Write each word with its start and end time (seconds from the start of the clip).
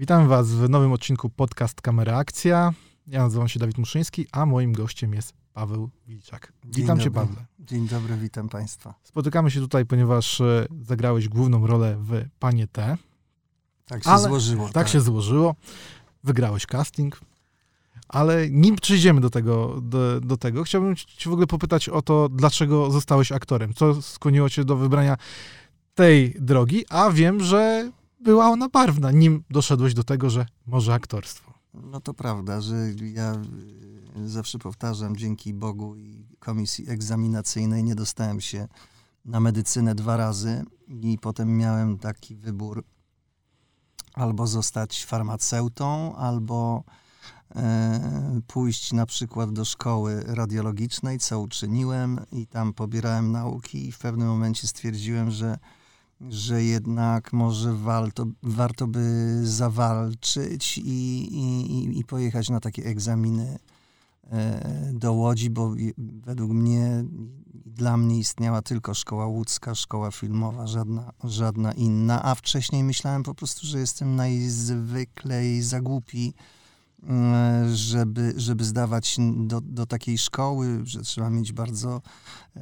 Witam 0.00 0.28
Was 0.28 0.48
w 0.48 0.68
nowym 0.68 0.92
odcinku 0.92 1.30
podcast 1.30 1.80
Kamera 1.80 2.16
Akcja. 2.16 2.72
Ja 3.06 3.22
nazywam 3.22 3.48
się 3.48 3.60
Dawid 3.60 3.78
Muszyński, 3.78 4.26
a 4.32 4.46
moim 4.46 4.72
gościem 4.72 5.14
jest 5.14 5.32
Paweł 5.52 5.90
Wilczak. 6.06 6.52
Witam 6.64 7.00
Cię, 7.00 7.10
Pawle. 7.10 7.46
Dzień 7.58 7.88
dobry, 7.88 8.16
witam 8.16 8.48
Państwa. 8.48 8.94
Spotykamy 9.02 9.50
się 9.50 9.60
tutaj, 9.60 9.86
ponieważ 9.86 10.40
e, 10.40 10.66
zagrałeś 10.82 11.28
główną 11.28 11.66
rolę 11.66 11.96
w 12.00 12.24
Panie 12.38 12.66
T. 12.66 12.96
Tak 13.86 14.04
się 14.04 14.18
złożyło. 14.18 14.64
Tak, 14.64 14.74
tak 14.74 14.88
się 14.88 15.00
złożyło. 15.00 15.54
Wygrałeś 16.24 16.66
casting. 16.66 17.20
Ale 18.08 18.50
nim 18.50 18.76
przejdziemy 18.76 19.20
do 19.20 19.30
tego, 19.30 19.80
do, 19.82 20.20
do 20.20 20.36
tego, 20.36 20.64
chciałbym 20.64 20.96
Cię 20.96 21.30
w 21.30 21.32
ogóle 21.32 21.46
popytać 21.46 21.88
o 21.88 22.02
to, 22.02 22.28
dlaczego 22.28 22.90
zostałeś 22.90 23.32
aktorem. 23.32 23.74
Co 23.74 24.02
skłoniło 24.02 24.50
Cię 24.50 24.64
do 24.64 24.76
wybrania 24.76 25.16
tej 25.94 26.36
drogi, 26.40 26.84
a 26.88 27.10
wiem, 27.10 27.40
że 27.40 27.90
była 28.20 28.48
ona 28.48 28.68
barwna, 28.68 29.10
nim 29.10 29.44
doszedłeś 29.50 29.94
do 29.94 30.04
tego, 30.04 30.30
że 30.30 30.46
może 30.66 30.94
aktorstwo. 30.94 31.54
No 31.74 32.00
to 32.00 32.14
prawda, 32.14 32.60
że 32.60 32.76
ja 33.12 33.34
y, 34.16 34.28
zawsze 34.28 34.58
powtarzam, 34.58 35.16
dzięki 35.16 35.54
Bogu 35.54 35.96
i 35.96 36.26
komisji 36.38 36.90
egzaminacyjnej 36.90 37.84
nie 37.84 37.94
dostałem 37.94 38.40
się 38.40 38.68
na 39.24 39.40
medycynę 39.40 39.94
dwa 39.94 40.16
razy 40.16 40.64
i 40.88 41.18
potem 41.20 41.56
miałem 41.56 41.98
taki 41.98 42.36
wybór 42.36 42.84
albo 44.14 44.46
zostać 44.46 45.04
farmaceutą, 45.04 46.16
albo 46.16 46.84
e, 47.56 48.40
pójść 48.46 48.92
na 48.92 49.06
przykład 49.06 49.52
do 49.52 49.64
szkoły 49.64 50.24
radiologicznej, 50.26 51.18
co 51.18 51.40
uczyniłem 51.40 52.20
i 52.32 52.46
tam 52.46 52.72
pobierałem 52.72 53.32
nauki 53.32 53.88
i 53.88 53.92
w 53.92 53.98
pewnym 53.98 54.28
momencie 54.28 54.66
stwierdziłem, 54.66 55.30
że 55.30 55.58
że 56.20 56.64
jednak 56.64 57.32
może 57.32 57.74
warto, 57.74 58.26
warto 58.42 58.86
by 58.86 59.40
zawalczyć 59.44 60.78
i, 60.78 61.28
i, 61.34 61.98
i 61.98 62.04
pojechać 62.04 62.50
na 62.50 62.60
takie 62.60 62.84
egzaminy 62.84 63.58
e, 64.30 64.90
do 64.92 65.12
Łodzi, 65.12 65.50
bo 65.50 65.74
według 65.98 66.50
mnie, 66.50 67.04
dla 67.66 67.96
mnie 67.96 68.18
istniała 68.18 68.62
tylko 68.62 68.94
szkoła 68.94 69.26
łódzka, 69.26 69.74
szkoła 69.74 70.10
filmowa, 70.10 70.66
żadna, 70.66 71.12
żadna 71.24 71.72
inna, 71.72 72.22
a 72.22 72.34
wcześniej 72.34 72.84
myślałem 72.84 73.22
po 73.22 73.34
prostu, 73.34 73.66
że 73.66 73.78
jestem 73.78 74.16
najzwyklej 74.16 75.62
za 75.62 75.80
głupi, 75.80 76.34
E, 76.34 76.57
żeby, 77.72 78.34
żeby 78.36 78.64
zdawać 78.64 79.16
do, 79.36 79.60
do 79.60 79.86
takiej 79.86 80.18
szkoły, 80.18 80.80
że 80.84 81.02
trzeba 81.02 81.30
mieć 81.30 81.52
bardzo 81.52 82.02
e, 82.56 82.60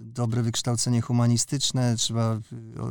dobre 0.00 0.42
wykształcenie 0.42 1.00
humanistyczne, 1.00 1.96
trzeba 1.96 2.40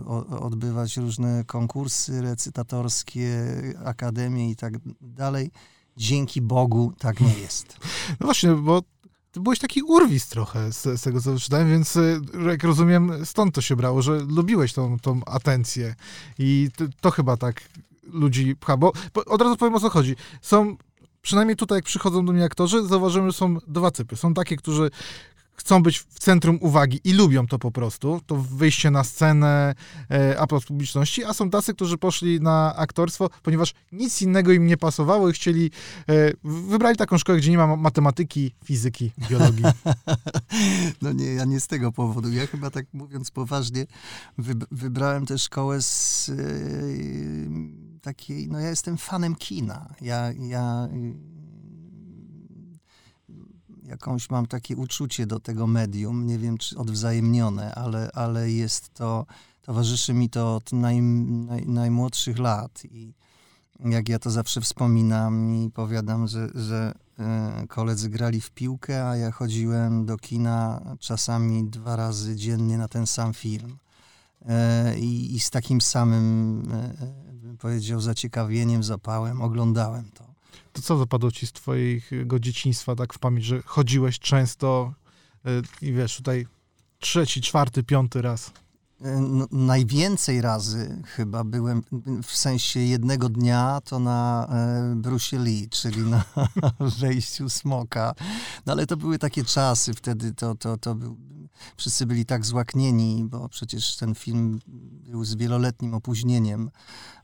o, 0.06 0.42
odbywać 0.42 0.98
różne 0.98 1.44
konkursy 1.46 2.22
recytatorskie, 2.22 3.46
akademie 3.86 4.52
i 4.52 4.56
tak 4.56 4.74
dalej. 5.02 5.52
Dzięki 5.98 6.42
Bogu 6.42 6.94
tak 7.00 7.22
nie 7.22 7.34
jest. 7.34 7.78
No 8.20 8.28
właśnie, 8.28 8.50
bo 8.56 8.82
ty 9.32 9.40
byłeś 9.40 9.60
taki 9.60 9.82
urwis 9.82 10.28
trochę 10.28 10.74
z, 10.74 10.84
z, 10.84 11.02
tego, 11.02 11.22
co 11.22 11.40
czytałem, 11.40 11.70
więc 11.70 11.98
e, 11.98 12.20
jak 12.48 12.64
rozumiem, 12.64 13.26
stąd 13.26 13.56
to 13.56 13.62
się 13.62 13.76
brało, 13.76 14.02
że 14.02 14.20
lubiłeś 14.20 14.74
tą, 14.74 15.00
tą 15.00 15.26
atencję 15.26 15.96
i 16.40 16.70
to, 16.78 16.86
to 17.02 17.12
chyba 17.12 17.38
tak 17.38 17.62
ludzi 18.04 18.56
pcha, 18.56 18.78
bo, 18.78 18.92
bo 19.14 19.26
od 19.26 19.42
razu 19.42 19.58
powiem 19.58 19.76
o 19.76 19.80
co 19.80 19.90
chodzi. 19.90 20.16
Są 20.42 20.78
przynajmniej 21.22 21.56
tutaj, 21.56 21.78
jak 21.78 21.86
przychodzą 21.86 22.26
do 22.26 22.34
mnie 22.34 22.44
aktorzy, 22.44 22.88
zauważyłem, 22.88 23.30
że 23.30 23.38
są 23.38 23.58
dwa 23.68 23.92
typy. 23.92 24.16
Są 24.16 24.34
takie, 24.34 24.56
którzy 24.56 24.90
chcą 25.62 25.84
być 25.84 26.00
w 26.00 26.20
centrum 26.20 26.58
uwagi 26.62 27.00
i 27.04 27.14
lubią 27.14 27.48
to 27.48 27.60
po 27.60 27.72
prostu, 27.72 28.22
to 28.26 28.36
wyjście 28.36 28.92
na 28.92 29.04
scenę, 29.04 29.76
e, 30.10 30.48
publiczności, 30.68 31.24
a 31.24 31.34
są 31.34 31.50
tacy, 31.50 31.74
którzy 31.74 31.98
poszli 31.98 32.42
na 32.42 32.76
aktorstwo, 32.76 33.30
ponieważ 33.44 33.74
nic 33.92 34.22
innego 34.22 34.52
im 34.52 34.68
nie 34.68 34.78
pasowało 34.78 35.30
i 35.30 35.34
chcieli, 35.34 35.72
e, 36.10 36.32
wybrali 36.44 36.98
taką 36.98 37.18
szkołę, 37.18 37.38
gdzie 37.38 37.52
nie 37.52 37.58
ma 37.58 37.76
matematyki, 37.76 38.52
fizyki, 38.64 39.12
biologii. 39.30 39.66
No 41.02 41.12
nie, 41.12 41.26
ja 41.26 41.46
nie 41.46 41.60
z 41.60 41.68
tego 41.68 41.92
powodu. 41.92 42.32
Ja 42.32 42.48
chyba 42.48 42.72
tak 42.72 42.86
mówiąc 42.94 43.32
poważnie, 43.32 43.86
wybrałem 44.72 45.26
tę 45.26 45.38
szkołę 45.38 45.82
z 45.82 46.30
e, 46.30 46.34
takiej, 48.02 48.48
no 48.48 48.60
ja 48.60 48.70
jestem 48.70 48.98
fanem 48.98 49.36
kina. 49.36 49.94
Ja, 50.02 50.32
ja 50.32 50.90
jakąś 53.84 54.30
mam 54.30 54.46
takie 54.46 54.76
uczucie 54.76 55.28
do 55.28 55.40
tego 55.40 55.68
medium, 55.68 56.26
nie 56.26 56.38
wiem 56.38 56.58
czy 56.58 56.78
odwzajemnione, 56.78 57.76
ale, 57.76 58.10
ale 58.14 58.52
jest 58.52 58.94
to, 58.94 59.26
towarzyszy 59.62 60.14
mi 60.14 60.30
to 60.30 60.56
od 60.56 60.72
naj, 60.72 61.02
naj, 61.02 61.66
najmłodszych 61.66 62.40
lat 62.40 62.86
i 62.86 63.14
jak 63.86 64.10
ja 64.10 64.20
to 64.20 64.32
zawsze 64.32 64.62
wspominam 64.62 65.56
i 65.56 65.72
powiadam, 65.72 66.28
że, 66.28 66.50
że 66.56 66.94
e, 67.20 67.66
koledzy 67.68 68.10
grali 68.10 68.42
w 68.42 68.52
piłkę, 68.52 69.10
a 69.10 69.16
ja 69.18 69.32
chodziłem 69.32 70.06
do 70.06 70.18
kina 70.18 70.82
czasami 71.00 71.64
dwa 71.64 71.96
razy 71.96 72.36
dziennie 72.36 72.78
na 72.78 72.88
ten 72.88 73.08
sam 73.08 73.34
film. 73.34 73.78
E, 74.46 75.00
I, 75.00 75.36
i 75.36 75.40
z 75.40 75.50
takim 75.50 75.82
samym, 75.82 76.64
bym 77.52 77.58
powiedział, 77.58 78.02
zaciekawieniem, 78.02 78.84
zapałem 78.84 79.42
oglądałem 79.42 80.12
to. 80.14 80.24
To 80.74 80.82
co 80.82 80.98
zapadło 80.98 81.32
ci 81.32 81.48
z 81.48 81.52
twojego 81.52 82.40
dzieciństwa 82.40 82.96
tak 82.96 83.14
w 83.14 83.20
pamięć, 83.20 83.46
że 83.46 83.62
chodziłeś 83.62 84.20
często 84.20 84.94
yy, 85.46 85.62
i 85.82 85.94
wiesz, 85.94 86.18
tutaj 86.18 86.48
trzeci, 87.00 87.42
czwarty, 87.42 87.84
piąty 87.84 88.22
raz? 88.22 88.52
Najwięcej 89.52 90.42
razy 90.42 91.02
chyba 91.06 91.44
byłem, 91.44 91.84
w 92.24 92.36
sensie 92.36 92.80
jednego 92.80 93.30
dnia, 93.30 93.82
to 93.86 94.00
na 94.00 94.48
e, 94.50 94.96
Bruce 94.96 95.38
Lee, 95.38 95.70
czyli 95.70 96.02
na 96.02 96.24
wejściu 97.00 97.50
smoka. 97.50 98.14
No 98.66 98.74
ale 98.74 98.88
to 98.88 98.98
były 98.98 99.20
takie 99.20 99.44
czasy, 99.44 99.94
wtedy 99.94 100.34
to, 100.34 100.56
to, 100.56 100.78
to 100.78 100.96
był, 100.96 101.18
wszyscy 101.78 102.06
byli 102.06 102.26
tak 102.26 102.46
złaknieni, 102.46 103.26
bo 103.30 103.50
przecież 103.50 103.96
ten 103.96 104.16
film 104.16 104.60
był 105.12 105.26
z 105.26 105.36
wieloletnim 105.36 105.94
opóźnieniem 105.94 106.72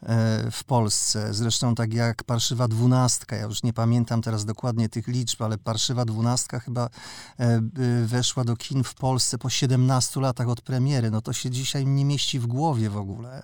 e, 0.02 0.52
w 0.52 0.64
Polsce. 0.64 1.34
Zresztą 1.34 1.76
tak 1.76 1.94
jak 1.94 2.24
Parszywa 2.24 2.68
Dwunastka, 2.68 3.36
ja 3.36 3.46
już 3.46 3.64
nie 3.64 3.74
pamiętam 3.74 4.22
teraz 4.22 4.46
dokładnie 4.46 4.90
tych 4.90 5.08
liczb, 5.08 5.42
ale 5.42 5.58
Parszywa 5.58 6.06
Dwunastka 6.06 6.60
chyba 6.60 6.90
e, 7.40 7.62
weszła 8.06 8.44
do 8.44 8.56
kin 8.56 8.84
w 8.84 8.96
Polsce 8.96 9.38
po 9.38 9.50
17 9.50 10.20
latach 10.20 10.48
od 10.48 10.62
premiery. 10.62 11.12
No 11.12 11.22
to 11.22 11.34
się 11.34 11.50
dzisiaj 11.68 11.86
nie 11.86 12.06
mieści 12.06 12.40
w 12.40 12.48
głowie 12.48 12.90
w 12.90 12.98
ogóle. 12.98 13.44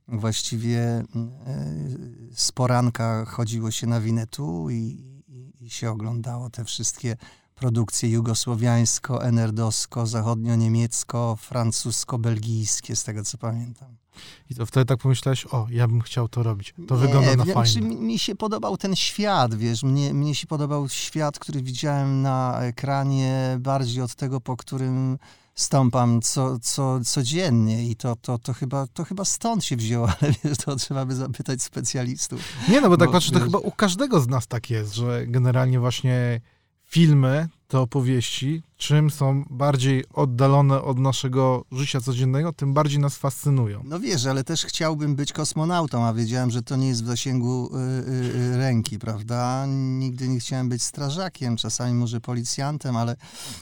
właściwie 0.07 0.79
e, 0.79 1.05
z 2.35 2.51
poranka 2.51 3.25
chodziło 3.25 3.71
się 3.71 3.87
na 3.87 4.01
winetu 4.01 4.69
i, 4.69 4.75
i, 5.27 5.65
i 5.65 5.69
się 5.69 5.91
oglądało 5.91 6.49
te 6.49 6.65
wszystkie 6.65 7.15
produkcje 7.59 8.09
jugosłowiańsko, 8.09 9.23
enerdowsko, 9.23 10.05
zachodnio-niemiecko, 10.05 11.35
francusko-belgijskie, 11.35 12.95
z 12.95 13.03
tego 13.03 13.23
co 13.23 13.37
pamiętam. 13.37 13.95
I 14.49 14.55
to 14.55 14.65
wtedy 14.65 14.85
tak 14.85 14.99
pomyślałeś, 14.99 15.45
o, 15.45 15.67
ja 15.69 15.87
bym 15.87 16.01
chciał 16.01 16.27
to 16.27 16.43
robić. 16.43 16.73
To 16.87 16.95
nie, 16.95 17.01
wygląda 17.01 17.35
na 17.35 17.45
fajnie. 17.45 17.53
Znaczy, 17.53 17.81
mi, 17.81 18.19
się 18.19 18.35
podobał 18.35 18.77
ten 18.77 18.95
świat, 18.95 19.55
wiesz, 19.55 19.83
mnie, 19.83 20.13
mnie 20.13 20.35
się 20.35 20.47
podobał 20.47 20.89
świat, 20.89 21.39
który 21.39 21.61
widziałem 21.61 22.21
na 22.21 22.59
ekranie 22.61 23.57
bardziej 23.59 24.01
od 24.01 24.15
tego, 24.15 24.41
po 24.41 24.57
którym 24.57 25.17
stąpam 25.55 26.21
co, 26.21 26.59
co, 26.59 26.99
codziennie 27.05 27.89
i 27.89 27.95
to, 27.95 28.15
to, 28.15 28.37
to, 28.37 28.53
chyba, 28.53 28.87
to 28.87 29.03
chyba 29.03 29.25
stąd 29.25 29.65
się 29.65 29.75
wzięło, 29.75 30.07
ale 30.21 30.33
wiesz, 30.43 30.57
to 30.57 30.75
trzeba 30.75 31.05
by 31.05 31.15
zapytać 31.15 31.63
specjalistów. 31.63 32.41
Nie, 32.69 32.81
no 32.81 32.89
bo 32.89 32.97
tak 32.97 33.11
patrzę, 33.11 33.31
to 33.31 33.39
chyba 33.39 33.59
u 33.59 33.71
każdego 33.71 34.21
z 34.21 34.27
nas 34.27 34.47
tak 34.47 34.69
jest, 34.69 34.93
że 34.93 35.27
generalnie 35.27 35.79
właśnie 35.79 36.41
filmy, 36.89 37.47
te 37.67 37.79
opowieści, 37.79 38.63
czym 38.77 39.09
są 39.09 39.45
bardziej 39.49 40.03
oddalone 40.13 40.81
od 40.81 40.99
naszego 40.99 41.65
życia 41.71 42.01
codziennego, 42.01 42.53
tym 42.53 42.73
bardziej 42.73 42.99
nas 42.99 43.17
fascynują. 43.17 43.81
No 43.85 43.99
wiesz, 43.99 44.25
ale 44.25 44.43
też 44.43 44.65
chciałbym 44.65 45.15
być 45.15 45.33
kosmonautą, 45.33 46.05
a 46.05 46.13
wiedziałem, 46.13 46.51
że 46.51 46.61
to 46.61 46.75
nie 46.75 46.87
jest 46.87 47.03
w 47.03 47.07
zasięgu 47.07 47.69
y, 47.75 47.79
y, 47.79 48.37
y 48.37 48.57
ręki, 48.57 48.99
prawda? 48.99 49.65
Nigdy 49.99 50.27
nie 50.27 50.39
chciałem 50.39 50.69
być 50.69 50.83
strażakiem, 50.83 51.57
czasami 51.57 51.93
może 51.93 52.21
policjantem, 52.21 52.95
ale 52.97 53.15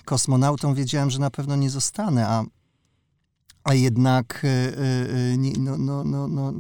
kosmonautą 0.06 0.74
wiedziałem, 0.74 1.09
że 1.09 1.19
na 1.19 1.31
pewno 1.31 1.56
nie 1.56 1.69
zostanę, 1.69 2.27
a, 2.27 2.44
a 3.63 3.74
jednak 3.74 4.41
y, 4.44 4.47
y, 4.47 5.56
y 5.56 5.59
no, 5.59 5.77
no, 5.77 6.03
no, 6.03 6.27
no, 6.27 6.53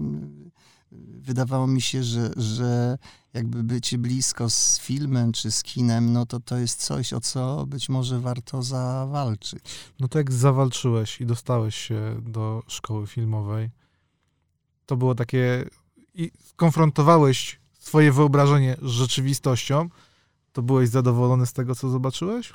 wydawało 0.91 1.67
mi 1.67 1.81
się, 1.81 2.03
że, 2.03 2.31
że 2.37 2.97
jakby 3.33 3.63
bycie 3.63 3.97
blisko 3.97 4.49
z 4.49 4.79
filmem 4.79 5.31
czy 5.31 5.51
z 5.51 5.63
kinem, 5.63 6.13
no 6.13 6.25
to 6.25 6.39
to 6.39 6.57
jest 6.57 6.83
coś, 6.83 7.13
o 7.13 7.21
co 7.21 7.65
być 7.65 7.89
może 7.89 8.19
warto 8.19 8.63
zawalczyć. 8.63 9.59
No 9.99 10.07
to 10.07 10.17
jak 10.17 10.31
zawalczyłeś 10.31 11.21
i 11.21 11.25
dostałeś 11.25 11.75
się 11.75 12.21
do 12.21 12.63
szkoły 12.67 13.07
filmowej, 13.07 13.69
to 14.85 14.97
było 14.97 15.15
takie 15.15 15.69
i 16.13 16.31
skonfrontowałeś 16.45 17.59
swoje 17.79 18.11
wyobrażenie 18.11 18.77
z 18.81 18.89
rzeczywistością, 18.89 19.89
to 20.53 20.61
byłeś 20.61 20.89
zadowolony 20.89 21.45
z 21.45 21.53
tego, 21.53 21.75
co 21.75 21.89
zobaczyłeś? 21.89 22.53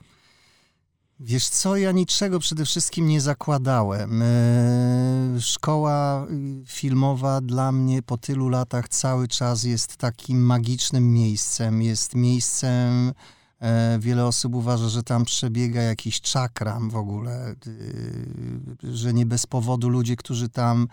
Wiesz 1.25 1.49
co, 1.49 1.77
ja 1.77 1.93
niczego 1.93 2.39
przede 2.39 2.65
wszystkim 2.65 3.09
nie 3.09 3.21
zakładałem. 3.21 4.23
E, 4.23 5.41
szkoła 5.41 6.27
filmowa 6.67 7.41
dla 7.41 7.73
mnie 7.73 8.03
po 8.03 8.19
tylu 8.19 8.49
latach 8.49 8.89
cały 8.89 9.29
czas 9.29 9.65
jest 9.65 9.97
takim 9.97 10.47
magicznym 10.47 11.13
miejscem. 11.13 11.83
Jest 11.83 12.15
miejscem, 12.15 13.13
e, 13.61 13.99
wiele 13.99 14.27
osób 14.27 14.55
uważa, 14.55 14.89
że 14.89 15.03
tam 15.03 15.25
przebiega 15.25 15.83
jakiś 15.83 16.21
czakram 16.21 16.91
w 16.91 16.97
ogóle, 16.97 17.33
e, 17.33 18.93
że 18.93 19.13
nie 19.13 19.27
bez 19.27 19.47
powodu 19.47 19.89
ludzie, 19.89 20.17
którzy 20.17 20.49
tam 20.49 20.89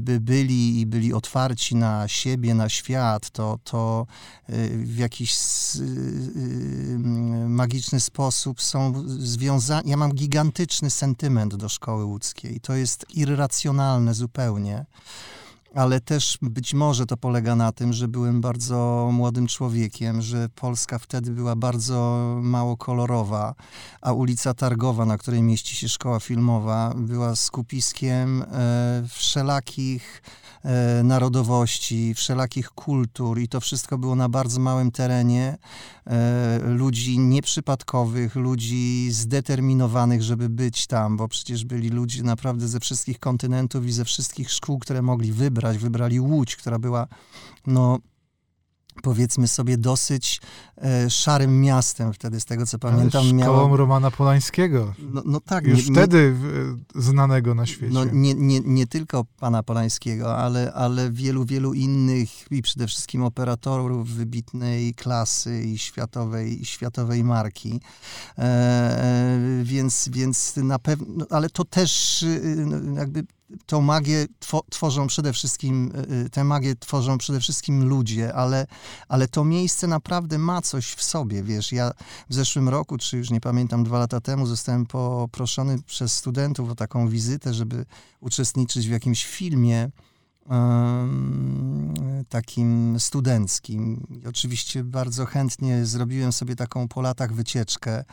byli 0.00 0.80
i 0.80 0.86
byli 0.86 1.12
otwarci 1.12 1.76
na 1.76 2.08
siebie, 2.08 2.54
na 2.54 2.68
świat, 2.68 3.30
to, 3.30 3.58
to 3.64 4.06
e, 4.48 4.68
w 4.68 4.98
jakiś 4.98 5.32
e, 5.34 5.38
magiczny 7.48 8.00
sposób 8.00 8.62
są 8.62 9.04
związani. 9.06 9.90
Ja 9.90 9.96
mam 9.96 10.12
gigantyczny 10.12 10.90
sentyment 10.90 11.54
do 11.54 11.68
szkoły 11.68 12.04
łódzkiej. 12.04 12.60
To 12.60 12.74
jest 12.74 13.06
irracjonalne 13.14 14.14
zupełnie 14.14 14.86
ale 15.74 16.00
też 16.00 16.38
być 16.42 16.74
może 16.74 17.06
to 17.06 17.16
polega 17.16 17.56
na 17.56 17.72
tym, 17.72 17.92
że 17.92 18.08
byłem 18.08 18.40
bardzo 18.40 19.08
młodym 19.12 19.46
człowiekiem, 19.46 20.22
że 20.22 20.48
Polska 20.48 20.98
wtedy 20.98 21.30
była 21.30 21.56
bardzo 21.56 22.26
mało 22.42 22.76
kolorowa, 22.76 23.54
a 24.00 24.12
ulica 24.12 24.54
Targowa, 24.54 25.04
na 25.04 25.18
której 25.18 25.42
mieści 25.42 25.76
się 25.76 25.88
szkoła 25.88 26.20
filmowa, 26.20 26.94
była 26.96 27.36
skupiskiem 27.36 28.42
e, 28.42 29.02
wszelakich 29.08 30.22
narodowości, 31.04 32.14
wszelakich 32.14 32.70
kultur 32.70 33.38
i 33.38 33.48
to 33.48 33.60
wszystko 33.60 33.98
było 33.98 34.14
na 34.14 34.28
bardzo 34.28 34.60
małym 34.60 34.90
terenie. 34.90 35.58
E, 36.06 36.58
ludzi 36.58 37.18
nieprzypadkowych, 37.18 38.36
ludzi 38.36 39.08
zdeterminowanych, 39.10 40.22
żeby 40.22 40.48
być 40.48 40.86
tam, 40.86 41.16
bo 41.16 41.28
przecież 41.28 41.64
byli 41.64 41.88
ludzie 41.88 42.22
naprawdę 42.22 42.68
ze 42.68 42.80
wszystkich 42.80 43.18
kontynentów 43.18 43.86
i 43.86 43.92
ze 43.92 44.04
wszystkich 44.04 44.50
szkół, 44.50 44.78
które 44.78 45.02
mogli 45.02 45.32
wybrać. 45.32 45.78
Wybrali 45.78 46.20
Łódź, 46.20 46.56
która 46.56 46.78
była 46.78 47.06
no, 47.66 47.98
powiedzmy 49.02 49.48
sobie, 49.48 49.78
dosyć 49.78 50.40
e, 50.76 51.10
szarym 51.10 51.60
miastem 51.60 52.12
wtedy, 52.12 52.40
z 52.40 52.44
tego 52.44 52.66
co 52.66 52.78
pamiętam. 52.78 53.24
Szkołą 53.24 53.32
miała... 53.32 53.76
Romana 53.76 54.10
Polańskiego. 54.10 54.94
No, 54.98 55.22
no 55.24 55.40
tak. 55.40 55.66
Już 55.66 55.88
nie, 55.88 55.94
wtedy 55.94 56.36
nie, 56.94 57.02
znanego 57.02 57.54
na 57.54 57.66
świecie. 57.66 57.94
No, 57.94 58.04
nie, 58.04 58.34
nie, 58.34 58.60
nie 58.60 58.86
tylko 58.86 59.24
pana 59.24 59.62
Polańskiego, 59.62 60.36
ale, 60.36 60.72
ale 60.72 61.10
wielu, 61.10 61.44
wielu 61.44 61.74
innych 61.74 62.30
i 62.50 62.62
przede 62.62 62.86
wszystkim 62.86 63.22
operatorów 63.22 64.08
wybitnej 64.08 64.94
klasy 64.94 65.62
i 65.62 65.78
światowej, 65.78 66.62
i 66.62 66.64
światowej 66.64 67.24
marki. 67.24 67.80
E, 68.38 68.42
e 68.42 69.64
więc, 69.64 70.08
więc 70.12 70.56
na 70.56 70.78
pewno, 70.78 71.06
no, 71.08 71.26
ale 71.30 71.50
to 71.50 71.64
też 71.64 72.22
y, 72.22 72.64
no, 72.66 73.00
jakby 73.00 73.24
tą 73.66 73.80
magię 73.80 74.26
tworzą 74.70 75.06
przede 75.06 75.32
wszystkim, 75.32 75.92
y, 76.10 76.14
y, 76.26 76.30
tę 76.30 76.44
magię 76.44 76.76
tworzą 76.76 77.18
przede 77.18 77.40
wszystkim 77.40 77.88
ludzie, 77.88 78.34
ale, 78.34 78.66
ale 79.08 79.28
to 79.28 79.44
miejsce 79.44 79.86
naprawdę 79.86 80.38
ma 80.38 80.62
coś 80.62 80.92
w 80.92 81.02
sobie, 81.02 81.42
wiesz, 81.42 81.72
ja 81.72 81.90
w 82.28 82.34
zeszłym 82.34 82.68
roku, 82.68 82.98
czy 82.98 83.16
już 83.16 83.30
nie 83.30 83.40
pamiętam, 83.40 83.84
dwa 83.84 83.98
lata 83.98 84.20
temu 84.20 84.46
zostałem 84.46 84.86
poproszony 84.86 85.82
przez 85.82 86.12
studentów 86.12 86.70
o 86.70 86.74
taką 86.74 87.08
wizytę, 87.08 87.54
żeby 87.54 87.84
uczestniczyć 88.20 88.88
w 88.88 88.90
jakimś 88.90 89.26
filmie, 89.26 89.90
takim 92.28 93.00
studenckim. 93.00 94.06
I 94.22 94.26
oczywiście 94.26 94.84
bardzo 94.84 95.26
chętnie 95.26 95.86
zrobiłem 95.86 96.32
sobie 96.32 96.56
taką 96.56 96.88
po 96.88 97.00
latach 97.00 97.32
wycieczkę 97.32 98.04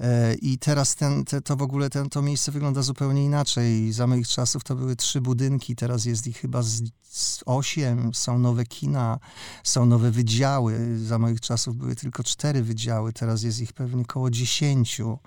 e, 0.00 0.34
i 0.34 0.58
teraz 0.58 0.94
ten, 0.94 1.24
te, 1.24 1.40
to 1.40 1.56
w 1.56 1.62
ogóle 1.62 1.90
ten, 1.90 2.08
to 2.08 2.22
miejsce 2.22 2.52
wygląda 2.52 2.82
zupełnie 2.82 3.24
inaczej. 3.24 3.92
Za 3.92 4.06
moich 4.06 4.28
czasów 4.28 4.64
to 4.64 4.76
były 4.76 4.96
trzy 4.96 5.20
budynki, 5.20 5.76
teraz 5.76 6.04
jest 6.04 6.26
ich 6.26 6.36
chyba 6.36 6.62
z, 6.62 6.82
z 7.02 7.05
osiem, 7.46 8.10
są 8.14 8.38
nowe 8.38 8.64
kina, 8.64 9.18
są 9.64 9.86
nowe 9.86 10.10
wydziały. 10.10 10.98
Za 10.98 11.18
moich 11.18 11.40
czasów 11.40 11.76
były 11.76 11.96
tylko 11.96 12.24
cztery 12.24 12.62
wydziały, 12.62 13.12
teraz 13.12 13.42
jest 13.42 13.60
ich 13.60 13.72
pewnie 13.72 14.02
około 14.02 14.30
dziesięciu. 14.30 15.18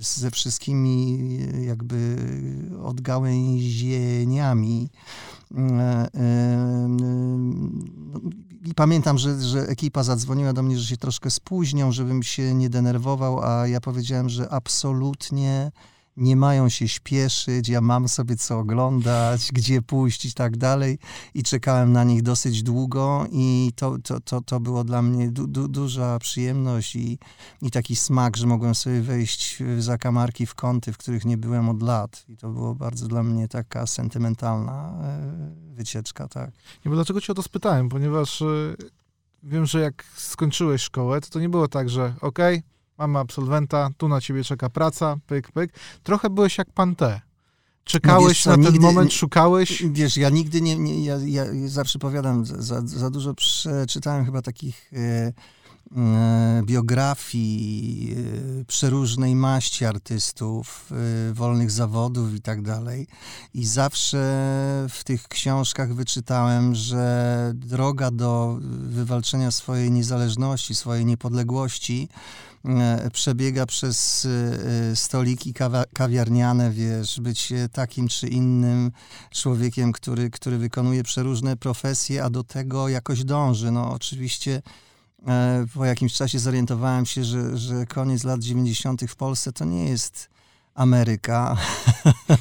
Ze 0.00 0.30
wszystkimi 0.30 1.18
jakby 1.66 2.16
odgałęzieniami 2.82 4.90
I 8.64 8.74
pamiętam, 8.74 9.18
że, 9.18 9.42
że 9.42 9.60
ekipa 9.60 10.02
zadzwoniła 10.02 10.52
do 10.52 10.62
mnie, 10.62 10.78
że 10.78 10.86
się 10.86 10.96
troszkę 10.96 11.30
spóźnią, 11.30 11.92
żebym 11.92 12.22
się 12.22 12.54
nie 12.54 12.70
denerwował, 12.70 13.44
a 13.44 13.66
ja 13.66 13.80
powiedziałem, 13.80 14.28
że 14.28 14.50
absolutnie 14.50 15.72
nie 16.16 16.36
mają 16.36 16.68
się 16.68 16.88
śpieszyć, 16.88 17.68
ja 17.68 17.80
mam 17.80 18.08
sobie 18.08 18.36
co 18.36 18.58
oglądać, 18.58 19.52
gdzie 19.52 19.82
pójść 19.82 20.24
i 20.24 20.32
tak 20.32 20.56
dalej. 20.56 20.98
I 21.34 21.42
czekałem 21.42 21.92
na 21.92 22.04
nich 22.04 22.22
dosyć 22.22 22.62
długo 22.62 23.26
i 23.32 23.72
to, 23.76 23.98
to, 23.98 24.20
to, 24.20 24.40
to 24.40 24.60
było 24.60 24.84
dla 24.84 25.02
mnie 25.02 25.30
du, 25.30 25.46
du, 25.46 25.68
duża 25.68 26.18
przyjemność 26.18 26.96
i, 26.96 27.18
i 27.62 27.70
taki 27.70 27.96
smak, 27.96 28.36
że 28.36 28.46
mogłem 28.46 28.74
sobie 28.74 29.00
wejść 29.00 29.56
w 29.60 29.82
zakamarki, 29.82 30.46
w 30.46 30.54
kąty, 30.54 30.92
w 30.92 30.98
których 30.98 31.24
nie 31.24 31.36
byłem 31.36 31.68
od 31.68 31.82
lat. 31.82 32.24
I 32.28 32.36
to 32.36 32.50
było 32.50 32.74
bardzo 32.74 33.08
dla 33.08 33.22
mnie 33.22 33.48
taka 33.48 33.86
sentymentalna 33.86 34.92
e, 35.02 35.74
wycieczka, 35.74 36.28
tak. 36.28 36.50
Nie, 36.84 36.88
bo 36.88 36.94
dlaczego 36.94 37.20
cię 37.20 37.32
o 37.32 37.34
to 37.34 37.42
spytałem? 37.42 37.88
Ponieważ 37.88 38.42
e, 38.42 38.46
wiem, 39.42 39.66
że 39.66 39.80
jak 39.80 40.04
skończyłeś 40.16 40.82
szkołę, 40.82 41.20
to 41.20 41.30
to 41.30 41.40
nie 41.40 41.48
było 41.48 41.68
tak, 41.68 41.90
że 41.90 42.14
okej, 42.20 42.58
okay, 42.58 42.70
mamy 43.00 43.18
absolwenta, 43.18 43.90
tu 43.96 44.08
na 44.08 44.20
ciebie 44.20 44.44
czeka 44.44 44.70
praca, 44.70 45.16
pyk, 45.26 45.52
pyk. 45.52 45.72
Trochę 46.02 46.30
byłeś 46.30 46.58
jak 46.58 46.72
pan 46.72 46.96
T. 46.96 47.20
Czekałeś 47.84 48.22
no 48.22 48.28
wiesz, 48.28 48.46
na 48.46 48.52
ten 48.52 48.62
nigdy, 48.62 48.80
moment, 48.80 49.12
szukałeś? 49.12 49.82
Wiesz, 49.92 50.16
ja 50.16 50.30
nigdy 50.30 50.60
nie, 50.60 50.76
nie 50.76 51.04
ja, 51.04 51.16
ja 51.24 51.44
zawsze 51.66 51.98
powiadam, 51.98 52.46
za, 52.46 52.80
za 52.86 53.10
dużo 53.10 53.34
przeczytałem 53.34 54.24
chyba 54.24 54.42
takich 54.42 54.92
e, 54.92 55.32
e, 55.96 56.62
biografii 56.64 58.14
e, 58.60 58.64
przeróżnej 58.64 59.34
maści 59.34 59.84
artystów, 59.84 60.90
e, 61.30 61.34
wolnych 61.34 61.70
zawodów 61.70 62.34
i 62.34 62.40
tak 62.40 62.62
dalej. 62.62 63.06
I 63.54 63.66
zawsze 63.66 64.18
w 64.90 65.04
tych 65.04 65.28
książkach 65.28 65.94
wyczytałem, 65.94 66.74
że 66.74 67.52
droga 67.54 68.10
do 68.10 68.58
wywalczenia 68.80 69.50
swojej 69.50 69.90
niezależności, 69.90 70.74
swojej 70.74 71.06
niepodległości 71.06 72.08
przebiega 73.12 73.66
przez 73.66 74.26
e, 74.92 74.96
stoliki 74.96 75.54
kawiarniane, 75.94 76.70
wiesz, 76.70 77.20
być 77.20 77.52
takim 77.72 78.08
czy 78.08 78.28
innym 78.28 78.92
człowiekiem, 79.30 79.92
który, 79.92 80.30
który 80.30 80.58
wykonuje 80.58 81.02
przeróżne 81.02 81.56
profesje, 81.56 82.24
a 82.24 82.30
do 82.30 82.44
tego 82.44 82.88
jakoś 82.88 83.24
dąży. 83.24 83.70
No 83.70 83.92
oczywiście 83.92 84.62
e, 85.26 85.66
po 85.74 85.84
jakimś 85.84 86.12
czasie 86.12 86.38
zorientowałem 86.38 87.06
się, 87.06 87.24
że, 87.24 87.58
że 87.58 87.86
koniec 87.86 88.24
lat 88.24 88.40
90. 88.40 89.02
w 89.08 89.16
Polsce 89.16 89.52
to 89.52 89.64
nie 89.64 89.84
jest 89.84 90.28
Ameryka 90.74 91.56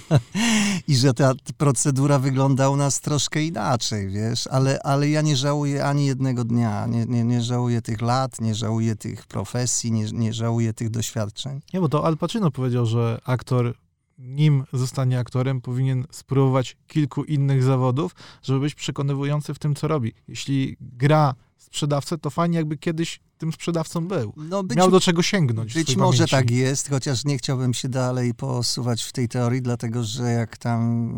i 0.87 0.95
że 0.95 1.13
ta 1.13 1.33
procedura 1.57 2.19
wygląda 2.19 2.69
u 2.69 2.75
nas 2.75 3.01
troszkę 3.01 3.43
inaczej, 3.43 4.09
wiesz, 4.09 4.47
ale, 4.47 4.79
ale 4.83 5.09
ja 5.09 5.21
nie 5.21 5.35
żałuję 5.35 5.85
ani 5.85 6.05
jednego 6.05 6.43
dnia, 6.43 6.85
nie, 6.85 7.05
nie, 7.05 7.23
nie 7.23 7.41
żałuję 7.41 7.81
tych 7.81 8.01
lat, 8.01 8.41
nie 8.41 8.55
żałuję 8.55 8.95
tych 8.95 9.27
profesji, 9.27 9.91
nie, 9.91 10.05
nie 10.05 10.33
żałuję 10.33 10.73
tych 10.73 10.89
doświadczeń. 10.89 11.61
Nie, 11.73 11.79
bo 11.79 11.89
to 11.89 12.05
Al 12.05 12.17
Pacino 12.17 12.51
powiedział, 12.51 12.85
że 12.85 13.19
aktor 13.25 13.73
nim 14.19 14.63
zostanie 14.73 15.19
aktorem, 15.19 15.61
powinien 15.61 16.05
spróbować 16.11 16.77
kilku 16.87 17.23
innych 17.23 17.63
zawodów, 17.63 18.15
żeby 18.41 18.59
być 18.59 18.75
przekonywujący 18.75 19.53
w 19.53 19.59
tym, 19.59 19.75
co 19.75 19.87
robi. 19.87 20.13
Jeśli 20.27 20.77
gra 20.81 21.35
sprzedawcę, 21.59 22.17
to 22.17 22.29
fajnie 22.29 22.57
jakby 22.57 22.77
kiedyś 22.77 23.19
tym 23.37 23.51
sprzedawcą 23.53 24.07
był. 24.07 24.33
No 24.37 24.63
być, 24.63 24.77
Miał 24.77 24.91
do 24.91 24.99
czego 24.99 25.21
sięgnąć. 25.21 25.73
Być 25.73 25.95
może 25.95 26.17
pamięci. 26.17 26.31
tak 26.31 26.51
jest, 26.51 26.89
chociaż 26.89 27.25
nie 27.25 27.37
chciałbym 27.37 27.73
się 27.73 27.89
dalej 27.89 28.33
posuwać 28.33 29.03
w 29.03 29.11
tej 29.11 29.27
teorii, 29.27 29.61
dlatego 29.61 30.03
że 30.03 30.31
jak 30.31 30.57
tam 30.57 31.13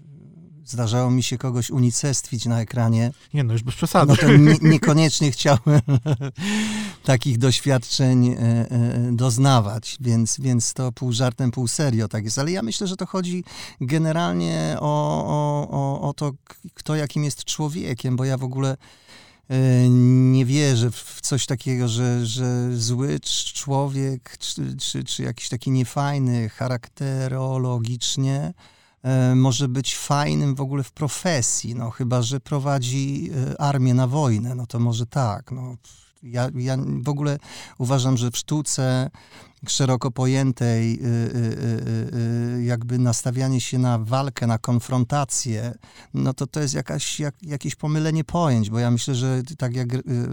e, 0.00 0.03
Zdarzało 0.66 1.10
mi 1.10 1.22
się 1.22 1.38
kogoś 1.38 1.70
unicestwić 1.70 2.46
na 2.46 2.60
ekranie. 2.60 3.12
Nie, 3.34 3.44
no 3.44 3.52
już 3.52 3.62
bez 3.62 3.74
przesady. 3.74 4.12
No 4.12 4.16
to 4.16 4.36
nie, 4.36 4.54
niekoniecznie 4.62 5.30
chciałem 5.30 5.60
takich 7.04 7.38
doświadczeń 7.38 8.28
e, 8.28 8.38
e, 8.38 8.68
doznawać, 9.12 9.96
więc, 10.00 10.40
więc 10.40 10.72
to 10.72 10.92
pół 10.92 11.12
żartem, 11.12 11.50
pół 11.50 11.68
serio 11.68 12.08
tak 12.08 12.24
jest. 12.24 12.38
Ale 12.38 12.50
ja 12.50 12.62
myślę, 12.62 12.86
że 12.86 12.96
to 12.96 13.06
chodzi 13.06 13.44
generalnie 13.80 14.76
o, 14.80 15.24
o, 15.26 15.68
o, 15.70 16.08
o 16.08 16.12
to, 16.12 16.32
kto 16.74 16.96
jakim 16.96 17.24
jest 17.24 17.44
człowiekiem, 17.44 18.16
bo 18.16 18.24
ja 18.24 18.38
w 18.38 18.44
ogóle 18.44 18.76
e, 19.50 19.88
nie 20.30 20.44
wierzę 20.44 20.90
w 20.90 21.20
coś 21.20 21.46
takiego, 21.46 21.88
że, 21.88 22.26
że 22.26 22.76
zły 22.76 23.20
człowiek, 23.54 24.38
czy, 24.38 24.76
czy, 24.76 25.04
czy 25.04 25.22
jakiś 25.22 25.48
taki 25.48 25.70
niefajny 25.70 26.48
charakterologicznie, 26.48 28.54
może 29.34 29.68
być 29.68 29.96
fajnym 29.96 30.54
w 30.54 30.60
ogóle 30.60 30.82
w 30.82 30.92
profesji, 30.92 31.74
no 31.74 31.90
chyba, 31.90 32.22
że 32.22 32.40
prowadzi 32.40 33.30
e, 33.52 33.60
armię 33.60 33.94
na 33.94 34.06
wojnę, 34.06 34.54
no 34.54 34.66
to 34.66 34.78
może 34.78 35.06
tak, 35.06 35.52
no. 35.52 35.76
Ja, 36.22 36.48
ja 36.54 36.76
w 37.02 37.08
ogóle 37.08 37.38
uważam, 37.78 38.16
że 38.16 38.30
w 38.30 38.36
sztuce 38.36 39.10
szeroko 39.70 40.10
pojętej, 40.10 40.94
y, 40.94 41.06
y, 41.06 42.58
y, 42.58 42.64
jakby 42.64 42.98
nastawianie 42.98 43.60
się 43.60 43.78
na 43.78 43.98
walkę, 43.98 44.46
na 44.46 44.58
konfrontację, 44.58 45.74
no 46.14 46.34
to 46.34 46.46
to 46.46 46.60
jest 46.60 46.74
jakaś, 46.74 47.20
jak, 47.20 47.34
jakieś 47.42 47.74
pomylenie 47.74 48.24
pojęć, 48.24 48.70
bo 48.70 48.78
ja 48.78 48.90
myślę, 48.90 49.14
że 49.14 49.42
tak 49.58 49.74
jak 49.76 49.88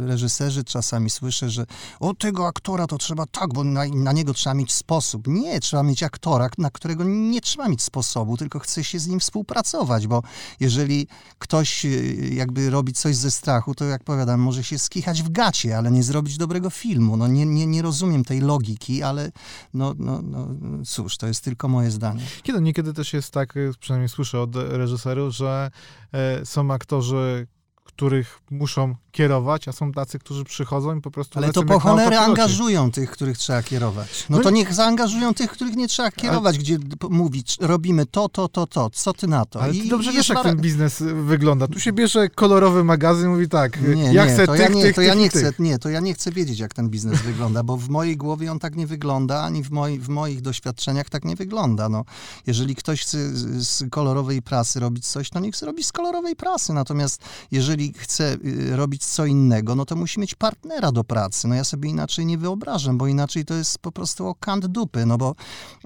reżyserzy 0.05 0.63
czasami 0.63 1.09
słyszę, 1.09 1.49
że 1.49 1.65
o 1.99 2.13
tego 2.13 2.47
aktora 2.47 2.87
to 2.87 2.97
trzeba 2.97 3.25
tak, 3.25 3.53
bo 3.53 3.63
na, 3.63 3.85
na 3.85 4.11
niego 4.11 4.33
trzeba 4.33 4.53
mieć 4.53 4.73
sposób. 4.73 5.27
Nie, 5.27 5.59
trzeba 5.59 5.83
mieć 5.83 6.03
aktora, 6.03 6.49
na 6.57 6.69
którego 6.69 7.03
nie 7.03 7.41
trzeba 7.41 7.67
mieć 7.67 7.81
sposobu, 7.81 8.37
tylko 8.37 8.59
chce 8.59 8.83
się 8.83 8.99
z 8.99 9.07
nim 9.07 9.19
współpracować, 9.19 10.07
bo 10.07 10.23
jeżeli 10.59 11.07
ktoś 11.39 11.85
jakby 12.31 12.69
robi 12.69 12.93
coś 12.93 13.15
ze 13.15 13.31
strachu, 13.31 13.75
to 13.75 13.85
jak 13.85 14.03
powiadam, 14.03 14.39
może 14.39 14.63
się 14.63 14.79
skichać 14.79 15.23
w 15.23 15.29
gacie, 15.29 15.77
ale 15.77 15.91
nie 15.91 16.03
zrobić 16.03 16.37
dobrego 16.37 16.69
filmu. 16.69 17.17
No 17.17 17.27
nie, 17.27 17.45
nie, 17.45 17.67
nie 17.67 17.81
rozumiem 17.81 18.25
tej 18.25 18.41
logiki, 18.41 19.03
ale 19.03 19.20
ale 19.21 19.31
no, 19.73 19.95
no, 19.97 20.21
no 20.21 20.47
cóż, 20.85 21.17
to 21.17 21.27
jest 21.27 21.43
tylko 21.43 21.67
moje 21.67 21.91
zdanie. 21.91 22.23
Kiedy 22.43 22.61
niekiedy 22.61 22.93
też 22.93 23.13
jest 23.13 23.33
tak, 23.33 23.53
przynajmniej 23.79 24.09
słyszę 24.09 24.41
od 24.41 24.55
reżyserów, 24.55 25.33
że 25.33 25.71
e, 26.11 26.45
są 26.45 26.71
aktorzy, 26.71 27.47
których 27.95 28.39
muszą 28.51 28.95
kierować, 29.11 29.67
a 29.67 29.71
są 29.71 29.91
tacy, 29.91 30.19
którzy 30.19 30.43
przychodzą 30.43 30.97
i 30.97 31.01
po 31.01 31.11
prostu... 31.11 31.39
Ale 31.39 31.53
to 31.53 31.63
po 31.63 31.79
cholerę 31.79 32.19
angażują 32.19 32.91
tych, 32.91 33.11
których 33.11 33.37
trzeba 33.37 33.63
kierować. 33.63 34.25
No, 34.29 34.37
no 34.37 34.43
to 34.43 34.49
niech 34.49 34.73
zaangażują 34.73 35.33
tych, 35.33 35.51
których 35.51 35.75
nie 35.75 35.87
trzeba 35.87 36.11
kierować, 36.11 36.55
ale... 36.55 36.63
gdzie 36.63 36.77
mówić, 37.09 37.57
robimy 37.61 38.05
to, 38.05 38.29
to, 38.29 38.47
to, 38.47 38.67
to, 38.67 38.89
co 38.89 39.13
ty 39.13 39.27
na 39.27 39.45
to? 39.45 39.61
Ale 39.61 39.73
ty 39.73 39.87
dobrze 39.87 40.11
wiesz, 40.11 40.29
jak 40.29 40.43
ten 40.43 40.57
biznes 40.57 41.03
wygląda. 41.25 41.67
Tu 41.67 41.79
się 41.79 41.93
bierze 41.93 42.29
kolorowy 42.29 42.83
magazyn 42.83 43.25
i 43.25 43.29
mówi 43.29 43.49
tak, 43.49 43.81
nie, 43.95 44.13
ja 44.13 44.25
nie, 44.25 44.33
chcę 44.33 44.45
to 44.45 44.51
tych, 44.51 44.61
ja 44.61 44.67
nie, 44.67 44.83
tych, 44.83 44.95
to 44.95 45.01
ja 45.01 45.13
nie 45.13 45.29
chcę, 45.29 45.51
Nie, 45.59 45.79
to 45.79 45.89
ja 45.89 45.99
nie 45.99 46.13
chcę 46.13 46.31
wiedzieć, 46.31 46.59
jak 46.59 46.73
ten 46.73 46.89
biznes 46.89 47.21
wygląda, 47.31 47.63
bo 47.63 47.77
w 47.77 47.89
mojej 47.89 48.17
głowie 48.17 48.51
on 48.51 48.59
tak 48.59 48.75
nie 48.75 48.87
wygląda, 48.87 49.43
ani 49.43 49.63
w, 49.63 49.71
moi, 49.71 49.99
w 49.99 50.09
moich 50.09 50.41
doświadczeniach 50.41 51.09
tak 51.09 51.25
nie 51.25 51.35
wygląda. 51.35 51.89
No, 51.89 52.05
jeżeli 52.47 52.75
ktoś 52.75 53.01
chce 53.01 53.17
z 53.63 53.89
kolorowej 53.89 54.41
prasy 54.41 54.79
robić 54.79 55.07
coś, 55.07 55.29
to 55.29 55.39
niech 55.39 55.55
zrobi 55.55 55.83
z 55.83 55.91
kolorowej 55.91 56.35
prasy. 56.35 56.73
Natomiast 56.73 57.21
jeżeli 57.51 57.80
chce 57.97 58.37
y, 58.45 58.75
robić 58.75 59.05
co 59.05 59.25
innego, 59.25 59.75
no 59.75 59.85
to 59.85 59.95
musi 59.95 60.19
mieć 60.19 60.35
partnera 60.35 60.91
do 60.91 61.03
pracy. 61.03 61.47
No 61.47 61.55
ja 61.55 61.63
sobie 61.63 61.89
inaczej 61.89 62.25
nie 62.25 62.37
wyobrażam, 62.37 62.97
bo 62.97 63.07
inaczej 63.07 63.45
to 63.45 63.53
jest 63.53 63.79
po 63.79 63.91
prostu 63.91 64.27
o 64.27 64.35
kant 64.35 64.65
dupy, 64.65 65.05
no 65.05 65.17
bo 65.17 65.35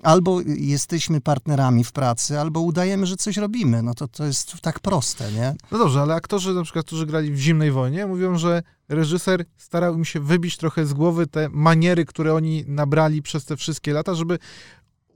albo 0.04 0.42
jesteśmy 0.58 1.22
partnerami 1.22 1.84
w 1.84 1.92
pracy, 1.92 2.40
albo 2.40 2.60
udajemy, 2.60 3.06
że 3.06 3.16
coś 3.16 3.38
robimy. 3.38 3.84
No 3.84 3.94
to 3.94 4.08
to 4.08 4.26
jest 4.26 4.62
tak 4.62 4.80
proste, 4.80 5.32
nie? 5.32 5.56
No 5.72 5.78
dobrze, 5.78 6.02
ale 6.02 6.14
aktorzy 6.14 6.54
na 6.54 6.64
przykład, 6.64 6.86
którzy 6.86 7.06
grali 7.06 7.32
w 7.32 7.40
Zimnej 7.40 7.72
Wojnie, 7.72 8.08
mówią, 8.08 8.38
że 8.38 8.64
reżyser 8.90 9.46
starał 9.58 9.96
im 9.96 10.06
się 10.06 10.20
wybić 10.20 10.58
trochę 10.58 10.86
z 10.86 10.94
głowy 10.94 11.28
te 11.28 11.50
maniery, 11.50 12.06
które 12.06 12.34
oni 12.34 12.64
nabrali 12.68 13.22
przez 13.22 13.46
te 13.46 13.58
wszystkie 13.58 13.94
lata, 13.94 14.16
żeby 14.16 14.40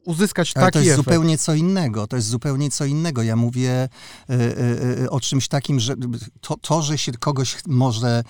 uzyskać 0.05 0.51
Ale 0.55 0.65
taki 0.65 0.73
to 0.73 0.79
jest 0.79 0.91
efekt. 0.91 1.05
zupełnie 1.05 1.37
co 1.37 1.53
innego. 1.53 2.07
To 2.07 2.15
jest 2.15 2.27
zupełnie 2.27 2.69
co 2.69 2.85
innego. 2.85 3.23
Ja 3.23 3.35
mówię 3.35 3.89
y, 4.29 4.33
y, 4.33 5.01
y, 5.03 5.09
o 5.09 5.19
czymś 5.19 5.47
takim, 5.47 5.79
że 5.79 5.95
to, 6.41 6.57
to 6.57 6.81
że 6.81 6.97
się 6.97 7.11
kogoś 7.11 7.57
może, 7.67 8.23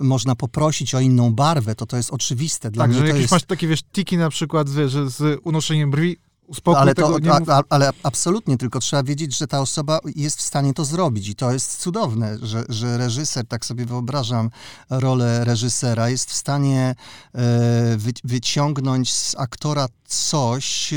można 0.00 0.36
poprosić 0.36 0.94
o 0.94 1.00
inną 1.00 1.34
barwę, 1.34 1.74
to 1.74 1.86
to 1.86 1.96
jest 1.96 2.10
oczywiste. 2.10 2.70
Dla 2.70 2.84
tak, 2.84 2.94
że 2.94 3.06
jakieś 3.06 3.20
jest... 3.20 3.32
masz 3.32 3.44
takie, 3.44 3.68
wiesz, 3.68 3.82
tiki 3.82 4.16
na 4.16 4.30
przykład, 4.30 4.68
że 4.68 5.10
z 5.10 5.40
unoszeniem 5.44 5.90
brwi 5.90 6.16
Uspokój 6.52 6.80
ale, 6.80 6.94
to, 6.94 7.16
a, 7.30 7.58
a, 7.58 7.62
ale 7.68 7.90
absolutnie, 8.02 8.58
tylko 8.58 8.80
trzeba 8.80 9.02
wiedzieć, 9.02 9.38
że 9.38 9.46
ta 9.46 9.60
osoba 9.60 10.00
jest 10.16 10.38
w 10.38 10.42
stanie 10.42 10.74
to 10.74 10.84
zrobić 10.84 11.28
i 11.28 11.34
to 11.34 11.52
jest 11.52 11.76
cudowne, 11.76 12.38
że, 12.42 12.64
że 12.68 12.98
reżyser, 12.98 13.46
tak 13.46 13.64
sobie 13.64 13.86
wyobrażam 13.86 14.50
rolę 14.90 15.44
reżysera, 15.44 16.08
jest 16.08 16.30
w 16.30 16.34
stanie 16.34 16.94
e, 17.34 17.96
wy, 17.96 18.12
wyciągnąć 18.24 19.12
z 19.12 19.34
aktora 19.38 19.86
coś, 20.06 20.92
e, 20.92 20.96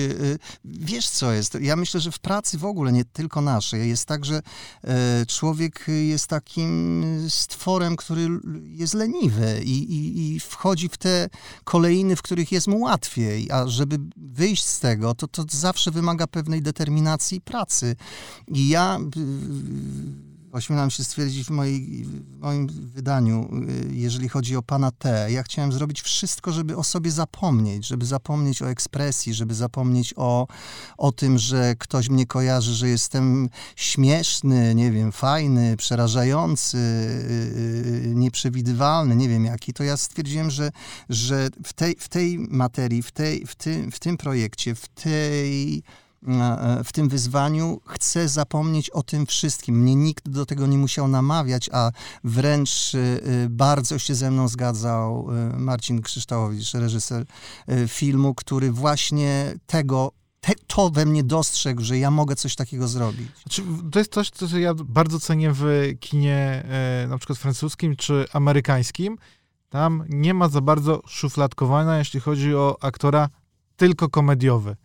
wiesz 0.65 1.09
co 1.09 1.31
jest, 1.31 1.57
ja 1.62 1.75
myślę, 1.75 2.00
że 2.00 2.12
w 2.12 2.19
pracy 2.19 2.57
w 2.57 2.65
ogóle, 2.65 2.91
nie 2.91 3.05
tylko 3.05 3.41
naszej, 3.41 3.89
jest 3.89 4.05
tak, 4.05 4.25
że 4.25 4.41
e, 4.83 5.25
człowiek 5.25 5.85
jest 5.88 6.27
takim 6.27 7.05
stworem, 7.29 7.95
który 7.95 8.27
jest 8.63 8.93
leniwy 8.93 9.62
i, 9.63 9.93
i, 9.93 10.35
i 10.35 10.39
wchodzi 10.39 10.89
w 10.89 10.97
te 10.97 11.29
kolejny, 11.63 12.15
w 12.15 12.21
których 12.21 12.51
jest 12.51 12.67
mu 12.67 12.79
łatwiej, 12.79 13.51
a 13.51 13.67
żeby 13.67 14.00
wyjść 14.17 14.65
z 14.65 14.79
tego, 14.79 15.15
to, 15.15 15.27
to 15.27 15.45
zawsze 15.54 15.92
wymaga 15.92 16.28
pewnej 16.28 16.62
determinacji 16.62 17.42
pracy. 17.42 17.96
I 18.48 18.70
ja 18.70 19.00
ośmielam 20.55 20.91
się 20.91 21.03
stwierdzić 21.03 21.47
w, 21.47 21.50
mojej, 21.50 22.05
w 22.05 22.39
moim 22.39 22.67
wydaniu, 22.67 23.50
y, 23.69 23.95
jeżeli 23.95 24.29
chodzi 24.29 24.55
o 24.55 24.62
pana 24.62 24.91
T, 24.91 25.27
ja 25.31 25.43
chciałem 25.43 25.71
zrobić 25.71 26.01
wszystko, 26.01 26.51
żeby 26.51 26.77
o 26.77 26.83
sobie 26.83 27.12
zapomnieć, 27.12 27.88
żeby 27.88 28.05
zapomnieć 28.05 28.62
o 28.62 28.69
ekspresji, 28.69 29.33
żeby 29.33 29.55
zapomnieć 29.55 30.13
o, 30.17 30.47
o 30.97 31.12
tym, 31.12 31.38
że 31.38 31.75
ktoś 31.79 32.09
mnie 32.09 32.25
kojarzy, 32.25 32.74
że 32.74 32.89
jestem 32.89 33.50
śmieszny, 33.75 34.75
nie 34.75 34.91
wiem, 34.91 35.12
fajny, 35.12 35.77
przerażający, 35.77 36.77
y, 36.77 38.09
y, 38.09 38.15
nieprzewidywalny, 38.15 39.15
nie 39.15 39.29
wiem 39.29 39.45
jaki, 39.45 39.74
to 39.74 39.83
ja 39.83 39.97
stwierdziłem, 39.97 40.51
że, 40.51 40.71
że 41.09 41.50
w, 41.63 41.74
tej, 41.74 41.95
w 42.00 42.09
tej 42.09 42.39
materii, 42.39 43.03
w, 43.03 43.12
tej, 43.12 43.45
w, 43.45 43.55
tym, 43.55 43.91
w 43.91 44.00
tym 44.00 44.17
projekcie, 44.17 44.75
w 44.75 44.88
tej 44.88 45.83
w 46.84 46.94
tym 46.94 47.10
wyzwaniu 47.10 47.82
chcę 47.86 48.29
zapomnieć 48.29 48.89
o 48.89 49.03
tym 49.03 49.25
wszystkim. 49.25 49.75
Mnie 49.75 49.96
nikt 49.96 50.29
do 50.29 50.46
tego 50.46 50.67
nie 50.67 50.77
musiał 50.77 51.08
namawiać, 51.08 51.70
a 51.74 51.91
wręcz 52.24 52.96
e, 52.96 53.00
e, 53.00 53.50
bardzo 53.50 54.00
się 54.00 54.15
ze 54.15 54.32
mną 54.32 54.48
zgadzał 54.48 55.27
Marcin 55.58 56.01
Krzyształowicz, 56.01 56.74
reżyser 56.74 57.25
filmu, 57.88 58.36
który 58.36 58.72
właśnie 58.72 59.53
tego 59.67 60.12
te, 60.41 60.53
to 60.67 60.89
we 60.89 61.05
mnie 61.05 61.24
dostrzegł, 61.24 61.82
że 61.82 61.98
ja 61.98 62.12
mogę 62.12 62.36
coś 62.36 62.55
takiego 62.55 62.88
zrobić. 62.88 63.27
Znaczy, 63.44 63.63
to 63.91 64.00
jest 64.00 64.13
coś, 64.13 64.29
co 64.29 64.58
ja 64.58 64.74
bardzo 64.74 65.20
cenię 65.20 65.51
w 65.53 65.65
kinie 66.00 66.63
na 67.10 67.17
przykład 67.17 67.39
francuskim 67.39 67.96
czy 67.96 68.25
amerykańskim. 68.34 69.17
Tam 69.70 70.03
nie 70.10 70.34
ma 70.34 70.50
za 70.50 70.62
bardzo 70.62 71.01
szufladkowania, 71.08 71.98
jeśli 71.98 72.20
chodzi 72.20 72.55
o 72.55 72.77
aktora 72.82 73.29
tylko 73.75 74.10
komediowy 74.10 74.75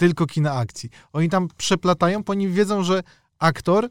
tylko 0.00 0.26
kina 0.26 0.52
akcji. 0.52 0.90
Oni 1.12 1.28
tam 1.28 1.48
przeplatają, 1.56 2.22
bo 2.22 2.30
oni 2.30 2.48
wiedzą, 2.48 2.82
że 2.82 3.02
aktor 3.38 3.88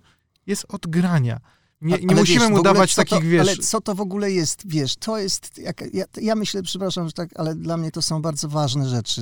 jest 0.47 0.65
od 0.69 0.87
grania. 0.87 1.39
Nie, 1.81 1.97
nie 1.97 2.15
musimy 2.15 2.39
wiesz, 2.39 2.49
mu 2.49 2.63
dawać 2.63 2.95
takich, 2.95 3.19
to, 3.19 3.21
wiesz... 3.21 3.41
Ale 3.41 3.57
co 3.57 3.81
to 3.81 3.95
w 3.95 4.01
ogóle 4.01 4.31
jest, 4.31 4.61
wiesz, 4.65 4.95
to 4.95 5.17
jest, 5.17 5.57
jak, 5.57 5.83
ja, 5.93 6.05
ja, 6.21 6.35
myślę, 6.35 6.63
przepraszam, 6.63 7.07
że 7.07 7.13
tak, 7.13 7.29
ale 7.35 7.55
dla 7.55 7.77
mnie 7.77 7.91
to 7.91 8.01
są 8.01 8.21
bardzo 8.21 8.47
ważne 8.49 8.89
rzeczy. 8.89 9.21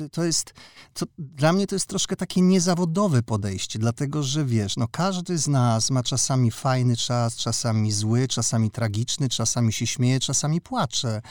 Y, 0.00 0.10
to 0.10 0.24
jest, 0.24 0.54
to, 0.94 1.06
dla 1.18 1.52
mnie 1.52 1.66
to 1.66 1.74
jest 1.74 1.86
troszkę 1.86 2.16
takie 2.16 2.40
niezawodowe 2.40 3.22
podejście, 3.22 3.78
dlatego, 3.78 4.22
że 4.22 4.44
wiesz, 4.44 4.76
no 4.76 4.88
każdy 4.88 5.38
z 5.38 5.48
nas 5.48 5.90
ma 5.90 6.02
czasami 6.02 6.50
fajny 6.50 6.96
czas, 6.96 7.36
czasami 7.36 7.92
zły, 7.92 8.28
czasami 8.28 8.70
tragiczny, 8.70 9.28
czasami 9.28 9.72
się 9.72 9.86
śmieje, 9.86 10.20
czasami 10.20 10.60
płacze. 10.60 11.22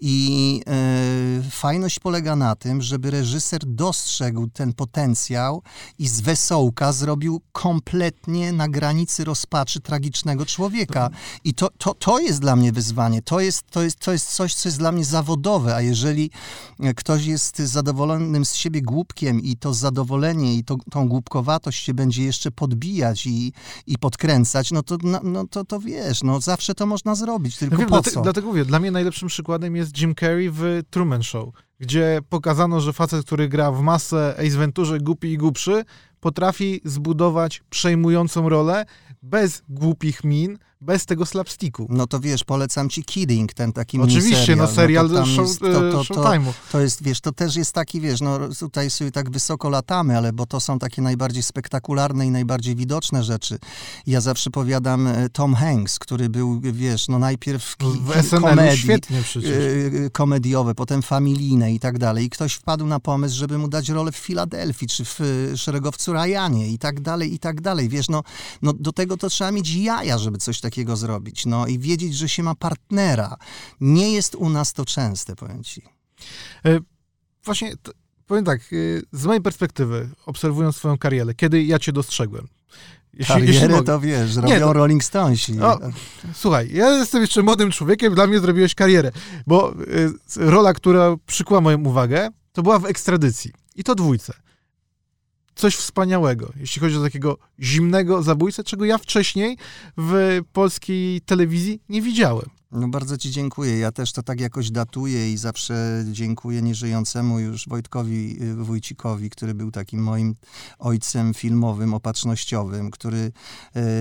I 0.00 0.60
y, 1.38 1.50
fajność 1.50 1.98
polega 1.98 2.36
na 2.36 2.56
tym, 2.56 2.82
żeby 2.82 3.10
reżyser 3.10 3.60
dostrzegł 3.66 4.46
ten 4.46 4.72
potencjał 4.72 5.62
i 5.98 6.08
z 6.08 6.20
wesołka 6.20 6.92
zrobił 6.92 7.40
kompletnie 7.52 8.52
na 8.52 8.68
granicy 8.68 9.24
rozpaczy 9.24 9.80
tragicznego 10.14 10.46
człowieka. 10.46 11.10
I 11.44 11.54
to, 11.54 11.70
to, 11.78 11.94
to 11.94 12.18
jest 12.18 12.40
dla 12.40 12.56
mnie 12.56 12.72
wyzwanie. 12.72 13.22
To 13.22 13.40
jest, 13.40 13.70
to, 13.70 13.82
jest, 13.82 13.98
to 13.98 14.12
jest 14.12 14.34
coś, 14.34 14.54
co 14.54 14.68
jest 14.68 14.78
dla 14.78 14.92
mnie 14.92 15.04
zawodowe, 15.04 15.74
a 15.74 15.80
jeżeli 15.80 16.30
ktoś 16.96 17.26
jest 17.26 17.58
zadowolonym 17.58 18.44
z 18.44 18.54
siebie 18.54 18.82
głupkiem 18.82 19.40
i 19.40 19.56
to 19.56 19.74
zadowolenie 19.74 20.54
i 20.54 20.64
to, 20.64 20.76
tą 20.90 21.08
głupkowatość 21.08 21.84
się 21.84 21.94
będzie 21.94 22.24
jeszcze 22.24 22.50
podbijać 22.50 23.26
i, 23.26 23.52
i 23.86 23.98
podkręcać, 23.98 24.70
no 24.70 24.82
to, 24.82 24.96
no, 25.02 25.20
no 25.22 25.46
to, 25.46 25.64
to 25.64 25.80
wiesz, 25.80 26.22
no 26.22 26.40
zawsze 26.40 26.74
to 26.74 26.86
można 26.86 27.14
zrobić, 27.14 27.56
tylko 27.56 27.76
wiem, 27.76 27.86
po 27.86 27.94
dlatego, 27.94 28.14
co? 28.14 28.22
Dlatego 28.22 28.46
mówię, 28.46 28.64
dla 28.64 28.80
mnie 28.80 28.90
najlepszym 28.90 29.28
przykładem 29.28 29.76
jest 29.76 29.98
Jim 29.98 30.14
Carrey 30.14 30.50
w 30.50 30.82
Truman 30.90 31.22
Show, 31.22 31.48
gdzie 31.80 32.20
pokazano, 32.28 32.80
że 32.80 32.92
facet, 32.92 33.26
który 33.26 33.48
gra 33.48 33.72
w 33.72 33.80
masę 33.80 34.34
Ace 34.38 34.58
Venturze, 34.58 34.98
głupi 34.98 35.32
i 35.32 35.38
głupszy, 35.38 35.84
potrafi 36.20 36.80
zbudować 36.84 37.62
przejmującą 37.70 38.48
rolę 38.48 38.86
bez 39.24 39.62
głupich 39.68 40.24
min, 40.24 40.58
bez 40.84 41.06
tego 41.06 41.26
slapsticku. 41.26 41.86
No 41.90 42.06
to 42.06 42.20
wiesz, 42.20 42.44
polecam 42.44 42.88
ci 42.88 43.04
Kidding, 43.04 43.54
ten 43.54 43.72
taki 43.72 44.00
Oczywiście, 44.00 44.56
no 44.56 44.66
serial 44.66 45.10
no 45.10 45.26
show, 45.26 45.48
jest, 45.48 45.60
to, 45.60 45.92
to, 45.92 46.02
Showtime'u. 46.02 46.52
To 46.72 46.80
jest, 46.80 47.02
wiesz, 47.02 47.20
to 47.20 47.32
też 47.32 47.56
jest 47.56 47.72
taki, 47.72 48.00
wiesz, 48.00 48.20
no 48.20 48.38
tutaj 48.58 48.90
sobie 48.90 49.10
tak 49.10 49.30
wysoko 49.30 49.70
latamy, 49.70 50.16
ale 50.16 50.32
bo 50.32 50.46
to 50.46 50.60
są 50.60 50.78
takie 50.78 51.02
najbardziej 51.02 51.42
spektakularne 51.42 52.26
i 52.26 52.30
najbardziej 52.30 52.76
widoczne 52.76 53.24
rzeczy. 53.24 53.58
Ja 54.06 54.20
zawsze 54.20 54.50
powiadam 54.50 55.06
e, 55.06 55.28
Tom 55.28 55.54
Hanks, 55.54 55.98
który 55.98 56.28
był, 56.28 56.60
wiesz, 56.60 57.08
no 57.08 57.18
najpierw 57.18 57.76
ki, 57.76 57.86
w 58.22 58.40
komedii, 58.40 58.78
świetnie 58.78 59.22
przecież. 59.22 59.50
E, 60.06 60.10
komediowe, 60.10 60.74
potem 60.74 61.02
familijne 61.02 61.72
i 61.72 61.80
tak 61.80 61.98
dalej. 61.98 62.24
I 62.24 62.30
ktoś 62.30 62.54
wpadł 62.54 62.86
na 62.86 63.00
pomysł, 63.00 63.36
żeby 63.36 63.58
mu 63.58 63.68
dać 63.68 63.88
rolę 63.88 64.12
w 64.12 64.16
Filadelfii, 64.16 64.88
czy 64.88 65.04
w 65.04 65.20
e, 65.20 65.56
Szeregowcu 65.56 66.12
Ryanie 66.12 66.68
i 66.68 66.78
tak 66.78 67.00
dalej, 67.00 67.34
i 67.34 67.38
tak 67.38 67.60
dalej. 67.60 67.88
Wiesz, 67.88 68.08
no, 68.08 68.22
no 68.62 68.72
do 68.72 68.92
tego 68.92 69.16
to 69.16 69.28
trzeba 69.28 69.52
mieć 69.52 69.74
jaja, 69.74 70.18
żeby 70.18 70.38
coś 70.38 70.60
takiego 70.60 70.73
zrobić. 70.94 71.46
No 71.46 71.66
i 71.66 71.78
wiedzieć, 71.78 72.14
że 72.14 72.28
się 72.28 72.42
ma 72.42 72.54
partnera. 72.54 73.36
Nie 73.80 74.12
jest 74.12 74.34
u 74.34 74.50
nas 74.50 74.72
to 74.72 74.84
częste, 74.84 75.36
powiem 75.36 75.64
ci. 75.64 75.82
E, 76.64 76.78
właśnie, 77.44 77.74
powiem 78.26 78.44
tak, 78.44 78.60
e, 78.60 78.64
z 79.12 79.26
mojej 79.26 79.42
perspektywy, 79.42 80.08
obserwując 80.26 80.76
swoją 80.76 80.98
karierę, 80.98 81.34
kiedy 81.34 81.64
ja 81.64 81.78
cię 81.78 81.92
dostrzegłem, 81.92 82.48
jeśli, 83.12 83.34
Karierę 83.34 83.52
jeśli 83.52 83.84
to 83.84 84.00
wiesz, 84.00 84.36
robią 84.36 84.48
nie, 84.48 84.60
to... 84.60 84.72
Rolling 84.72 85.04
Stonesi. 85.04 85.52
Słuchaj, 86.34 86.70
ja 86.72 86.90
jestem 86.90 87.20
jeszcze 87.20 87.42
młodym 87.42 87.70
człowiekiem, 87.70 88.14
dla 88.14 88.26
mnie 88.26 88.40
zrobiłeś 88.40 88.74
karierę, 88.74 89.12
bo 89.46 89.72
y, 89.72 90.12
rola, 90.36 90.72
która 90.72 91.16
przykuła 91.26 91.60
moją 91.60 91.84
uwagę, 91.84 92.28
to 92.52 92.62
była 92.62 92.78
w 92.78 92.84
ekstradycji. 92.84 93.52
I 93.76 93.84
to 93.84 93.94
dwójce 93.94 94.43
coś 95.54 95.76
wspaniałego, 95.76 96.52
jeśli 96.56 96.80
chodzi 96.80 96.96
o 96.96 97.02
takiego 97.02 97.38
zimnego 97.60 98.22
zabójcę, 98.22 98.64
czego 98.64 98.84
ja 98.84 98.98
wcześniej 98.98 99.56
w 99.96 100.40
polskiej 100.52 101.20
telewizji 101.20 101.80
nie 101.88 102.02
widziałem. 102.02 102.50
No 102.74 102.88
bardzo 102.88 103.18
Ci 103.18 103.30
dziękuję. 103.30 103.78
Ja 103.78 103.92
też 103.92 104.12
to 104.12 104.22
tak 104.22 104.40
jakoś 104.40 104.70
datuję 104.70 105.32
i 105.32 105.36
zawsze 105.36 106.04
dziękuję 106.12 106.62
nieżyjącemu 106.62 107.38
już 107.38 107.68
Wojtkowi 107.68 108.42
y, 108.42 108.54
Wójcikowi, 108.54 109.30
który 109.30 109.54
był 109.54 109.70
takim 109.70 110.02
moim 110.02 110.34
ojcem 110.78 111.34
filmowym, 111.34 111.94
opatrznościowym, 111.94 112.90
który 112.90 113.32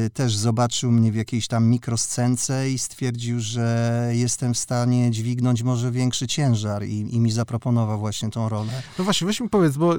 y, 0.06 0.10
też 0.10 0.36
zobaczył 0.36 0.92
mnie 0.92 1.12
w 1.12 1.16
jakiejś 1.16 1.48
tam 1.48 1.68
mikroscence 1.68 2.72
i 2.72 2.80
stwierdził, 2.80 3.40
że 3.40 4.10
jestem 4.14 4.54
w 4.54 4.58
stanie 4.58 5.12
dźwignąć 5.12 5.64
może 5.64 5.92
większy 5.92 6.28
ciężar 6.28 6.86
i, 6.86 7.16
i 7.16 7.20
mi 7.20 7.32
zaproponował 7.32 8.00
właśnie 8.00 8.30
tą 8.30 8.50
rolę. 8.50 8.84
No 8.98 9.04
właśnie, 9.04 9.28
weź 9.28 9.40
mi 9.40 9.50
powiedz, 9.50 9.78
bo 9.78 9.96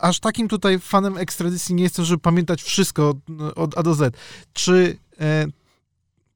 aż 0.00 0.20
takim 0.20 0.48
tutaj 0.48 0.78
fanem 0.78 1.16
ekstradycji 1.16 1.74
nie 1.74 1.82
jestem, 1.82 2.04
żeby 2.04 2.20
pamiętać 2.20 2.62
wszystko 2.62 3.14
od 3.56 3.78
A 3.78 3.82
do 3.82 3.94
Z. 3.94 4.16
Czy 4.52 4.98
e, 5.20 5.46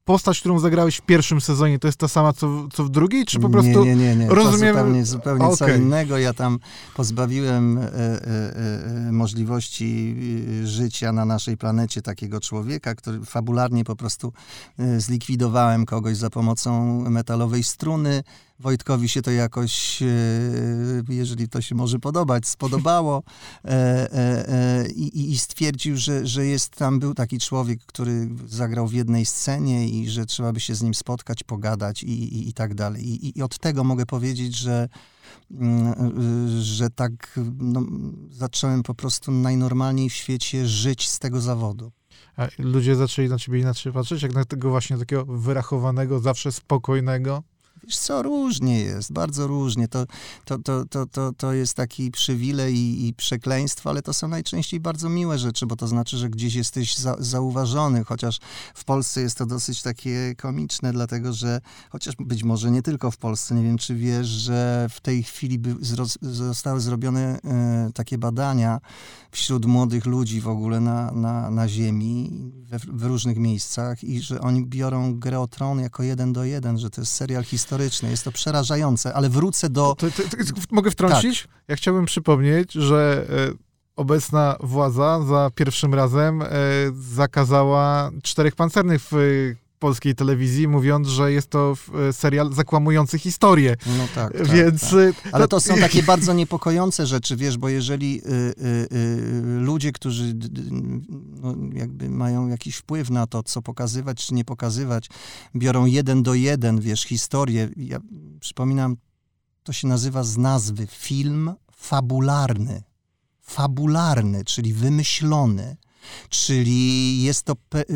postać, 0.07 0.39
którą 0.39 0.59
zagrałeś 0.59 0.97
w 0.97 1.01
pierwszym 1.01 1.41
sezonie, 1.41 1.79
to 1.79 1.87
jest 1.87 1.97
ta 1.97 2.07
sama, 2.07 2.33
co, 2.33 2.67
co 2.73 2.83
w 2.83 2.89
drugiej, 2.89 3.25
czy 3.25 3.39
po 3.39 3.49
prostu... 3.49 3.85
Nie, 3.85 3.95
nie, 3.95 4.15
nie, 4.15 4.15
nie. 4.15 4.29
rozumiem... 4.29 4.75
To 4.75 4.81
zupełnie, 4.81 5.05
zupełnie 5.05 5.45
okay. 5.45 5.57
co 5.57 5.69
innego. 5.69 6.17
Ja 6.17 6.33
tam 6.33 6.59
pozbawiłem 6.95 7.77
e, 7.77 7.81
e, 7.81 7.87
e, 9.07 9.11
możliwości 9.11 10.15
e, 10.63 10.67
życia 10.67 11.11
na 11.11 11.25
naszej 11.25 11.57
planecie 11.57 12.01
takiego 12.01 12.39
człowieka, 12.39 12.95
który 12.95 13.25
fabularnie 13.25 13.83
po 13.83 13.95
prostu 13.95 14.33
e, 14.79 14.99
zlikwidowałem 14.99 15.85
kogoś 15.85 16.17
za 16.17 16.29
pomocą 16.29 17.01
metalowej 17.09 17.63
struny, 17.63 18.23
Wojtkowi 18.59 19.09
się 19.09 19.21
to 19.21 19.31
jakoś, 19.31 20.01
e, 20.01 20.05
jeżeli 21.09 21.49
to 21.49 21.61
się 21.61 21.75
może 21.75 21.99
podobać, 21.99 22.47
spodobało 22.47 23.23
e, 23.65 23.69
e, 24.13 24.87
i, 24.89 25.31
i 25.31 25.37
stwierdził, 25.37 25.97
że, 25.97 26.27
że 26.27 26.45
jest 26.45 26.69
tam, 26.69 26.99
był 26.99 27.13
taki 27.13 27.39
człowiek, 27.39 27.79
który 27.85 28.29
zagrał 28.45 28.87
w 28.87 28.93
jednej 28.93 29.25
scenie 29.25 29.89
i 29.89 30.09
że 30.09 30.25
trzeba 30.25 30.53
by 30.53 30.59
się 30.59 30.75
z 30.75 30.81
nim 30.81 30.93
spotkać, 30.93 31.43
pogadać 31.43 32.03
i, 32.03 32.09
i, 32.09 32.49
i 32.49 32.53
tak 32.53 32.75
dalej. 32.75 33.09
I, 33.09 33.39
I 33.39 33.41
od 33.41 33.59
tego 33.59 33.83
mogę 33.83 34.05
powiedzieć, 34.05 34.55
że 34.55 34.89
mm, 35.51 35.93
że 36.61 36.89
tak 36.89 37.39
no, 37.59 37.83
zacząłem 38.31 38.83
po 38.83 38.93
prostu 38.93 39.31
najnormalniej 39.31 40.09
w 40.09 40.13
świecie 40.13 40.67
żyć 40.67 41.09
z 41.09 41.19
tego 41.19 41.41
zawodu. 41.41 41.91
A 42.37 42.47
ludzie 42.59 42.95
zaczęli 42.95 43.29
na 43.29 43.37
ciebie 43.39 43.59
inaczej 43.59 43.93
patrzeć, 43.93 44.21
jak 44.21 44.33
na 44.33 44.45
tego 44.45 44.69
właśnie 44.69 44.97
takiego 44.97 45.25
wyrachowanego, 45.25 46.19
zawsze 46.19 46.51
spokojnego? 46.51 47.43
Wiesz 47.83 47.97
co, 47.97 48.23
różnie 48.23 48.79
jest, 48.79 49.11
bardzo 49.11 49.47
różnie. 49.47 49.87
To, 49.87 50.05
to, 50.45 50.57
to, 50.57 50.85
to, 50.85 51.05
to, 51.05 51.31
to 51.37 51.53
jest 51.53 51.73
taki 51.73 52.11
przywilej 52.11 52.75
i, 52.75 53.07
i 53.07 53.13
przekleństwo, 53.13 53.89
ale 53.89 54.01
to 54.01 54.13
są 54.13 54.27
najczęściej 54.27 54.79
bardzo 54.79 55.09
miłe 55.09 55.39
rzeczy, 55.39 55.65
bo 55.65 55.75
to 55.75 55.87
znaczy, 55.87 56.17
że 56.17 56.29
gdzieś 56.29 56.55
jesteś 56.55 56.95
za, 56.95 57.15
zauważony, 57.19 58.03
chociaż 58.03 58.39
w 58.73 58.85
Polsce 58.85 59.21
jest 59.21 59.37
to 59.37 59.45
dosyć 59.45 59.81
takie 59.81 60.35
komiczne, 60.35 60.93
dlatego 60.93 61.33
że, 61.33 61.61
chociaż 61.89 62.15
być 62.15 62.43
może 62.43 62.71
nie 62.71 62.81
tylko 62.81 63.11
w 63.11 63.17
Polsce, 63.17 63.55
nie 63.55 63.63
wiem 63.63 63.77
czy 63.77 63.95
wiesz, 63.95 64.27
że 64.27 64.87
w 64.89 65.01
tej 65.01 65.23
chwili 65.23 65.59
by, 65.59 65.75
zostały 66.21 66.81
zrobione 66.81 67.39
e, 67.43 67.89
takie 67.93 68.17
badania 68.17 68.79
wśród 69.31 69.65
młodych 69.65 70.05
ludzi 70.05 70.41
w 70.41 70.47
ogóle 70.47 70.79
na, 70.79 71.11
na, 71.11 71.49
na 71.49 71.67
ziemi, 71.67 72.31
we, 72.69 72.79
w 72.79 73.03
różnych 73.03 73.37
miejscach 73.37 74.03
i 74.03 74.21
że 74.21 74.41
oni 74.41 74.65
biorą 74.65 75.19
grę 75.19 75.39
o 75.39 75.47
tron 75.47 75.79
jako 75.79 76.03
jeden 76.03 76.33
do 76.33 76.43
jeden, 76.43 76.77
że 76.77 76.89
to 76.89 77.01
jest 77.01 77.13
serial 77.13 77.43
historyczny 77.43 77.66
historyczny. 77.67 78.09
Jest 78.09 78.23
to 78.23 78.31
przerażające, 78.31 79.13
ale 79.13 79.29
wrócę 79.29 79.69
do... 79.69 79.95
To, 79.95 80.07
to, 80.11 80.23
to, 80.23 80.61
mogę 80.71 80.91
wtrącić? 80.91 81.41
Tak. 81.41 81.51
Ja 81.67 81.75
chciałbym 81.75 82.05
przypomnieć, 82.05 82.73
że 82.73 83.25
e, 83.29 83.53
obecna 83.95 84.55
władza 84.59 85.21
za 85.27 85.51
pierwszym 85.55 85.93
razem 85.93 86.41
e, 86.41 86.47
zakazała 86.99 88.11
czterech 88.23 88.55
pancernych 88.55 89.01
w 89.11 89.15
polskiej 89.79 90.15
telewizji, 90.15 90.67
mówiąc, 90.67 91.07
że 91.07 91.31
jest 91.31 91.49
to 91.49 91.73
e, 92.09 92.13
serial 92.13 92.53
zakłamujący 92.53 93.19
historię. 93.19 93.75
No 93.97 94.07
tak. 94.15 94.37
tak 94.37 94.47
Więc. 94.47 94.81
Tak. 94.81 94.93
E, 94.93 95.13
Ale 95.31 95.47
to 95.47 95.59
są 95.59 95.75
takie 95.77 96.03
bardzo 96.13 96.33
niepokojące 96.33 97.07
rzeczy, 97.07 97.35
wiesz, 97.35 97.57
bo 97.57 97.69
jeżeli 97.69 98.21
y, 98.21 98.31
y, 98.31 98.87
y, 98.95 99.59
ludzie, 99.59 99.91
którzy 99.91 100.33
no, 101.41 101.55
jakby 101.73 102.09
mają 102.09 102.47
jakiś 102.47 102.75
wpływ 102.75 103.09
na 103.09 103.27
to, 103.27 103.43
co 103.43 103.61
pokazywać, 103.61 104.25
czy 104.25 104.33
nie 104.33 104.45
pokazywać, 104.45 105.09
biorą 105.55 105.85
jeden 105.85 106.23
do 106.23 106.33
jeden, 106.33 106.81
wiesz, 106.81 107.03
historię. 107.03 107.69
Ja 107.77 107.99
przypominam, 108.39 108.97
to 109.63 109.73
się 109.73 109.87
nazywa 109.87 110.23
z 110.23 110.37
nazwy 110.37 110.87
film 110.87 111.53
fabularny. 111.71 112.83
Fabularny, 113.41 114.45
czyli 114.45 114.73
wymyślony 114.73 115.77
Czyli 116.29 117.21
jest 117.23 117.43
to 117.43 117.53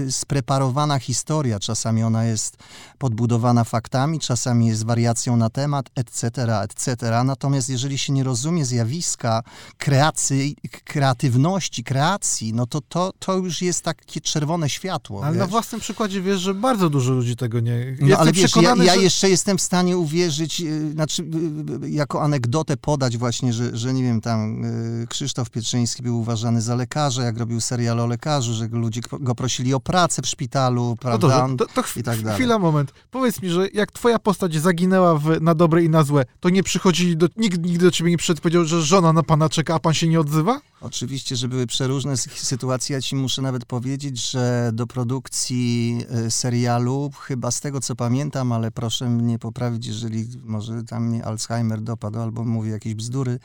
spreparowana 0.10 1.00
historia, 1.00 1.60
czasami 1.60 2.04
ona 2.04 2.26
jest 2.26 2.58
podbudowana 2.98 3.64
faktami, 3.64 4.20
czasami 4.20 4.68
jest 4.68 4.86
wariacją 4.86 5.38
na 5.38 5.50
temat, 5.50 5.90
etc., 5.96 6.30
etc. 6.62 7.24
Natomiast 7.24 7.70
jeżeli 7.70 7.98
się 7.98 8.14
nie 8.14 8.24
rozumie 8.24 8.66
zjawiska 8.66 9.44
kreacji, 9.78 10.56
kreatywności, 10.84 11.84
kreacji, 11.84 12.54
no 12.54 12.66
to, 12.66 12.82
to 12.82 13.12
to 13.20 13.38
już 13.38 13.62
jest 13.62 13.84
takie 13.84 14.22
czerwone 14.22 14.70
światło. 14.70 15.24
Ale 15.24 15.34
wiesz? 15.34 15.40
na 15.40 15.48
własnym 15.48 15.82
przykładzie 15.82 16.22
wiesz, 16.22 16.40
że 16.40 16.54
bardzo 16.54 16.90
dużo 16.90 17.12
ludzi 17.14 17.36
tego 17.36 17.60
nie... 17.60 17.98
no 18.00 18.18
ale 18.18 18.32
wiesz, 18.32 18.56
ja, 18.56 18.76
ja 18.76 18.96
że... 18.96 19.02
jeszcze 19.02 19.30
jestem 19.30 19.58
w 19.58 19.62
stanie 19.62 19.98
uwierzyć, 19.98 20.62
y, 20.62 20.92
znaczy 20.92 21.24
y, 21.24 21.86
y, 21.86 21.90
jako 21.90 22.24
anegdotę 22.24 22.78
podać 22.78 23.18
właśnie, 23.18 23.54
że, 23.54 23.78
że 23.78 23.94
nie 23.94 24.04
wiem, 24.04 24.22
tam 24.22 24.64
Krzysztof 25.10 25.50
Pietrzyński 25.50 26.04
był 26.04 26.20
uważany 26.20 26.62
za 26.62 26.76
lekarza, 26.76 27.24
jak 27.24 27.38
robił 27.38 27.62
serial 27.62 28.00
o 28.04 28.08
lekarzu, 28.08 28.54
że 28.54 28.68
ludzie 28.72 29.02
go 29.20 29.36
prosili 29.36 29.74
o 29.74 29.80
pracę 29.80 30.22
w 30.22 30.28
szpitalu, 30.28 30.84
No 30.90 30.96
prawda? 30.96 31.48
dobrze, 31.48 31.58
to, 31.58 31.82
to 31.84 32.00
i 32.00 32.04
tak 32.04 32.22
dalej. 32.22 32.36
chwila, 32.40 32.60
moment. 32.60 32.94
Powiedz 33.12 33.42
mi, 33.42 33.50
że 33.50 33.68
jak 33.74 33.92
twoja 33.92 34.20
postać 34.20 34.56
zaginęła 34.56 35.16
w, 35.18 35.42
na 35.42 35.56
dobre 35.56 35.84
i 35.84 35.90
na 35.90 36.04
złe, 36.04 36.26
to 36.40 36.50
nie 36.50 36.64
przychodzili 36.64 37.18
do, 37.18 37.28
nikt 37.38 37.66
nigdy 37.66 37.86
do 37.86 37.92
ciebie 37.92 38.10
nie 38.12 38.18
przyszedł 38.18 38.42
powiedział, 38.42 38.66
że 38.66 38.82
żona 38.82 39.14
na 39.14 39.24
pana 39.24 39.50
czeka, 39.50 39.76
a 39.76 39.80
pan 39.80 39.94
się 39.94 40.08
nie 40.08 40.20
odzywa? 40.20 40.62
Oczywiście, 40.82 41.36
że 41.36 41.48
były 41.48 41.68
przeróżne 41.68 42.14
sy- 42.14 42.30
sytuacje. 42.44 42.96
Ja 42.96 43.02
ci 43.02 43.16
muszę 43.16 43.42
nawet 43.42 43.66
powiedzieć, 43.66 44.32
że 44.32 44.72
do 44.74 44.88
produkcji 44.88 45.98
e, 46.10 46.32
serialu, 46.32 47.12
chyba 47.22 47.52
z 47.52 47.60
tego 47.62 47.82
co 47.82 47.96
pamiętam, 47.96 48.52
ale 48.52 48.72
proszę 48.72 49.10
mnie 49.10 49.40
poprawić, 49.40 49.86
jeżeli 49.86 50.28
może 50.44 50.84
tam 50.84 51.08
mnie 51.08 51.26
Alzheimer 51.26 51.82
dopadł 51.82 52.20
albo 52.20 52.44
mówię 52.46 52.72
jakieś 52.72 52.94
bzdury, 52.96 53.40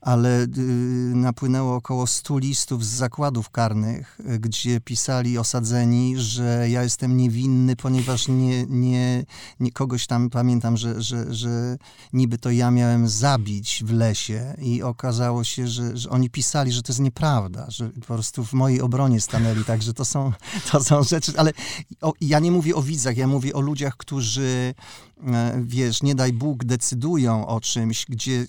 ale 0.00 0.42
y, 0.42 0.46
napłynęło 1.14 1.74
około 1.74 2.06
100 2.06 2.38
listów 2.38 2.84
z 2.84 2.88
zakładów 2.88 3.50
karnych, 3.50 4.20
y, 4.34 4.38
gdzie 4.38 4.80
pisali 4.80 5.38
osadzeni, 5.38 6.14
że 6.18 6.66
ja 6.70 6.82
jestem 6.82 7.16
niewinny, 7.16 7.76
ponieważ 7.76 8.28
nie, 8.28 8.66
nie, 8.66 9.24
nie 9.60 9.72
kogoś 9.72 10.06
tam 10.06 10.30
pamiętam, 10.30 10.76
że, 10.76 11.02
że, 11.02 11.34
że 11.34 11.76
niby 12.12 12.38
to 12.38 12.50
ja 12.50 12.70
miałem 12.70 13.08
zabić 13.08 13.82
w 13.86 13.92
lesie 13.92 14.54
i 14.58 14.82
okazało 14.82 15.44
się, 15.44 15.68
że, 15.68 15.96
że 15.96 16.10
oni 16.10 16.30
pisali, 16.30 16.69
że 16.72 16.82
to 16.82 16.92
jest 16.92 17.00
nieprawda, 17.00 17.66
że 17.68 17.90
po 17.90 18.00
prostu 18.06 18.44
w 18.44 18.52
mojej 18.52 18.80
obronie 18.80 19.20
stanęli, 19.20 19.64
także 19.64 19.94
to 19.94 20.04
są, 20.04 20.32
to 20.72 20.84
są 20.84 21.02
rzeczy, 21.02 21.32
ale 21.36 21.52
o, 22.00 22.12
ja 22.20 22.38
nie 22.38 22.50
mówię 22.50 22.74
o 22.74 22.82
widzach, 22.82 23.16
ja 23.16 23.26
mówię 23.26 23.54
o 23.54 23.60
ludziach, 23.60 23.96
którzy 23.96 24.74
e, 25.26 25.62
wiesz, 25.64 26.02
nie 26.02 26.14
daj 26.14 26.32
Bóg, 26.32 26.64
decydują 26.64 27.46
o 27.46 27.60
czymś, 27.60 28.06
gdzie 28.08 28.46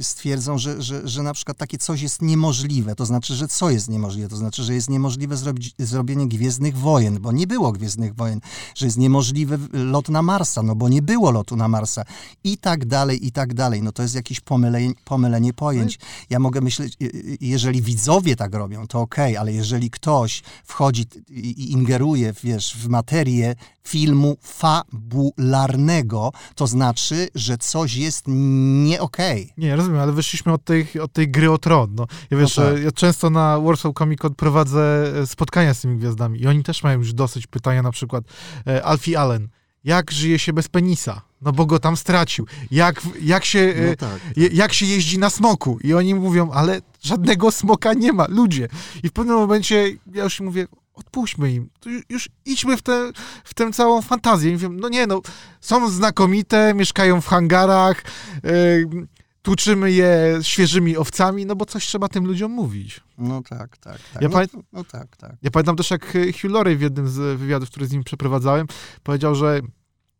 stwierdzą, 0.00 0.58
że, 0.58 0.82
że, 0.82 1.08
że 1.08 1.22
na 1.22 1.34
przykład 1.34 1.58
takie 1.58 1.78
coś 1.78 2.02
jest 2.02 2.22
niemożliwe. 2.22 2.94
To 2.94 3.06
znaczy, 3.06 3.34
że 3.34 3.48
co 3.48 3.70
jest 3.70 3.88
niemożliwe? 3.88 4.28
To 4.28 4.36
znaczy, 4.36 4.64
że 4.64 4.74
jest 4.74 4.90
niemożliwe 4.90 5.36
zrobić, 5.36 5.74
zrobienie 5.78 6.28
Gwiezdnych 6.28 6.78
Wojen, 6.78 7.20
bo 7.20 7.32
nie 7.32 7.46
było 7.46 7.72
Gwiezdnych 7.72 8.14
Wojen, 8.14 8.40
że 8.74 8.86
jest 8.86 8.98
niemożliwy 8.98 9.58
lot 9.72 10.08
na 10.08 10.22
Marsa, 10.22 10.62
no 10.62 10.74
bo 10.74 10.88
nie 10.88 11.02
było 11.02 11.30
lotu 11.30 11.56
na 11.56 11.68
Marsa 11.68 12.04
i 12.44 12.58
tak 12.58 12.86
dalej, 12.86 13.26
i 13.26 13.32
tak 13.32 13.54
dalej. 13.54 13.82
No 13.82 13.92
to 13.92 14.02
jest 14.02 14.14
jakieś 14.14 14.40
pomylenie, 14.40 14.94
pomylenie 15.04 15.52
pojęć. 15.52 15.98
Ja 16.30 16.38
mogę 16.38 16.60
myśleć, 16.60 16.96
jeżeli 17.40 17.82
widzowie 17.82 18.36
tak 18.36 18.54
robią, 18.54 18.86
to 18.86 19.00
okej, 19.00 19.36
ale 19.36 19.52
jeżeli 19.52 19.90
ktoś 19.90 20.42
wchodzi 20.64 21.04
i 21.30 21.72
ingeruje, 21.72 22.32
wiesz, 22.42 22.76
w 22.76 22.88
materię 22.88 23.54
filmu 23.84 24.36
fabularnego, 24.42 26.32
to 26.54 26.66
znaczy, 26.66 27.28
że 27.34 27.58
coś 27.58 27.94
jest 27.94 28.24
nie 28.28 29.00
okej. 29.00 29.52
Nie, 29.56 29.76
rozumiem, 29.76 30.00
ale 30.00 30.12
wyszliśmy 30.12 30.52
od 30.52 30.64
tej, 30.64 30.86
od 31.02 31.12
tej 31.12 31.28
gry 31.30 31.50
o 31.50 31.58
tron. 31.58 31.94
No. 31.94 32.06
Ja 32.30 32.38
wiesz, 32.38 32.56
No 32.56 32.62
tak. 32.64 32.82
ja 32.82 32.92
często 32.92 33.30
na 33.30 33.60
Warsaw 33.60 33.94
Comic 33.94 34.20
Con 34.20 34.34
prowadzę 34.34 35.12
e, 35.22 35.26
spotkania 35.26 35.74
z 35.74 35.80
tymi 35.80 35.98
gwiazdami 35.98 36.40
i 36.40 36.46
oni 36.46 36.62
też 36.62 36.82
mają 36.82 36.98
już 36.98 37.12
dosyć 37.12 37.46
pytania, 37.46 37.82
na 37.82 37.90
przykład 37.90 38.24
e, 38.66 38.84
Alfie 38.84 39.20
Allen. 39.20 39.48
Jak 39.88 40.10
żyje 40.10 40.38
się 40.38 40.52
bez 40.52 40.68
penisa? 40.68 41.22
No 41.42 41.52
bo 41.52 41.66
go 41.66 41.78
tam 41.78 41.96
stracił. 41.96 42.46
Jak, 42.70 43.02
jak, 43.20 43.44
się, 43.44 43.58
e, 43.58 43.88
No 43.90 43.96
tak. 43.96 44.20
je, 44.36 44.48
jak 44.52 44.72
się 44.72 44.86
jeździ 44.86 45.18
na 45.18 45.30
smoku? 45.30 45.78
I 45.84 45.94
oni 45.94 46.14
mówią, 46.14 46.50
ale 46.50 46.80
żadnego 47.02 47.50
smoka 47.50 47.94
nie 47.94 48.12
ma, 48.12 48.26
ludzie. 48.28 48.68
I 49.02 49.08
w 49.08 49.12
pewnym 49.12 49.36
momencie 49.36 49.96
ja 50.14 50.24
już 50.24 50.40
mówię, 50.40 50.66
odpuśćmy 50.94 51.52
im. 51.52 51.70
Już 52.08 52.28
idźmy 52.44 52.76
w 52.76 52.82
tę, 52.82 53.12
w 53.44 53.54
tę 53.54 53.72
całą 53.72 54.02
fantazję. 54.02 54.50
I 54.50 54.52
mówią, 54.52 54.68
no 54.72 54.88
nie, 54.88 55.06
no, 55.06 55.20
są 55.60 55.90
znakomite, 55.90 56.74
mieszkają 56.74 57.20
w 57.20 57.26
hangarach, 57.26 58.02
yy, 58.44 59.06
tłuczymy 59.42 59.92
je 59.92 60.38
świeżymi 60.42 60.96
owcami, 60.96 61.46
no 61.46 61.56
bo 61.56 61.66
coś 61.66 61.86
trzeba 61.86 62.08
tym 62.08 62.26
ludziom 62.26 62.52
mówić. 62.52 63.00
No 63.18 63.42
tak, 63.48 63.76
tak, 63.76 63.98
tak. 64.12 64.22
Ja 64.22 64.28
no, 64.28 64.36
pamię- 64.38 64.62
no 64.72 64.84
tak, 64.84 65.16
tak. 65.16 65.32
Ja 65.42 65.50
pamiętam 65.50 65.76
też, 65.76 65.90
jak 65.90 66.16
e, 66.16 66.32
Hugh 66.32 66.50
Laurie 66.50 66.76
w 66.76 66.80
jednym 66.80 67.08
z 67.08 67.38
wywiadów, 67.38 67.70
który 67.70 67.86
z 67.86 67.92
nim 67.92 68.04
przeprowadzałem, 68.04 68.66
powiedział, 69.02 69.34
że 69.34 69.60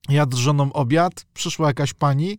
jadł 0.09 0.37
z 0.37 0.41
żoną 0.41 0.73
obiad, 0.73 1.27
przyszła 1.35 1.67
jakaś 1.69 1.93
pani, 1.95 2.39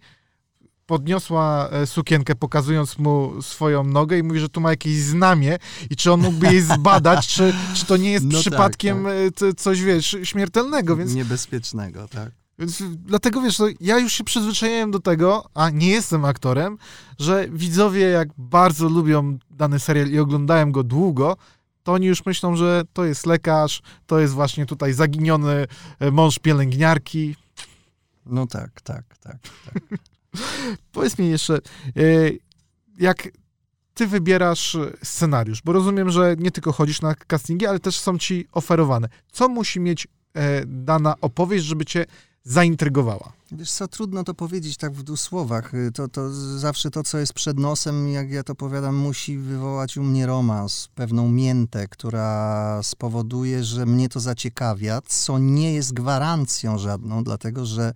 podniosła 0.85 1.69
e, 1.69 1.87
sukienkę, 1.87 2.35
pokazując 2.35 2.97
mu 2.97 3.41
swoją 3.41 3.83
nogę 3.83 4.17
i 4.17 4.23
mówi, 4.23 4.39
że 4.39 4.49
tu 4.49 4.61
ma 4.61 4.69
jakieś 4.69 4.97
znamie 4.97 5.57
i 5.89 5.95
czy 5.95 6.11
on 6.11 6.21
mógłby 6.21 6.45
jej 6.47 6.61
zbadać, 6.61 7.27
czy, 7.27 7.53
czy 7.73 7.85
to 7.85 7.97
nie 7.97 8.11
jest 8.11 8.25
No 8.25 8.31
tak, 8.31 8.39
przypadkiem 8.41 9.03
tak. 9.03 9.13
e, 9.13 9.31
c- 9.31 9.53
coś, 9.53 9.81
wiesz, 9.81 10.15
śmiertelnego, 10.23 10.95
więc 10.95 11.13
Niebezpiecznego, 11.13 12.07
tak. 12.07 12.31
Więc 12.59 12.83
dlatego 13.05 13.41
wiesz, 13.41 13.61
ja 13.79 13.99
już 13.99 14.13
się 14.13 14.23
przyzwyczaiłem 14.23 14.91
do 14.91 14.99
tego, 14.99 15.45
a 15.53 15.69
nie 15.69 15.89
jestem 15.89 16.25
aktorem, 16.25 16.77
że 17.19 17.45
widzowie, 17.51 18.01
jak 18.01 18.29
bardzo 18.37 18.89
lubią 18.89 19.37
dany 19.51 19.79
serial 19.79 20.09
i 20.09 20.19
oglądają 20.19 20.71
go 20.71 20.83
długo, 20.83 21.37
to 21.83 21.93
oni 21.93 22.07
już 22.07 22.25
myślą, 22.25 22.55
że 22.55 22.83
to 22.93 23.05
jest 23.05 23.25
lekarz, 23.25 23.81
to 24.05 24.19
jest 24.19 24.33
właśnie 24.33 24.65
tutaj 24.65 24.93
zaginiony 24.93 25.67
e, 25.99 26.11
mąż 26.11 26.39
pielęgniarki. 26.39 27.35
No 28.25 28.47
tak, 28.47 28.81
tak, 28.81 29.17
tak. 29.17 29.37
tak. 29.65 29.99
Powiedz 30.91 31.17
mi 31.17 31.29
jeszcze, 31.29 31.55
e, 31.55 31.59
jak 32.99 33.29
ty 33.93 34.07
wybierasz 34.07 34.77
scenariusz, 35.03 35.61
bo 35.61 35.71
rozumiem, 35.71 36.09
że 36.09 36.35
nie 36.39 36.51
tylko 36.51 36.71
chodzisz 36.71 37.01
na 37.01 37.15
castingi, 37.15 37.65
ale 37.67 37.79
też 37.79 37.99
są 37.99 38.17
ci 38.17 38.47
oferowane. 38.51 39.09
Co 39.31 39.49
musi 39.49 39.79
mieć 39.79 40.07
e, 40.33 40.65
dana 40.65 41.15
opowieść, 41.21 41.65
żeby 41.65 41.85
cię 41.85 42.05
zaintrygowała? 42.43 43.38
Wiesz 43.51 43.71
co, 43.71 43.87
trudno 43.87 44.23
to 44.23 44.33
powiedzieć 44.33 44.77
tak 44.77 44.93
w 44.93 45.03
dwóch 45.03 45.19
słowach. 45.19 45.73
Y, 45.73 45.91
To, 45.91 46.07
to 46.07 46.33
zawsze 46.57 46.91
to, 46.91 47.03
co 47.03 47.17
jest 47.17 47.33
przed 47.33 47.59
nosem, 47.59 48.09
jak 48.09 48.31
ja 48.31 48.43
to 48.43 48.55
powiadam, 48.55 48.95
musi 48.95 49.37
wywołać 49.37 49.97
u 49.97 50.03
mnie 50.03 50.25
romans, 50.25 50.89
pewną 50.95 51.29
miętę, 51.29 51.87
która 51.87 52.79
spowoduje, 52.83 53.63
że 53.63 53.85
mnie 53.85 54.09
to 54.09 54.19
zaciekawia, 54.19 55.01
co 55.05 55.39
nie 55.39 55.73
jest 55.73 55.93
gwarancją 55.93 56.77
żadną, 56.77 57.23
dlatego 57.23 57.65
że 57.65 57.93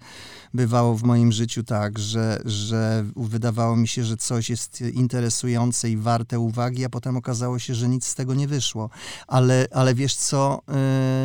bywało 0.53 0.95
w 0.95 1.03
moim 1.03 1.31
życiu 1.31 1.63
tak, 1.63 1.99
że, 1.99 2.41
że 2.45 3.05
wydawało 3.15 3.75
mi 3.75 3.87
się, 3.87 4.03
że 4.03 4.17
coś 4.17 4.49
jest 4.49 4.81
interesujące 4.81 5.89
i 5.89 5.97
warte 5.97 6.39
uwagi, 6.39 6.85
a 6.85 6.89
potem 6.89 7.17
okazało 7.17 7.59
się, 7.59 7.75
że 7.75 7.89
nic 7.89 8.05
z 8.05 8.15
tego 8.15 8.33
nie 8.33 8.47
wyszło. 8.47 8.89
Ale, 9.27 9.67
ale 9.71 9.95
wiesz 9.95 10.15
co, 10.15 10.61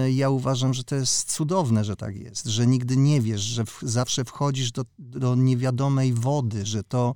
y, 0.07 0.13
ja 0.13 0.31
uważam, 0.31 0.75
że 0.75 0.85
to 0.85 0.95
jest 0.95 1.33
cudowne, 1.33 1.85
że 1.85 1.97
tak 1.97 2.17
jest, 2.17 2.47
że 2.47 2.67
nigdy 2.67 2.97
nie 2.97 3.21
wiesz, 3.21 3.41
że 3.41 3.65
w, 3.65 3.81
zawsze 4.19 4.33
wchodzisz 4.33 4.73
do, 4.73 4.85
do 4.99 5.35
niewiadomej 5.35 6.13
wody, 6.13 6.67
że 6.67 6.83
to 6.83 7.15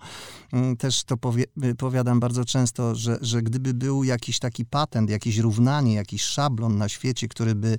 mm, 0.52 0.76
też 0.76 1.04
to 1.04 1.16
powie, 1.16 1.44
powiadam 1.78 2.20
bardzo 2.20 2.44
często, 2.44 2.94
że, 2.94 3.18
że 3.20 3.42
gdyby 3.42 3.74
był 3.74 4.04
jakiś 4.04 4.38
taki 4.38 4.64
patent, 4.64 5.10
jakieś 5.10 5.38
równanie, 5.38 5.94
jakiś 5.94 6.22
szablon 6.22 6.78
na 6.78 6.88
świecie, 6.88 7.28
który 7.28 7.54
by 7.54 7.78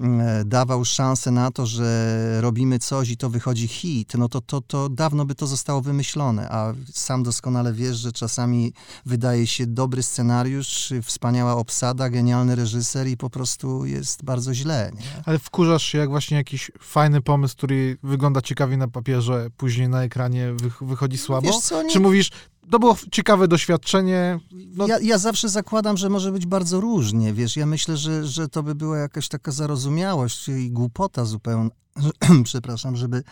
mm, 0.00 0.20
e, 0.20 0.44
dawał 0.44 0.84
szansę 0.84 1.30
na 1.30 1.50
to, 1.50 1.66
że 1.66 2.40
robimy 2.40 2.78
coś 2.78 3.10
i 3.10 3.16
to 3.16 3.30
wychodzi 3.30 3.68
hit, 3.68 4.14
no 4.18 4.28
to, 4.28 4.40
to, 4.40 4.60
to 4.60 4.88
dawno 4.88 5.24
by 5.24 5.34
to 5.34 5.46
zostało 5.46 5.80
wymyślone, 5.80 6.48
a 6.50 6.74
sam 6.92 7.22
doskonale 7.22 7.72
wiesz, 7.72 7.96
że 7.96 8.12
czasami 8.12 8.72
wydaje 9.06 9.46
się 9.46 9.66
dobry 9.66 10.02
scenariusz, 10.02 10.92
wspaniała 11.02 11.56
obsada, 11.56 12.10
genialny 12.10 12.54
reżyser 12.54 13.06
i 13.06 13.16
po 13.16 13.30
prostu 13.30 13.86
jest 13.86 14.24
bardzo 14.24 14.54
źle. 14.54 14.90
Nie? 14.94 15.22
Ale 15.24 15.38
wkurzasz 15.38 15.82
się, 15.82 15.98
jak 15.98 16.08
właśnie 16.08 16.36
jakiś 16.36 16.70
fajny 16.80 17.20
pomysł, 17.20 17.56
który 17.56 17.98
wygląda 18.02 18.40
ciekawie 18.42 18.63
na 18.76 18.88
papierze, 18.88 19.48
później 19.56 19.88
na 19.88 20.02
ekranie 20.02 20.52
wych- 20.52 20.82
wychodzi 20.88 21.18
słabo? 21.18 21.46
Wiesz 21.46 21.56
co, 21.58 21.82
nie- 21.82 21.90
Czy 21.90 22.00
mówisz, 22.00 22.30
to 22.70 22.78
było 22.78 22.96
ciekawe 23.12 23.48
doświadczenie, 23.48 24.40
no 24.52 24.86
Ja, 24.86 24.98
ja 25.02 25.18
zawsze 25.18 25.48
zakładam, 25.48 25.96
że 25.96 26.08
może 26.10 26.32
być 26.32 26.46
bardzo 26.46 26.80
różnie, 26.80 27.32
wiesz, 27.32 27.56
ja 27.56 27.66
myślę, 27.66 27.96
że, 27.96 28.26
że 28.26 28.48
to 28.48 28.62
by 28.62 28.74
była 28.74 28.98
jakaś 28.98 29.28
taka 29.28 29.52
zarozumiałość 29.52 30.48
i 30.48 30.70
głupota 30.70 31.24
zupełna, 31.24 31.70
przepraszam, 32.44 32.96
żeby, 32.96 33.22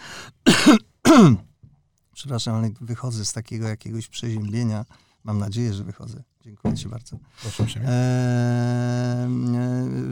przepraszam, 2.14 2.54
ale 2.56 2.70
wychodzę 2.80 3.24
z 3.24 3.32
takiego 3.32 3.68
jakiegoś 3.68 4.08
przeziębienia, 4.08 4.84
mam 5.24 5.38
nadzieję, 5.38 5.74
że 5.74 5.84
wychodzę, 5.84 6.22
dziękuję 6.40 6.74
ci 6.74 6.88
bardzo. 6.88 7.18
proszę 7.40 7.68
się. 7.68 7.80
Eee, 7.80 9.28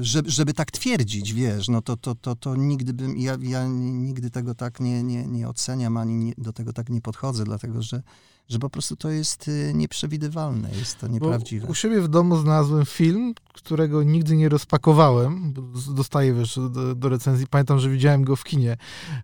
żeby, 0.00 0.30
żeby 0.30 0.54
tak 0.54 0.70
twierdzić, 0.70 1.32
wiesz, 1.32 1.68
no 1.68 1.82
to, 1.82 1.96
to, 1.96 2.14
to, 2.14 2.36
to 2.36 2.56
nigdy 2.56 2.92
bym, 2.92 3.18
ja, 3.18 3.36
ja 3.40 3.66
nigdy 3.68 4.30
tego 4.30 4.54
tak 4.54 4.80
nie, 4.80 5.02
nie, 5.02 5.26
nie 5.26 5.48
oceniam, 5.48 5.96
ani 5.96 6.14
nie, 6.16 6.32
do 6.38 6.52
tego 6.52 6.72
tak 6.72 6.88
nie 6.88 7.00
podchodzę, 7.00 7.44
dlatego 7.44 7.82
że, 7.82 8.02
że 8.50 8.58
po 8.58 8.70
prostu 8.70 8.96
to 8.96 9.10
jest 9.10 9.48
y, 9.48 9.72
nieprzewidywalne, 9.74 10.70
jest 10.78 10.98
to 10.98 11.06
Bo 11.06 11.12
nieprawdziwe. 11.12 11.66
u 11.68 11.74
siebie 11.74 12.00
w 12.00 12.08
domu 12.08 12.36
znalazłem 12.36 12.86
film, 12.86 13.34
którego 13.54 14.02
nigdy 14.02 14.36
nie 14.36 14.48
rozpakowałem, 14.48 15.52
bo 15.52 15.62
dostaję 15.94 16.34
wiesz, 16.34 16.58
do, 16.70 16.94
do 16.94 17.08
recenzji. 17.08 17.46
Pamiętam, 17.46 17.78
że 17.78 17.90
widziałem 17.90 18.24
go 18.24 18.36
w 18.36 18.44
kinie. 18.44 18.76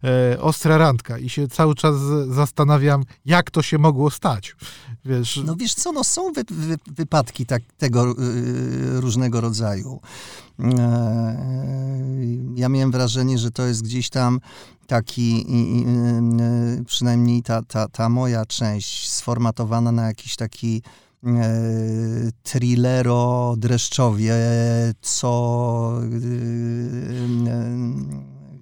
E, 0.05 0.41
Ostra 0.41 0.79
randka 0.79 1.19
i 1.19 1.29
się 1.29 1.49
cały 1.49 1.75
czas 1.75 1.97
zastanawiam, 2.29 3.03
jak 3.25 3.51
to 3.51 3.63
się 3.63 3.79
mogło 3.79 4.11
stać. 4.11 4.57
Wiesz, 5.05 5.41
No 5.47 5.57
wiesz 5.57 5.75
co, 5.75 5.93
no 5.93 6.05
są 6.05 6.33
wy, 6.33 6.43
wy, 6.51 6.77
wypadki 6.87 7.47
tak, 7.47 7.63
tego 7.79 8.11
y, 8.13 9.01
różnego 9.01 9.41
rodzaju. 9.41 10.01
Eee, 10.59 12.41
ja 12.55 12.69
miałem 12.69 12.91
wrażenie, 12.91 13.39
że 13.39 13.51
to 13.51 13.67
jest 13.67 13.83
gdzieś 13.83 14.11
tam 14.11 14.41
taki, 14.87 15.47
y, 16.81 16.85
przynajmniej 16.85 17.43
ta, 17.43 17.63
ta, 17.63 17.89
ta 17.89 18.09
moja 18.09 18.47
część 18.47 19.13
sformatowana 19.13 19.93
na 19.93 20.07
jakiś 20.07 20.37
taki 20.37 20.83
thrillero 22.43 23.55
dreszczowie, 23.59 24.35
co 25.01 25.93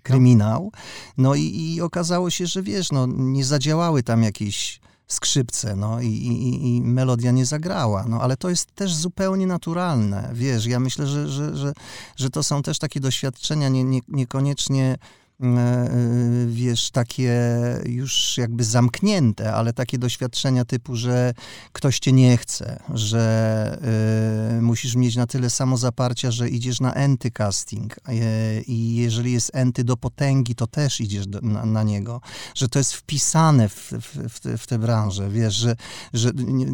kryminał. 0.03 0.73
No 1.19 1.35
i, 1.35 1.75
i 1.75 1.81
okazało 1.81 2.31
się, 2.31 2.47
że 2.47 2.63
wiesz, 2.63 2.93
no, 2.93 3.07
nie 3.07 3.45
zadziałały 3.45 4.03
tam 4.03 4.23
jakieś 4.23 4.81
skrzypce, 5.07 5.77
no 5.77 6.01
i, 6.01 6.07
i, 6.07 6.77
i, 6.77 6.83
melodia 6.83 7.31
nie 7.31 7.47
zagrała, 7.47 8.05
no 8.09 8.21
ale 8.21 8.37
to 8.37 8.51
jest 8.51 8.75
też 8.75 8.95
zupełnie 8.95 9.47
naturalne, 9.47 10.31
wiesz, 10.33 10.67
ja 10.67 10.81
myślę, 10.81 11.07
że, 11.07 11.29
że, 11.29 11.57
że, 11.57 11.73
że 12.17 12.31
to 12.31 12.43
są 12.43 12.63
też 12.63 12.79
takie 12.79 13.01
doświadczenia 13.01 13.69
nie, 13.69 13.85
nie, 13.85 14.01
niekoniecznie 14.09 14.99
wiesz, 16.47 16.91
takie 16.91 17.35
już 17.85 18.39
jakby 18.39 18.65
zamknięte, 18.65 19.55
ale 19.55 19.73
takie 19.73 19.99
doświadczenia 19.99 20.65
typu, 20.65 20.97
że 20.97 21.35
ktoś 21.73 21.99
cię 21.99 22.13
nie 22.13 22.37
chce, 22.37 22.83
że 22.95 23.79
y, 24.59 24.63
musisz 24.63 24.95
mieć 24.95 25.17
na 25.17 25.27
tyle 25.27 25.51
samozaparcia, 25.51 26.31
że 26.31 26.49
idziesz 26.49 26.81
na 26.81 26.95
enty 26.95 27.31
casting 27.31 27.97
y, 27.97 28.63
i 28.67 28.97
jeżeli 28.97 29.33
jest 29.33 29.51
enty 29.55 29.85
do 29.85 29.97
potęgi, 29.97 30.55
to 30.55 30.67
też 30.67 31.01
idziesz 31.01 31.27
do, 31.27 31.41
na, 31.41 31.67
na, 31.67 31.83
niego, 31.83 32.21
że 32.55 32.69
to 32.69 32.79
jest 32.79 32.93
wpisane 32.93 33.69
w, 33.69 33.93
w, 33.93 34.29
w, 34.29 34.41
te, 34.41 34.59
w 34.59 34.67
tę 34.67 34.79
branżę, 34.79 35.31
wiesz, 35.31 35.55
że, 35.55 35.77
że 36.13 36.31
nie, 36.35 36.67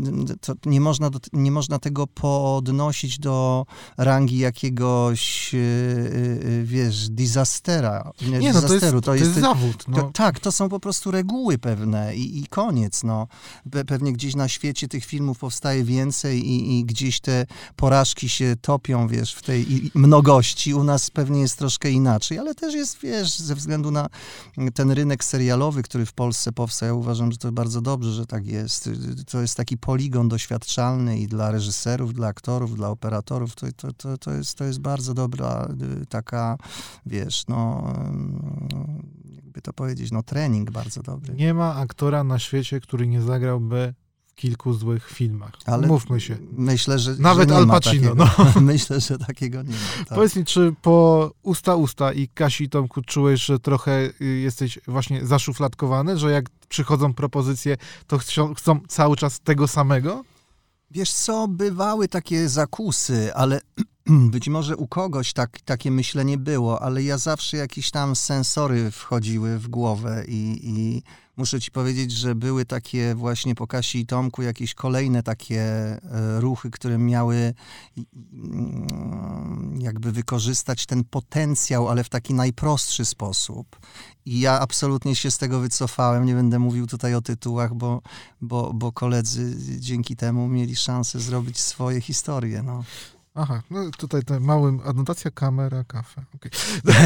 nie, 0.66 0.81
można 0.81 1.11
do, 1.11 1.18
nie 1.33 1.51
można 1.51 1.79
tego 1.79 2.07
podnosić 2.07 3.18
do 3.18 3.66
rangi 3.96 4.38
jakiegoś, 4.38 5.55
y, 5.55 6.62
wiesz, 6.64 7.09
disastera. 7.09 8.12
Nie, 8.29 8.38
nie 8.38 8.60
no 8.62 8.68
to 8.68 8.75
jest, 8.75 8.90
to, 8.90 9.01
to 9.01 9.14
jest, 9.14 9.35
zawód. 9.35 9.85
No. 9.88 9.96
To, 9.96 10.11
tak, 10.14 10.40
to 10.40 10.53
są 10.53 10.68
po 10.68 10.81
prostu 10.81 11.11
reguły 11.11 11.59
pewne 11.59 12.16
i, 12.16 12.38
i 12.38 12.46
koniec. 12.46 13.03
No. 13.03 13.27
Pe 13.70 13.85
pewnie 13.85 14.12
gdzieś 14.12 14.35
na 14.35 14.49
świecie 14.49 14.88
tych 14.88 15.05
filmów 15.05 15.38
powstaje 15.38 15.85
więcej 15.85 16.49
i, 16.49 16.79
i, 16.79 16.85
gdzieś 16.85 17.20
te 17.20 17.46
porażki 17.77 18.29
się 18.29 18.57
topią, 18.61 19.09
wiesz, 19.09 19.35
w 19.35 19.42
tej 19.42 19.90
mnogości. 19.94 20.75
U 20.75 20.85
nas 20.85 21.11
pewnie 21.11 21.40
jest 21.40 21.59
troszkę 21.59 21.90
inaczej, 21.90 22.38
ale 22.38 22.55
też 22.55 22.75
jest, 22.75 22.99
wiesz, 22.99 23.38
ze 23.38 23.55
względu 23.55 23.90
na 23.90 24.09
ten 24.75 24.90
rynek 24.90 25.25
serialowy, 25.25 25.83
który 25.83 26.07
w 26.07 26.12
Polsce 26.12 26.53
powstał, 26.53 26.88
ja 26.88 26.94
uważam, 26.94 27.33
że 27.33 27.38
to 27.38 27.53
bardzo 27.53 27.81
dobrze, 27.81 28.12
że 28.12 28.27
tak 28.27 28.46
jest. 28.46 28.90
To 29.31 29.40
jest 29.40 29.57
taki 29.57 29.79
poligon 29.79 30.29
doświadczalny 30.29 31.18
i 31.18 31.27
dla 31.27 31.51
reżyserów, 31.51 32.14
dla 32.14 32.29
aktorów, 32.29 32.77
dla 32.77 32.88
operatorów. 32.88 33.55
To, 33.55 33.66
to, 33.77 33.92
to, 33.92 34.18
to, 34.18 34.33
jest, 34.33 34.55
to 34.55 34.64
jest 34.64 34.81
bardzo 34.81 35.14
dobra 35.14 35.68
y, 36.03 36.07
taka, 36.07 36.57
wiesz, 37.07 37.44
no 37.49 37.92
jakby 39.35 39.62
to 39.62 39.72
powiedzieć, 39.72 40.12
no 40.12 40.22
trening 40.22 40.70
bardzo 40.70 41.03
dobry. 41.03 41.35
Nie 41.35 41.55
ma 41.55 41.74
aktora 41.74 42.24
na 42.24 42.38
świecie, 42.38 42.81
który 42.81 43.07
nie 43.07 43.22
zagrałby 43.22 43.94
w 44.26 44.35
kilku 44.35 44.72
złych 44.72 45.09
filmach. 45.09 45.53
Ale 45.66 45.87
Mówmy 45.87 46.20
się. 46.20 46.37
Myślę, 46.53 46.98
że 46.98 47.16
Nawet 47.18 47.48
że 47.48 47.57
Al 47.57 47.66
Pacino. 47.66 48.14
No. 48.14 48.31
myślę, 48.61 49.00
że 49.00 49.18
takiego 49.18 49.62
nie 49.62 49.72
ma. 49.72 50.05
Tak. 50.05 50.09
Powiedz 50.09 50.37
mi, 50.37 50.44
czy 50.44 50.74
po 50.83 51.31
usta 51.42 51.76
usta 51.76 52.12
i 52.12 52.29
Kasi 52.29 52.68
Tomku 52.68 53.03
czułeś, 53.03 53.44
że 53.44 53.59
trochę 53.59 54.11
y, 54.20 54.24
jesteś 54.24 54.79
właśnie 54.87 55.26
zaszufladkowany, 55.26 56.18
że 56.18 56.31
jak 56.31 56.44
przychodzą 56.68 57.14
propozycje, 57.14 57.76
to 58.07 58.18
chcą, 58.18 58.55
chcą 58.55 58.81
cały 58.88 59.16
czas 59.16 59.40
tego 59.40 59.68
samego? 59.68 60.24
Wiesz 60.90 61.12
co, 61.12 61.48
bywały 61.48 62.09
takie 62.09 62.48
zakusy, 62.48 63.35
ale 63.35 63.61
być 64.35 64.49
może 64.49 64.77
u 64.77 64.87
kogoś 64.87 65.33
tak, 65.33 65.61
takie 65.61 65.90
myślenie 65.90 66.38
było, 66.38 66.83
ale 66.83 67.03
ja 67.03 67.18
zawsze 67.18 67.57
jakieś 67.57 67.90
tam 67.90 68.16
sensory 68.16 68.90
wchodziły 68.90 69.59
w 69.59 69.68
głowę 69.68 70.25
i, 70.29 70.61
i 70.62 71.03
muszę 71.37 71.61
ci 71.61 71.70
powiedzieć, 71.70 72.12
że 72.12 72.35
były 72.35 72.64
takie 72.64 73.14
właśnie 73.14 73.55
po 73.55 73.66
Kasi 73.66 73.99
i 73.99 74.07
Tomku 74.07 74.42
jakieś 74.42 74.75
kolejne 74.75 75.23
takie 75.23 75.62
e, 75.62 76.01
ruchy, 76.40 76.70
które 76.70 76.99
miały 76.99 77.55
mm, 78.33 79.81
jakby 79.81 80.12
wykorzystać 80.12 80.87
ten 80.87 81.05
potencjał, 81.05 81.88
ale 81.88 82.05
w 82.05 82.09
taki 82.09 82.35
najprostszy 82.35 83.05
sposób. 83.05 83.79
I 84.25 84.40
ja 84.40 84.61
absolutnie 84.61 85.16
się 85.16 85.31
z 85.31 85.38
tego 85.38 85.61
wycofałem. 85.61 86.25
Nie 86.25 86.35
będę 86.35 86.59
mówił 86.59 86.87
tutaj 86.87 87.14
o 87.14 87.23
tytułach, 87.23 87.75
bo, 87.75 88.03
bo, 88.40 88.73
bo 88.75 88.92
koledzy 88.92 89.57
dzięki 89.81 90.16
temu 90.16 90.49
mieli 90.49 90.77
szansę 90.77 91.20
zrobić 91.20 91.61
swoje 91.61 92.01
historie. 92.01 92.62
No. 92.62 92.85
Aha, 93.35 93.62
no 93.71 93.90
tutaj 93.99 94.23
te 94.23 94.40
małym 94.40 94.81
anotacja 94.85 95.31
kamera, 95.31 95.85
kafe. 95.85 96.25
Okay. 96.35 96.51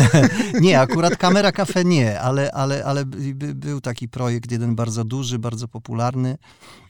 nie, 0.61 0.81
akurat 0.81 1.17
kamera, 1.17 1.53
kafe 1.53 1.85
nie, 1.85 2.21
ale, 2.21 2.53
ale, 2.53 2.85
ale 2.85 3.05
by, 3.05 3.55
był 3.55 3.81
taki 3.81 4.09
projekt, 4.09 4.53
jeden 4.53 4.75
bardzo 4.75 5.05
duży, 5.05 5.39
bardzo 5.39 5.69
popularny, 5.69 6.39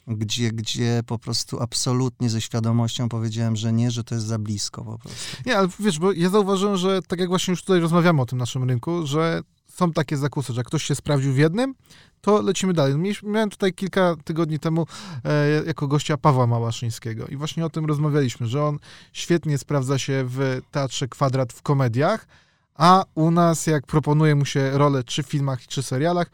gdzie, 0.06 0.50
gdzie 0.50 1.00
po 1.06 1.18
prostu 1.18 1.62
absolutnie 1.62 2.30
ze 2.30 2.40
świadomością 2.40 3.08
powiedziałem, 3.08 3.56
że 3.56 3.72
nie, 3.72 3.90
że 3.90 4.04
to 4.04 4.14
jest 4.14 4.26
za 4.26 4.38
blisko 4.38 4.84
po 4.84 4.98
prostu. 4.98 5.36
Nie, 5.46 5.58
ale 5.58 5.68
wiesz, 5.80 5.98
bo 5.98 6.12
ja 6.12 6.28
zauważyłem, 6.28 6.76
że 6.76 7.02
tak 7.02 7.20
jak 7.20 7.28
właśnie 7.28 7.52
już 7.52 7.60
tutaj 7.60 7.80
rozmawiamy 7.80 8.22
o 8.22 8.26
tym 8.26 8.38
naszym 8.38 8.68
rynku, 8.68 9.06
że 9.06 9.42
są 9.74 9.92
takie 9.92 10.16
zakusy, 10.16 10.52
że 10.52 10.60
jak 10.60 10.66
ktoś 10.66 10.84
się 10.84 10.94
sprawdził 10.94 11.32
w 11.32 11.36
jednym, 11.36 11.74
to 12.20 12.42
lecimy 12.42 12.72
dalej. 12.72 12.94
Miałem 13.22 13.50
tutaj 13.50 13.72
kilka 13.72 14.16
tygodni 14.24 14.58
temu 14.58 14.86
e, 15.24 15.64
jako 15.66 15.86
gościa 15.86 16.16
Pawła 16.16 16.46
Małaszyńskiego 16.46 17.26
i 17.26 17.36
właśnie 17.36 17.66
o 17.66 17.70
tym 17.70 17.86
rozmawialiśmy, 17.86 18.46
że 18.46 18.64
on 18.64 18.78
świetnie 19.12 19.58
sprawdza 19.58 19.98
się 19.98 20.24
w 20.26 20.60
Teatrze 20.70 21.08
Kwadrat 21.08 21.52
w 21.52 21.62
komediach, 21.62 22.26
a 22.74 23.04
u 23.14 23.30
nas 23.30 23.66
jak 23.66 23.86
proponuje 23.86 24.34
mu 24.34 24.44
się 24.44 24.70
rolę 24.78 25.04
czy 25.04 25.22
w 25.22 25.26
filmach, 25.26 25.66
czy 25.66 25.82
serialach, 25.82 26.30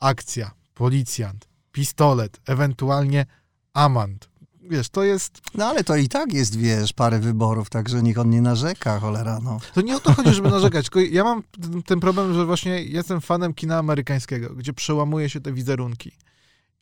akcja, 0.00 0.50
policjant, 0.74 1.48
pistolet, 1.72 2.40
ewentualnie 2.46 3.26
amant 3.74 4.29
wiesz, 4.70 4.88
to 4.88 5.02
jest... 5.02 5.40
No 5.54 5.66
ale 5.66 5.84
to 5.84 5.96
i 5.96 6.08
tak 6.08 6.32
jest, 6.32 6.56
wiesz, 6.58 6.92
parę 6.92 7.18
wyborów, 7.18 7.70
także 7.70 8.02
niech 8.02 8.18
on 8.18 8.30
nie 8.30 8.42
narzeka, 8.42 8.98
cholera, 9.00 9.38
no. 9.42 9.58
To 9.74 9.80
nie 9.80 9.96
o 9.96 10.00
to 10.00 10.14
chodzi, 10.14 10.34
żeby 10.34 10.50
narzekać, 10.50 10.84
tylko 10.84 11.00
ja 11.00 11.24
mam 11.24 11.42
ten 11.86 12.00
problem, 12.00 12.34
że 12.34 12.46
właśnie 12.46 12.82
jestem 12.82 13.20
fanem 13.20 13.54
kina 13.54 13.78
amerykańskiego, 13.78 14.54
gdzie 14.54 14.72
przełamuje 14.72 15.30
się 15.30 15.40
te 15.40 15.52
wizerunki. 15.52 16.12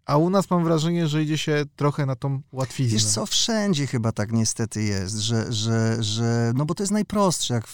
A 0.08 0.16
u 0.16 0.30
nas 0.30 0.50
mam 0.50 0.64
wrażenie, 0.64 1.08
że 1.08 1.22
idzie 1.22 1.38
się 1.38 1.64
trochę 1.76 2.06
na 2.06 2.16
tą 2.16 2.40
łatwiznę. 2.52 2.92
Wiesz 2.92 3.04
co, 3.04 3.26
wszędzie 3.26 3.86
chyba 3.86 4.12
tak 4.12 4.32
niestety 4.32 4.82
jest, 4.82 5.16
że, 5.16 5.52
że, 5.52 6.02
że 6.02 6.52
no 6.54 6.66
bo 6.66 6.74
to 6.74 6.82
jest 6.82 6.92
najprostsze, 6.92 7.54
jak 7.54 7.66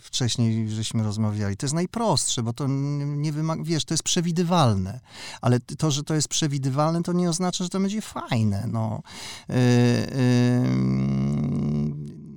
wcześniej 0.00 0.68
żeśmy 0.68 1.02
rozmawiali, 1.02 1.56
to 1.56 1.66
jest 1.66 1.74
najprostsze, 1.74 2.42
bo 2.42 2.52
to 2.52 2.66
nie 3.06 3.32
wymaga, 3.32 3.62
wiesz, 3.64 3.84
to 3.84 3.94
jest 3.94 4.02
przewidywalne, 4.02 5.00
ale 5.40 5.60
to, 5.60 5.90
że 5.90 6.02
to 6.02 6.14
jest 6.14 6.28
przewidywalne, 6.28 7.02
to 7.02 7.12
nie 7.12 7.30
oznacza, 7.30 7.64
że 7.64 7.70
to 7.70 7.80
będzie 7.80 8.02
fajne, 8.02 8.68
no. 8.72 9.02
Yy, 9.48 9.56
yy, 11.96 12.27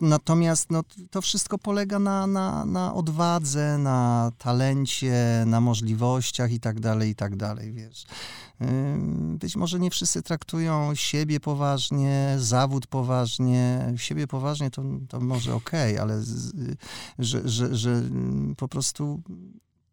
natomiast 0.00 0.70
no, 0.70 0.82
to 1.10 1.22
wszystko 1.22 1.58
polega 1.58 1.98
na, 1.98 2.26
na, 2.26 2.64
na 2.64 2.94
odwadze, 2.94 3.78
na 3.78 4.32
talencie, 4.38 5.44
na 5.46 5.60
możliwościach 5.60 6.52
i 6.52 6.60
tak 6.60 6.80
dalej, 6.80 7.10
i 7.10 7.14
tak 7.14 7.36
dalej, 7.36 7.72
wiesz. 7.72 8.06
Być 9.38 9.56
może 9.56 9.78
nie 9.78 9.90
wszyscy 9.90 10.22
traktują 10.22 10.94
siebie 10.94 11.40
poważnie, 11.40 12.36
zawód 12.38 12.86
poważnie. 12.86 13.92
Siebie 13.96 14.26
poważnie 14.26 14.70
to, 14.70 14.82
to 15.08 15.20
może 15.20 15.54
okej, 15.54 15.92
okay, 15.92 16.02
ale 16.02 16.22
z, 16.22 16.52
że, 17.18 17.48
że, 17.48 17.76
że 17.76 18.02
po 18.56 18.68
prostu 18.68 19.22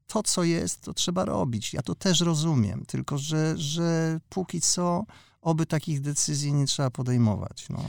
to, 0.07 0.23
co 0.23 0.43
jest, 0.43 0.81
to 0.81 0.93
trzeba 0.93 1.25
robić. 1.25 1.73
Ja 1.73 1.81
to 1.81 1.95
też 1.95 2.21
rozumiem, 2.21 2.83
tylko 2.87 3.17
że, 3.17 3.57
że 3.57 4.19
póki 4.29 4.61
co 4.61 5.05
oby 5.41 5.65
takich 5.65 6.01
decyzji 6.01 6.53
nie 6.53 6.65
trzeba 6.65 6.89
podejmować. 6.89 7.69
No. 7.69 7.83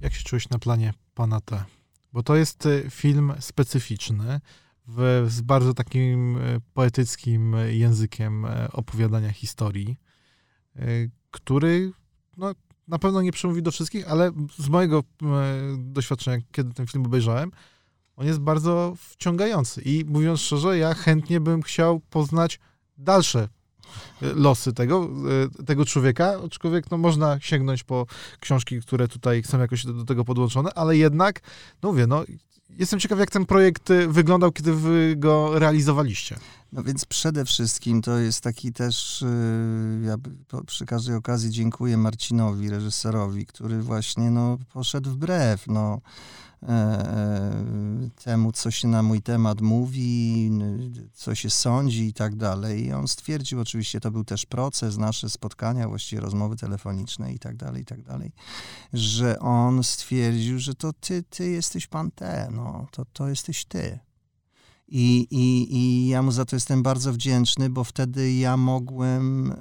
Jak 0.00 0.14
się 0.14 0.22
czułeś 0.24 0.48
na 0.48 0.58
planie 0.58 0.94
pana 1.14 1.40
T? 1.40 1.64
Bo 2.12 2.22
to 2.22 2.36
jest 2.36 2.66
e, 2.66 2.90
film 2.90 3.32
specyficzny, 3.40 4.40
w, 4.86 5.26
z 5.28 5.40
bardzo 5.40 5.74
takim 5.74 6.36
e, 6.36 6.40
poetyckim 6.74 7.56
językiem 7.68 8.44
e, 8.44 8.72
opowiadania 8.72 9.32
historii, 9.32 9.96
który 11.30 11.92
no, 12.36 12.54
na 12.88 12.98
pewno 12.98 13.22
nie 13.22 13.32
przemówi 13.32 13.62
do 13.62 13.70
wszystkich, 13.70 14.10
ale 14.10 14.30
z 14.58 14.68
mojego 14.68 15.04
doświadczenia, 15.78 16.38
kiedy 16.52 16.74
ten 16.74 16.86
film 16.86 17.06
obejrzałem, 17.06 17.50
on 18.16 18.26
jest 18.26 18.38
bardzo 18.38 18.94
wciągający. 18.98 19.82
I 19.82 20.04
mówiąc 20.04 20.40
szczerze, 20.40 20.78
ja 20.78 20.94
chętnie 20.94 21.40
bym 21.40 21.62
chciał 21.62 22.00
poznać 22.00 22.60
dalsze 22.98 23.48
losy 24.20 24.72
tego, 24.72 25.08
e, 25.60 25.64
tego 25.64 25.84
człowieka, 25.84 26.34
aczkolwiek 26.46 26.90
no, 26.90 26.98
można 26.98 27.40
sięgnąć 27.40 27.84
po 27.84 28.06
książki, 28.40 28.80
które 28.80 29.08
tutaj 29.08 29.42
są 29.42 29.60
jakoś 29.60 29.86
do, 29.86 29.92
do 29.92 30.04
tego 30.04 30.24
podłączone, 30.24 30.70
ale 30.74 30.96
jednak, 30.96 31.40
no 31.82 31.92
mówię, 31.92 32.06
no, 32.06 32.24
jestem 32.78 33.00
ciekaw, 33.00 33.18
jak 33.18 33.30
ten 33.30 33.46
projekt 33.46 33.90
e, 33.90 34.08
wyglądał, 34.08 34.52
kiedy 34.52 34.74
wy 34.74 35.14
go 35.16 35.58
realizowaliście. 35.58 36.36
No 36.72 36.82
więc 36.82 37.04
przede 37.04 37.44
wszystkim 37.44 38.02
to 38.02 38.18
jest 38.18 38.40
taki 38.40 38.72
też, 38.72 39.22
e, 39.22 39.26
ja 40.06 40.14
przy 40.66 40.86
każdej 40.86 41.16
okazji 41.16 41.50
dziękuję 41.50 41.96
Marcinowi, 41.96 42.70
reżyserowi, 42.70 43.46
który 43.46 43.82
właśnie 43.82 44.30
no, 44.30 44.58
poszedł 44.72 45.10
wbrew, 45.10 45.66
no, 45.66 46.00
temu, 48.24 48.52
co 48.52 48.70
się 48.70 48.88
na 48.88 49.02
mój 49.02 49.22
temat 49.22 49.60
mówi, 49.60 50.50
co 51.12 51.34
się 51.34 51.50
sądzi 51.50 52.06
i 52.06 52.12
tak 52.12 52.36
dalej. 52.36 52.84
I 52.86 52.92
on 52.92 53.08
stwierdził, 53.08 53.60
oczywiście 53.60 54.00
to 54.00 54.10
był 54.10 54.24
też 54.24 54.46
proces, 54.46 54.98
nasze 54.98 55.30
spotkania, 55.30 55.88
właściwie 55.88 56.22
rozmowy 56.22 56.56
telefoniczne 56.56 57.32
i 57.32 57.38
tak 57.38 57.56
dalej, 57.56 57.82
i 57.82 57.84
tak 57.84 58.02
dalej, 58.02 58.32
że 58.92 59.38
on 59.38 59.84
stwierdził, 59.84 60.58
że 60.58 60.74
to 60.74 60.92
ty, 60.92 61.22
ty 61.22 61.50
jesteś 61.50 61.86
pan 61.86 62.10
T, 62.10 62.48
no, 62.52 62.86
to, 62.90 63.04
to 63.12 63.28
jesteś 63.28 63.64
ty. 63.64 63.98
I, 64.92 65.26
i, 65.30 65.76
I 65.76 66.08
ja 66.08 66.22
mu 66.22 66.32
za 66.32 66.44
to 66.44 66.56
jestem 66.56 66.82
bardzo 66.82 67.12
wdzięczny, 67.12 67.70
bo 67.70 67.84
wtedy 67.84 68.32
ja 68.32 68.56
mogłem 68.56 69.52
e, 69.52 69.56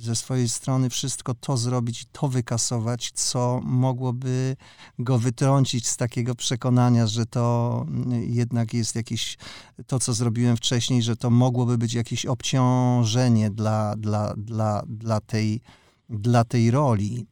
ze 0.00 0.16
swojej 0.16 0.48
strony 0.48 0.90
wszystko 0.90 1.34
to 1.34 1.56
zrobić, 1.56 2.06
to 2.12 2.28
wykasować, 2.28 3.10
co 3.14 3.60
mogłoby 3.64 4.56
go 4.98 5.18
wytrącić 5.18 5.88
z 5.88 5.96
takiego 5.96 6.34
przekonania, 6.34 7.06
że 7.06 7.26
to 7.26 7.84
mm, 7.88 8.22
jednak 8.22 8.74
jest 8.74 8.96
jakieś, 8.96 9.38
to 9.86 9.98
co 9.98 10.14
zrobiłem 10.14 10.56
wcześniej, 10.56 11.02
że 11.02 11.16
to 11.16 11.30
mogłoby 11.30 11.78
być 11.78 11.94
jakieś 11.94 12.26
obciążenie 12.26 13.50
dla, 13.50 13.96
dla, 13.96 14.34
dla, 14.36 14.82
dla, 14.88 15.20
tej, 15.20 15.60
dla 16.08 16.44
tej 16.44 16.70
roli. 16.70 17.26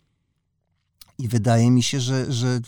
I 1.19 1.29
wydaje 1.29 1.71
mi 1.71 1.83
się, 1.83 2.01
że, 2.01 2.33
że 2.33 2.61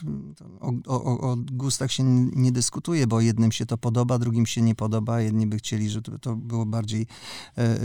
o, 0.60 0.72
o, 0.86 1.20
o, 1.20 1.36
gustach 1.36 1.92
się 1.92 2.02
nie 2.36 2.52
dyskutuje, 2.52 3.06
bo 3.06 3.20
jednym 3.20 3.52
się 3.52 3.66
to 3.66 3.78
podoba, 3.78 4.18
drugim 4.18 4.46
się 4.46 4.62
nie 4.62 4.74
podoba. 4.74 5.20
Jedni 5.20 5.46
by 5.46 5.56
chcieli, 5.56 5.90
żeby 5.90 6.18
to 6.18 6.36
było 6.36 6.66
bardziej 6.66 7.06
e, 7.58 7.62
e, 7.62 7.78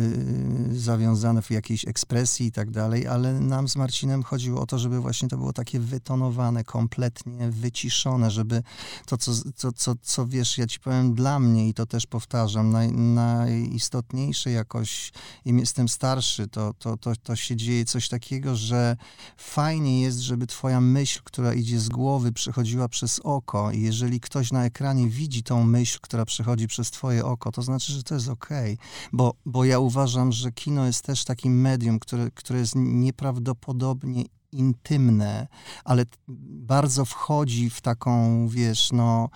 zawiązane 0.72 1.42
w 1.42 1.52
jakiejś 1.52 1.88
ekspresji 1.88 2.46
i 2.46 2.52
tak 2.52 2.72
dalej, 2.72 3.08
ale 3.08 3.40
nam 3.40 3.68
z 3.68 3.76
Marcinem 3.76 4.24
chodziło 4.24 4.62
o 4.62 4.66
to, 4.66 4.80
żeby 4.80 5.00
właśnie 5.00 5.30
to 5.30 5.38
było 5.38 5.54
takie 5.54 5.80
wytonowane, 5.80 6.64
kompletnie 6.64 7.52
wyciszone, 7.52 8.32
żeby 8.32 8.64
to, 9.06 9.18
co, 9.18 9.32
co, 9.56 9.72
co, 9.72 9.96
co 10.02 10.28
wiesz, 10.28 10.58
ja 10.58 10.68
ci 10.68 10.80
powiem 10.80 11.14
dla 11.14 11.40
mnie 11.40 11.70
i 11.70 11.74
to 11.74 11.86
też 11.86 12.08
powtarzam, 12.08 12.72
naj, 12.72 12.92
najistotniejsze 12.92 14.52
jakoś, 14.52 15.12
im 15.46 15.60
jestem 15.60 15.90
starszy, 15.90 16.48
to, 16.48 16.74
to, 16.74 16.98
to, 16.98 17.16
to 17.16 17.36
się 17.36 17.56
dzieje 17.56 17.86
coś 17.86 18.10
takiego, 18.10 18.56
że 18.56 18.98
fajnie 19.38 20.02
jest, 20.02 20.20
żeby 20.20 20.48
twoja 20.52 20.82
myśl, 20.82 21.22
która 21.24 21.54
idzie 21.54 21.80
z 21.80 21.90
głowy, 21.90 22.32
przechodziła 22.32 22.88
przez 22.88 23.20
oko 23.20 23.72
i 23.72 23.82
jeżeli 23.82 24.20
ktoś 24.20 24.52
na 24.52 24.66
ekranie 24.66 25.08
widzi 25.08 25.44
tą 25.44 25.64
myśl, 25.64 26.00
która 26.02 26.26
przechodzi 26.26 26.68
przez 26.68 26.92
twoje 26.92 27.26
oko, 27.26 27.52
to 27.52 27.62
znaczy, 27.62 27.94
że 27.94 28.04
to 28.04 28.16
jest 28.16 28.30
okej. 28.30 28.74
Okay. 28.74 29.10
Bo, 29.14 29.34
bo 29.46 29.66
ja 29.66 29.80
uważam, 29.80 30.32
że 30.32 30.52
kino 30.52 30.86
jest 30.86 31.02
też 31.02 31.26
takim 31.26 31.62
medium, 31.62 32.00
które, 32.00 32.32
które 32.32 32.60
jest 32.60 32.74
nieprawdopodobnie 32.76 34.26
intymne, 34.52 35.48
ale 35.84 36.06
bardzo 36.28 37.06
wchodzi 37.06 37.70
w 37.70 37.82
taką, 37.82 38.48
wiesz, 38.48 38.92
no 38.92 39.30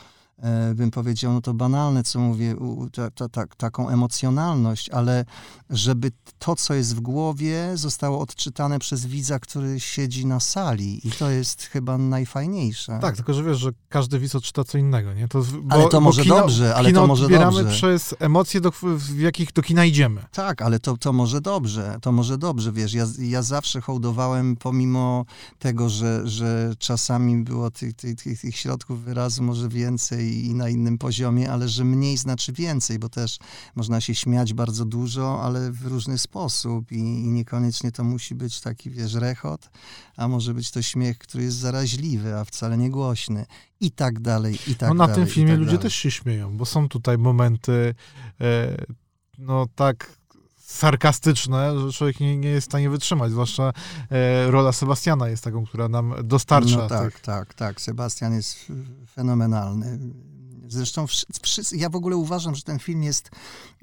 bym 0.75 0.91
powiedział, 0.91 1.33
no 1.33 1.41
to 1.41 1.53
banalne, 1.53 2.03
co 2.03 2.19
mówię, 2.19 2.55
ta, 2.93 3.11
ta, 3.11 3.29
ta, 3.29 3.45
taką 3.57 3.89
emocjonalność, 3.89 4.89
ale 4.89 5.25
żeby 5.69 6.11
to, 6.39 6.55
co 6.55 6.73
jest 6.73 6.95
w 6.95 6.99
głowie, 6.99 7.71
zostało 7.73 8.19
odczytane 8.19 8.79
przez 8.79 9.05
widza, 9.05 9.39
który 9.39 9.79
siedzi 9.79 10.25
na 10.25 10.39
sali 10.39 11.07
i 11.07 11.11
to 11.11 11.29
jest 11.29 11.63
chyba 11.63 11.97
najfajniejsze. 11.97 12.99
Tak, 13.01 13.15
tylko 13.15 13.33
że 13.33 13.43
wiesz, 13.43 13.57
że 13.57 13.71
każdy 13.89 14.19
widz 14.19 14.35
odczyta 14.35 14.63
co 14.63 14.77
innego, 14.77 15.13
nie? 15.13 15.27
To, 15.27 15.43
bo, 15.61 15.75
ale 15.75 15.89
to 15.89 16.01
może 16.01 16.23
kino, 16.23 16.35
dobrze, 16.35 16.75
ale 16.75 16.91
to 16.91 17.07
może 17.07 17.29
dobrze. 17.29 17.65
przez 17.65 18.15
emocje, 18.19 18.61
do, 18.61 18.71
w 18.83 19.19
jakich 19.19 19.53
do 19.53 19.61
kina 19.61 19.85
idziemy. 19.85 20.25
Tak, 20.31 20.61
ale 20.61 20.79
to, 20.79 20.97
to 20.97 21.13
może 21.13 21.41
dobrze, 21.41 21.97
to 22.01 22.11
może 22.11 22.37
dobrze, 22.37 22.71
wiesz, 22.71 22.93
ja, 22.93 23.05
ja 23.19 23.41
zawsze 23.41 23.81
hołdowałem, 23.81 24.55
pomimo 24.55 25.25
tego, 25.59 25.89
że, 25.89 26.27
że 26.27 26.73
czasami 26.79 27.43
było 27.43 27.71
tych, 27.71 27.93
tych, 27.93 28.15
tych, 28.15 28.41
tych 28.41 28.55
środków 28.55 29.03
wyrazu 29.03 29.43
może 29.43 29.69
więcej, 29.69 30.24
i 30.29 30.53
na 30.55 30.69
innym 30.69 30.97
poziomie, 30.97 31.51
ale 31.51 31.69
że 31.69 31.83
mniej 31.85 32.17
znaczy 32.17 32.53
więcej, 32.53 32.99
bo 32.99 33.09
też 33.09 33.37
można 33.75 34.01
się 34.01 34.15
śmiać 34.15 34.53
bardzo 34.53 34.85
dużo, 34.85 35.41
ale 35.43 35.71
w 35.71 35.85
różny 35.85 36.17
sposób 36.17 36.91
i, 36.91 36.95
i 36.99 37.27
niekoniecznie 37.27 37.91
to 37.91 38.03
musi 38.03 38.35
być 38.35 38.61
taki, 38.61 38.89
wiesz, 38.89 39.13
rechot, 39.13 39.69
a 40.17 40.27
może 40.27 40.53
być 40.53 40.71
to 40.71 40.81
śmiech, 40.81 41.17
który 41.17 41.43
jest 41.43 41.57
zaraźliwy, 41.57 42.35
a 42.37 42.45
wcale 42.45 42.77
nie 42.77 42.89
głośny 42.89 43.45
i 43.79 43.91
tak 43.91 44.19
dalej, 44.19 44.57
i 44.67 44.75
tak 44.75 44.89
No 44.89 44.95
na 44.95 45.07
dalej, 45.07 45.23
tym 45.25 45.33
filmie 45.33 45.49
tak 45.51 45.59
ludzie 45.59 45.71
dalej. 45.71 45.81
też 45.81 45.95
się 45.95 46.11
śmieją, 46.11 46.57
bo 46.57 46.65
są 46.65 46.89
tutaj 46.89 47.17
momenty 47.17 47.95
e, 48.41 48.75
no 49.37 49.65
tak 49.75 50.17
sarkastyczne, 50.75 51.79
że 51.79 51.93
człowiek 51.93 52.19
nie, 52.19 52.37
nie 52.37 52.49
jest 52.49 52.67
w 52.67 52.71
stanie 52.71 52.89
wytrzymać, 52.89 53.31
zwłaszcza 53.31 53.73
e, 54.11 54.51
rola 54.51 54.71
Sebastiana 54.71 55.29
jest 55.29 55.43
taką, 55.43 55.65
która 55.65 55.89
nam 55.89 56.13
dostarcza 56.23 56.77
No 56.77 56.87
tak, 56.87 57.13
tych... 57.13 57.21
tak, 57.21 57.53
tak. 57.53 57.81
Sebastian 57.81 58.33
jest 58.33 58.71
fenomenalny. 59.15 59.99
Zresztą 60.67 61.05
ja 61.71 61.89
w 61.89 61.95
ogóle 61.95 62.15
uważam, 62.15 62.55
że 62.55 62.61
ten 62.61 62.79
film 62.79 63.03
jest 63.03 63.29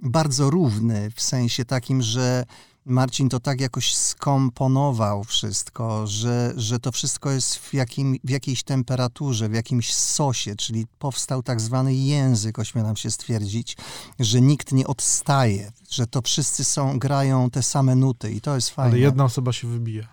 bardzo 0.03 0.51
równy 0.51 1.11
w 1.11 1.23
sensie 1.23 1.65
takim, 1.65 2.03
że 2.03 2.45
Marcin 2.87 3.29
to 3.29 3.41
tak 3.41 3.61
jakoś 3.61 3.95
skomponował 3.95 5.25
wszystko, 5.25 6.07
że, 6.07 6.53
że 6.57 6.79
to 6.79 6.93
wszystko 6.93 7.31
jest 7.31 7.57
w, 7.57 7.75
jakim, 7.75 8.17
w 8.25 8.31
jakiejś 8.31 8.63
temperaturze, 8.63 9.49
w 9.49 9.55
jakimś 9.55 9.95
sosie, 9.95 10.57
czyli 10.57 10.87
powstał 10.99 11.43
tak 11.43 11.61
zwany 11.61 11.95
język, 11.95 12.59
ośmielam 12.59 12.97
się 12.97 13.11
stwierdzić, 13.11 13.77
że 14.19 14.41
nikt 14.41 14.73
nie 14.73 14.87
odstaje, 14.87 15.73
że 15.91 16.07
to 16.07 16.23
wszyscy 16.23 16.65
są, 16.65 16.99
grają 16.99 17.51
te 17.51 17.63
same 17.63 17.95
nuty 17.95 18.33
i 18.33 18.41
to 18.41 18.55
jest 18.55 18.71
fajne. 18.71 18.91
Ale 18.91 18.99
jedna 18.99 19.25
osoba 19.25 19.53
się 19.53 19.69
wybija. 19.69 20.09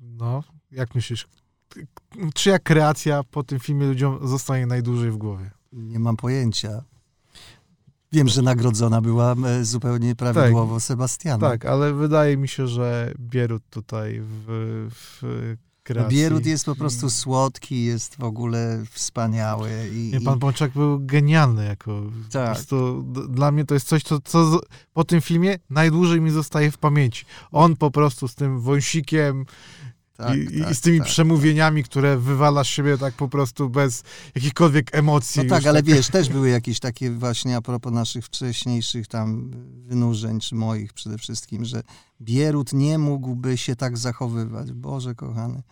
No, 0.00 0.44
jak 0.70 0.94
myślisz, 0.94 1.28
czyja 2.34 2.58
kreacja 2.58 3.22
po 3.24 3.42
tym 3.42 3.60
filmie 3.60 3.86
ludziom 3.86 4.28
zostanie 4.28 4.66
najdłużej 4.66 5.10
w 5.10 5.16
głowie? 5.16 5.50
Nie 5.72 5.98
mam 5.98 6.16
pojęcia. 6.16 6.82
Wiem, 8.12 8.28
że 8.28 8.42
nagrodzona 8.42 9.00
była 9.00 9.34
e, 9.46 9.64
zupełnie 9.64 10.14
prawidłowo 10.14 10.74
tak, 10.74 10.82
Sebastiana. 10.82 11.50
Tak, 11.50 11.64
ale 11.66 11.94
wydaje 11.94 12.36
mi 12.36 12.48
się, 12.48 12.68
że 12.68 13.14
Bierut 13.18 13.62
tutaj 13.70 14.20
w, 14.20 14.88
w 14.90 15.22
kreacji... 15.82 16.16
Bierut 16.16 16.46
jest 16.46 16.64
po 16.64 16.76
prostu 16.76 17.10
słodki, 17.10 17.84
jest 17.84 18.16
w 18.16 18.24
ogóle 18.24 18.82
wspaniały. 18.90 19.70
I, 19.94 20.10
Nie, 20.12 20.20
pan 20.20 20.38
Pączak 20.38 20.72
był 20.72 20.98
genialny 21.00 21.64
jako... 21.64 22.02
Tak. 22.32 22.48
Po 22.48 22.54
prostu 22.54 23.02
dla 23.28 23.52
mnie 23.52 23.64
to 23.64 23.74
jest 23.74 23.88
coś, 23.88 24.02
co, 24.02 24.20
co 24.20 24.60
po 24.92 25.04
tym 25.04 25.20
filmie 25.20 25.58
najdłużej 25.70 26.20
mi 26.20 26.30
zostaje 26.30 26.70
w 26.70 26.78
pamięci. 26.78 27.24
On 27.50 27.76
po 27.76 27.90
prostu 27.90 28.28
z 28.28 28.34
tym 28.34 28.60
wąsikiem 28.60 29.44
tak, 30.22 30.38
I, 30.38 30.60
tak, 30.60 30.70
I, 30.70 30.74
z 30.74 30.80
tymi 30.80 30.98
tak, 30.98 31.06
przemówieniami, 31.06 31.84
które 31.84 32.18
wywala 32.18 32.64
z 32.64 32.66
siebie 32.66 32.98
tak 32.98 33.14
po 33.14 33.28
prostu 33.28 33.70
bez 33.70 34.02
jakichkolwiek 34.34 34.94
emocji. 34.94 35.42
No 35.44 35.48
tak, 35.48 35.66
ale 35.66 35.82
tak. 35.82 35.94
wiesz, 35.94 36.08
też 36.08 36.28
były 36.28 36.48
jakieś 36.48 36.80
takie 36.80 37.10
właśnie 37.10 37.56
a 37.56 37.62
propos 37.62 37.92
naszych 37.92 38.24
wcześniejszych 38.24 39.06
tam 39.06 39.50
wynurzeń, 39.86 40.40
czy 40.40 40.54
moich 40.54 40.92
przede 40.92 41.18
wszystkim, 41.18 41.64
że 41.64 41.82
Bierut 42.20 42.72
nie 42.72 42.98
mógłby 42.98 43.56
się 43.56 43.76
tak 43.76 43.98
zachowywać. 43.98 44.72
Boże 44.72 45.14
kochany. 45.14 45.62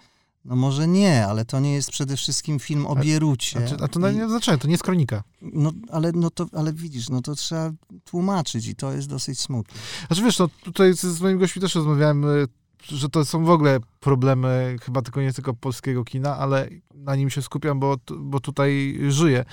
No 0.44 0.56
może 0.56 0.88
nie, 0.88 1.26
ale 1.26 1.44
to 1.44 1.60
nie 1.60 1.74
jest 1.74 1.90
przede 1.90 2.16
wszystkim 2.16 2.58
film 2.58 2.86
o 2.86 2.96
Bierucie. 2.96 3.68
A, 3.80 3.84
a, 3.84 3.88
to 3.88 4.10
I, 4.10 4.16
nie 4.16 4.28
znaczenie, 4.28 4.58
to 4.58 4.68
nie 4.68 4.72
jest 4.72 4.82
kronika. 4.82 5.22
No 5.42 5.72
ale, 5.90 6.12
no 6.12 6.30
to, 6.30 6.46
ale 6.52 6.72
widzisz, 6.72 7.08
no 7.08 7.22
to 7.22 7.34
trzeba 7.34 7.72
tłumaczyć 8.04 8.66
i 8.66 8.74
to 8.74 8.92
jest 8.92 9.08
dosyć 9.08 9.40
smutne. 9.40 9.80
Znaczy 10.06 10.22
wiesz, 10.22 10.38
no 10.38 10.48
tutaj 10.62 10.94
z 10.94 11.20
moim 11.20 11.38
gościem 11.38 11.60
też 11.60 11.74
rozmawiałem 11.74 12.24
że 12.82 13.08
to 13.08 13.24
są 13.24 13.44
w 13.44 13.50
ogóle 13.50 13.78
problemy 14.00 14.76
chyba 14.82 15.02
tylko 15.02 15.20
nie 15.20 15.32
tylko 15.32 15.54
polskiego 15.54 16.04
kina, 16.04 16.36
ale 16.36 16.68
na 16.94 17.16
nim 17.16 17.30
się 17.30 17.42
skupiam, 17.42 17.80
bo, 17.80 17.96
bo 18.18 18.40
tutaj 18.40 18.98
żyję, 19.08 19.44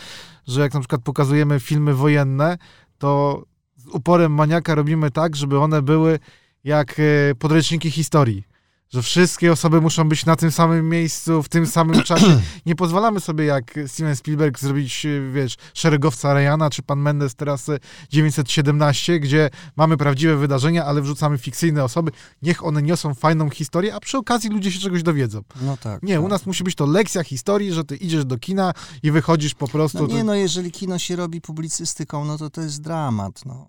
że 0.48 0.62
jak 0.62 0.74
na 0.74 0.80
przykład 0.80 1.02
pokazujemy 1.02 1.60
filmy 1.60 1.94
wojenne, 1.94 2.58
to 2.98 3.44
z 3.76 3.88
uporem 3.88 4.34
maniaka 4.34 4.76
robimy 4.76 5.12
tak, 5.12 5.36
żeby 5.36 5.60
one 5.60 5.82
były 5.82 6.20
jak 6.64 7.00
e, 7.00 7.36
podręczniki 7.36 7.92
historii 7.92 8.44
że 8.90 9.02
wszystkie 9.02 9.52
osoby 9.52 9.82
muszą 9.82 10.10
być 10.10 10.26
na 10.26 10.36
tym 10.36 10.52
samym 10.52 10.90
miejscu, 10.90 11.44
w 11.44 11.50
tym 11.50 11.68
samym 11.68 12.04
czasie. 12.10 12.42
Nie 12.66 12.76
pozwalamy 12.76 13.20
sobie 13.20 13.46
jak 13.46 13.80
Steven 13.88 14.16
Spielberg 14.16 14.60
zrobić, 14.60 15.08
wiesz, 15.34 15.56
szeregowca 15.74 16.34
Ryana, 16.34 16.70
czy 16.70 16.84
pan 16.84 17.00
Mendes 17.00 17.36
teraz 17.36 17.68
917, 18.10 19.20
gdzie 19.20 19.50
mamy 19.76 19.98
prawdziwe 19.98 20.38
wydarzenia, 20.38 20.86
ale 20.86 21.02
wrzucamy 21.02 21.38
fikcyjne 21.38 21.84
osoby. 21.84 22.12
Niech 22.42 22.66
one 22.66 22.82
niosą 22.82 23.14
fajną 23.14 23.50
historię, 23.50 23.96
a 23.96 24.00
przy 24.00 24.18
okazji 24.18 24.50
ludzie 24.50 24.72
się 24.72 24.80
czegoś 24.80 25.04
dowiedzą. 25.04 25.42
No 25.62 25.78
tak. 25.78 26.04
Nie, 26.04 26.16
tak. 26.16 26.24
u 26.24 26.28
nas 26.28 26.46
musi 26.46 26.64
być 26.64 26.76
to 26.76 26.86
lekcja 26.86 27.24
historii, 27.24 27.74
że 27.74 27.84
ty 27.84 27.96
idziesz 27.96 28.26
do 28.26 28.38
kina 28.38 28.74
i 29.04 29.12
wychodzisz 29.12 29.54
po 29.54 29.68
prostu... 29.68 30.08
No 30.08 30.14
nie, 30.14 30.24
no 30.24 30.36
jeżeli 30.36 30.72
kino 30.72 31.00
się 31.00 31.16
robi 31.16 31.42
publicystyką, 31.42 32.26
no 32.26 32.38
to 32.38 32.50
to 32.50 32.62
jest 32.62 32.82
dramat, 32.82 33.46
no. 33.46 33.68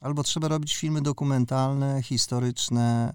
Albo 0.00 0.22
trzeba 0.22 0.48
robić 0.48 0.76
filmy 0.76 1.02
dokumentalne, 1.02 2.02
historyczne, 2.02 3.14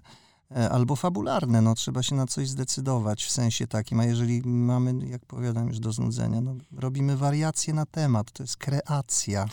albo 0.70 0.96
fabularne, 0.96 1.62
no 1.62 1.74
trzeba 1.74 2.02
się 2.02 2.14
na 2.14 2.26
coś 2.26 2.48
zdecydować 2.48 3.24
w 3.24 3.30
sensie 3.30 3.66
takim, 3.66 4.00
a 4.00 4.04
jeżeli 4.04 4.42
mamy, 4.42 5.06
jak 5.06 5.26
powiadam 5.26 5.68
już 5.68 5.78
do 5.78 5.92
znudzenia, 5.92 6.40
no 6.40 6.56
robimy 6.76 7.16
wariacje 7.16 7.74
na 7.74 7.86
temat, 7.86 8.32
to 8.32 8.42
jest 8.42 8.56
kreacja. 8.56 9.46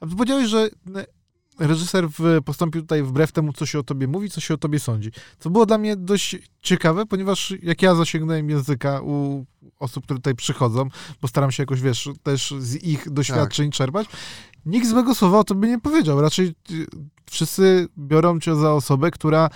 A 0.00 0.06
powiedziałeś, 0.06 0.48
że 0.48 0.68
reżyser 1.58 2.08
w, 2.10 2.42
postąpił 2.44 2.82
tutaj 2.82 3.02
wbrew 3.02 3.32
temu, 3.32 3.52
co 3.52 3.66
się 3.66 3.78
o 3.78 3.82
tobie 3.82 4.08
mówi, 4.08 4.30
co 4.30 4.40
się 4.40 4.54
o 4.54 4.56
tobie 4.56 4.80
sądzi. 4.80 5.10
Co 5.38 5.50
było 5.50 5.66
dla 5.66 5.78
mnie 5.78 5.96
dość 5.96 6.36
ciekawe, 6.60 7.06
ponieważ 7.06 7.54
jak 7.62 7.82
ja 7.82 7.94
zasięgnąłem 7.94 8.50
języka 8.50 9.00
u 9.02 9.44
osób, 9.78 10.04
które 10.04 10.18
tutaj 10.18 10.34
przychodzą, 10.34 10.88
bo 11.22 11.28
staram 11.28 11.52
się 11.52 11.62
jakoś, 11.62 11.80
wiesz, 11.80 12.08
też 12.22 12.54
z 12.58 12.74
ich 12.74 13.10
doświadczeń 13.10 13.70
tak. 13.70 13.76
czerpać, 13.76 14.06
nikt 14.66 14.88
złego 14.88 15.14
słowa 15.14 15.38
o 15.38 15.44
tobie 15.44 15.68
nie 15.68 15.80
powiedział. 15.80 16.20
Raczej 16.20 16.54
y, 16.70 16.86
wszyscy 17.30 17.88
biorą 17.98 18.40
cię 18.40 18.56
za 18.56 18.72
osobę, 18.72 19.10
która 19.10 19.50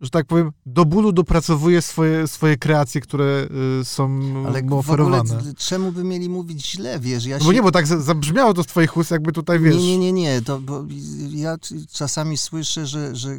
że 0.00 0.10
tak 0.10 0.26
powiem, 0.26 0.52
do 0.66 0.84
bólu 0.84 1.12
dopracowuje 1.12 1.82
swoje, 1.82 2.28
swoje 2.28 2.56
kreacje, 2.56 3.00
które 3.00 3.48
y, 3.80 3.84
są 3.84 4.20
Ale 4.46 4.62
mu 4.62 4.78
oferowane. 4.78 5.38
Ale 5.38 5.54
czemu 5.54 5.92
by 5.92 6.04
mieli 6.04 6.28
mówić 6.28 6.70
źle, 6.70 7.00
wiesz? 7.00 7.26
Ja 7.26 7.38
no 7.38 7.44
Bo 7.44 7.52
nie, 7.52 7.62
bo 7.62 7.72
tak 7.72 7.86
zabrzmiało 7.86 8.54
to 8.54 8.62
z 8.62 8.66
twoich 8.66 8.96
ust, 8.96 9.10
jakby 9.10 9.32
tutaj, 9.32 9.60
wiesz... 9.60 9.76
Nie, 9.76 9.98
nie, 9.98 9.98
nie, 9.98 10.12
nie. 10.12 10.42
To, 10.42 10.60
bo 10.60 10.84
ja 11.30 11.56
czasami 11.92 12.38
słyszę, 12.38 12.86
że, 12.86 13.16
że 13.16 13.30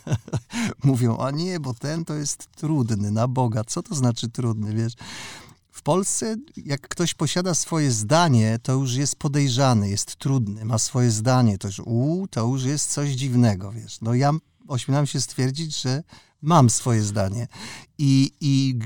mówią, 0.84 1.18
a 1.18 1.30
nie, 1.30 1.60
bo 1.60 1.74
ten 1.74 2.04
to 2.04 2.14
jest 2.14 2.46
trudny, 2.56 3.10
na 3.10 3.28
Boga. 3.28 3.64
Co 3.64 3.82
to 3.82 3.94
znaczy 3.94 4.28
trudny, 4.28 4.74
wiesz? 4.74 4.92
W 5.80 5.82
Polsce, 5.82 6.36
jak 6.56 6.88
ktoś 6.88 7.14
posiada 7.14 7.54
swoje 7.54 7.90
zdanie, 7.90 8.58
to 8.62 8.72
już 8.72 8.94
jest 8.94 9.16
podejrzany, 9.16 9.88
jest 9.88 10.16
trudny, 10.16 10.64
ma 10.64 10.78
swoje 10.78 11.10
zdanie, 11.10 11.58
to 11.58 11.68
już, 11.68 11.78
u, 11.78 12.26
to 12.30 12.46
już 12.46 12.64
jest 12.64 12.90
coś 12.90 13.10
dziwnego, 13.10 13.72
wiesz. 13.72 14.00
No 14.00 14.14
ja 14.14 14.32
ośmielam 14.68 15.06
się 15.06 15.20
stwierdzić, 15.20 15.82
że 15.82 16.02
mam 16.42 16.70
swoje 16.70 17.02
zdanie. 17.02 17.48
I, 18.02 18.32
i 18.40 18.78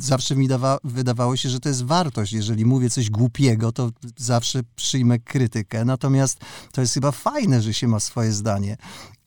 zawsze 0.00 0.36
mi 0.36 0.48
dawa, 0.48 0.78
wydawało 0.84 1.36
się, 1.36 1.48
że 1.48 1.60
to 1.60 1.68
jest 1.68 1.84
wartość. 1.84 2.32
Jeżeli 2.32 2.66
mówię 2.66 2.90
coś 2.90 3.10
głupiego, 3.10 3.72
to 3.72 3.90
zawsze 4.16 4.60
przyjmę 4.76 5.18
krytykę. 5.18 5.84
Natomiast 5.84 6.40
to 6.72 6.80
jest 6.80 6.94
chyba 6.94 7.12
fajne, 7.12 7.62
że 7.62 7.74
się 7.74 7.88
ma 7.88 8.00
swoje 8.00 8.32
zdanie. 8.32 8.76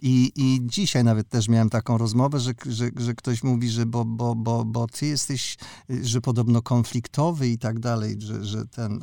I, 0.01 0.31
I 0.35 0.59
dzisiaj 0.63 1.03
nawet 1.03 1.29
też 1.29 1.47
miałem 1.49 1.69
taką 1.69 1.97
rozmowę, 1.97 2.39
że, 2.39 2.53
że, 2.65 2.89
że 2.95 3.13
ktoś 3.13 3.43
mówi, 3.43 3.69
że 3.69 3.85
bo, 3.85 4.05
bo, 4.05 4.35
bo, 4.35 4.65
bo 4.65 4.87
ty 4.87 5.05
jesteś, 5.05 5.57
że 5.89 6.21
podobno 6.21 6.61
konfliktowy 6.61 7.47
i 7.47 7.57
tak 7.57 7.79
dalej, 7.79 8.15
że, 8.19 8.45
że 8.45 8.65
ten... 8.65 8.99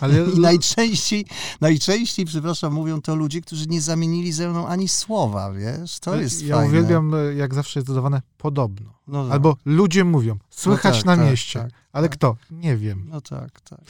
Ale... 0.00 0.24
I 0.36 0.40
najczęściej, 0.40 1.26
najczęściej, 1.60 2.26
przepraszam, 2.26 2.72
mówią 2.72 3.00
to 3.00 3.14
ludzie, 3.14 3.40
którzy 3.40 3.66
nie 3.66 3.80
zamienili 3.80 4.32
ze 4.32 4.48
mną 4.48 4.66
ani 4.66 4.88
słowa, 4.88 5.52
wiesz? 5.52 6.00
To 6.00 6.16
jest 6.16 6.42
ja 6.42 6.56
fajne. 6.56 6.70
uwielbiam, 6.70 7.12
jak 7.36 7.54
zawsze 7.54 7.80
jest 7.80 7.86
dodawane 7.86 8.22
podobno. 8.38 8.92
No 9.06 9.24
tak. 9.24 9.32
Albo 9.32 9.56
ludzie 9.64 10.04
mówią, 10.04 10.38
słychać 10.50 10.94
no 10.94 11.00
tak, 11.00 11.06
na 11.06 11.16
tak, 11.16 11.30
mieście. 11.30 11.60
Tak, 11.60 11.70
ale 11.92 12.08
tak. 12.08 12.18
kto? 12.18 12.36
Nie 12.50 12.76
wiem. 12.76 13.06
No 13.08 13.20
tak, 13.20 13.60
tak. 13.60 13.80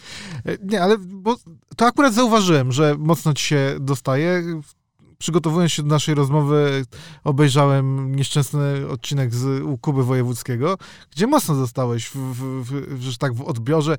E, 0.45 0.57
nie, 0.63 0.83
ale 0.83 0.99
bo 0.99 1.37
to 1.77 1.87
akurat 1.87 2.15
zauważyłem, 2.15 2.73
że 2.73 2.97
mocno 2.99 3.35
ci 3.35 3.45
się 3.45 3.77
dostaje 3.81 4.61
przygotowując 5.23 5.73
się 5.73 5.83
do 5.83 5.89
naszej 5.89 6.15
rozmowy, 6.15 6.87
obejrzałem 7.25 8.17
nieszczęsny 8.17 8.89
odcinek 8.89 9.35
z 9.35 9.63
u 9.63 9.79
Kuby 9.79 10.05
Wojewódzkiego, 10.05 10.79
gdzie 11.11 11.27
mocno 11.27 11.55
zostałeś, 11.55 12.09
w, 12.09 12.17
w, 12.17 12.63
w, 12.65 13.03
że 13.03 13.19
tak, 13.19 13.35
w 13.35 13.43
odbiorze 13.43 13.97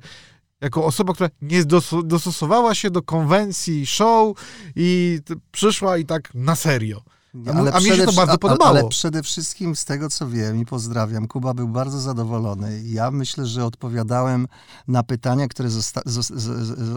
jako 0.60 0.84
osoba, 0.84 1.12
która 1.12 1.30
nie 1.42 1.64
dostosowała 2.04 2.74
się 2.74 2.90
do 2.90 3.02
konwencji 3.02 3.86
show 3.86 4.36
i 4.76 5.18
przyszła 5.52 5.98
i 5.98 6.04
tak 6.04 6.34
na 6.34 6.56
serio. 6.56 7.02
Ale 7.54 7.72
a 7.72 7.80
mi 7.80 7.86
się 7.86 8.06
to 8.06 8.12
bardzo 8.12 8.38
podobało. 8.38 8.70
Ale 8.70 8.88
przede 8.88 9.22
wszystkim 9.22 9.76
z 9.76 9.84
tego, 9.84 10.10
co 10.10 10.28
wiem 10.28 10.60
i 10.60 10.66
pozdrawiam, 10.66 11.28
Kuba 11.28 11.54
był 11.54 11.68
bardzo 11.68 12.00
zadowolony. 12.00 12.82
Ja 12.84 13.10
myślę, 13.10 13.46
że 13.46 13.64
odpowiadałem 13.64 14.48
na 14.88 15.02
pytania, 15.02 15.48
które 15.48 15.70
zosta 15.70 16.00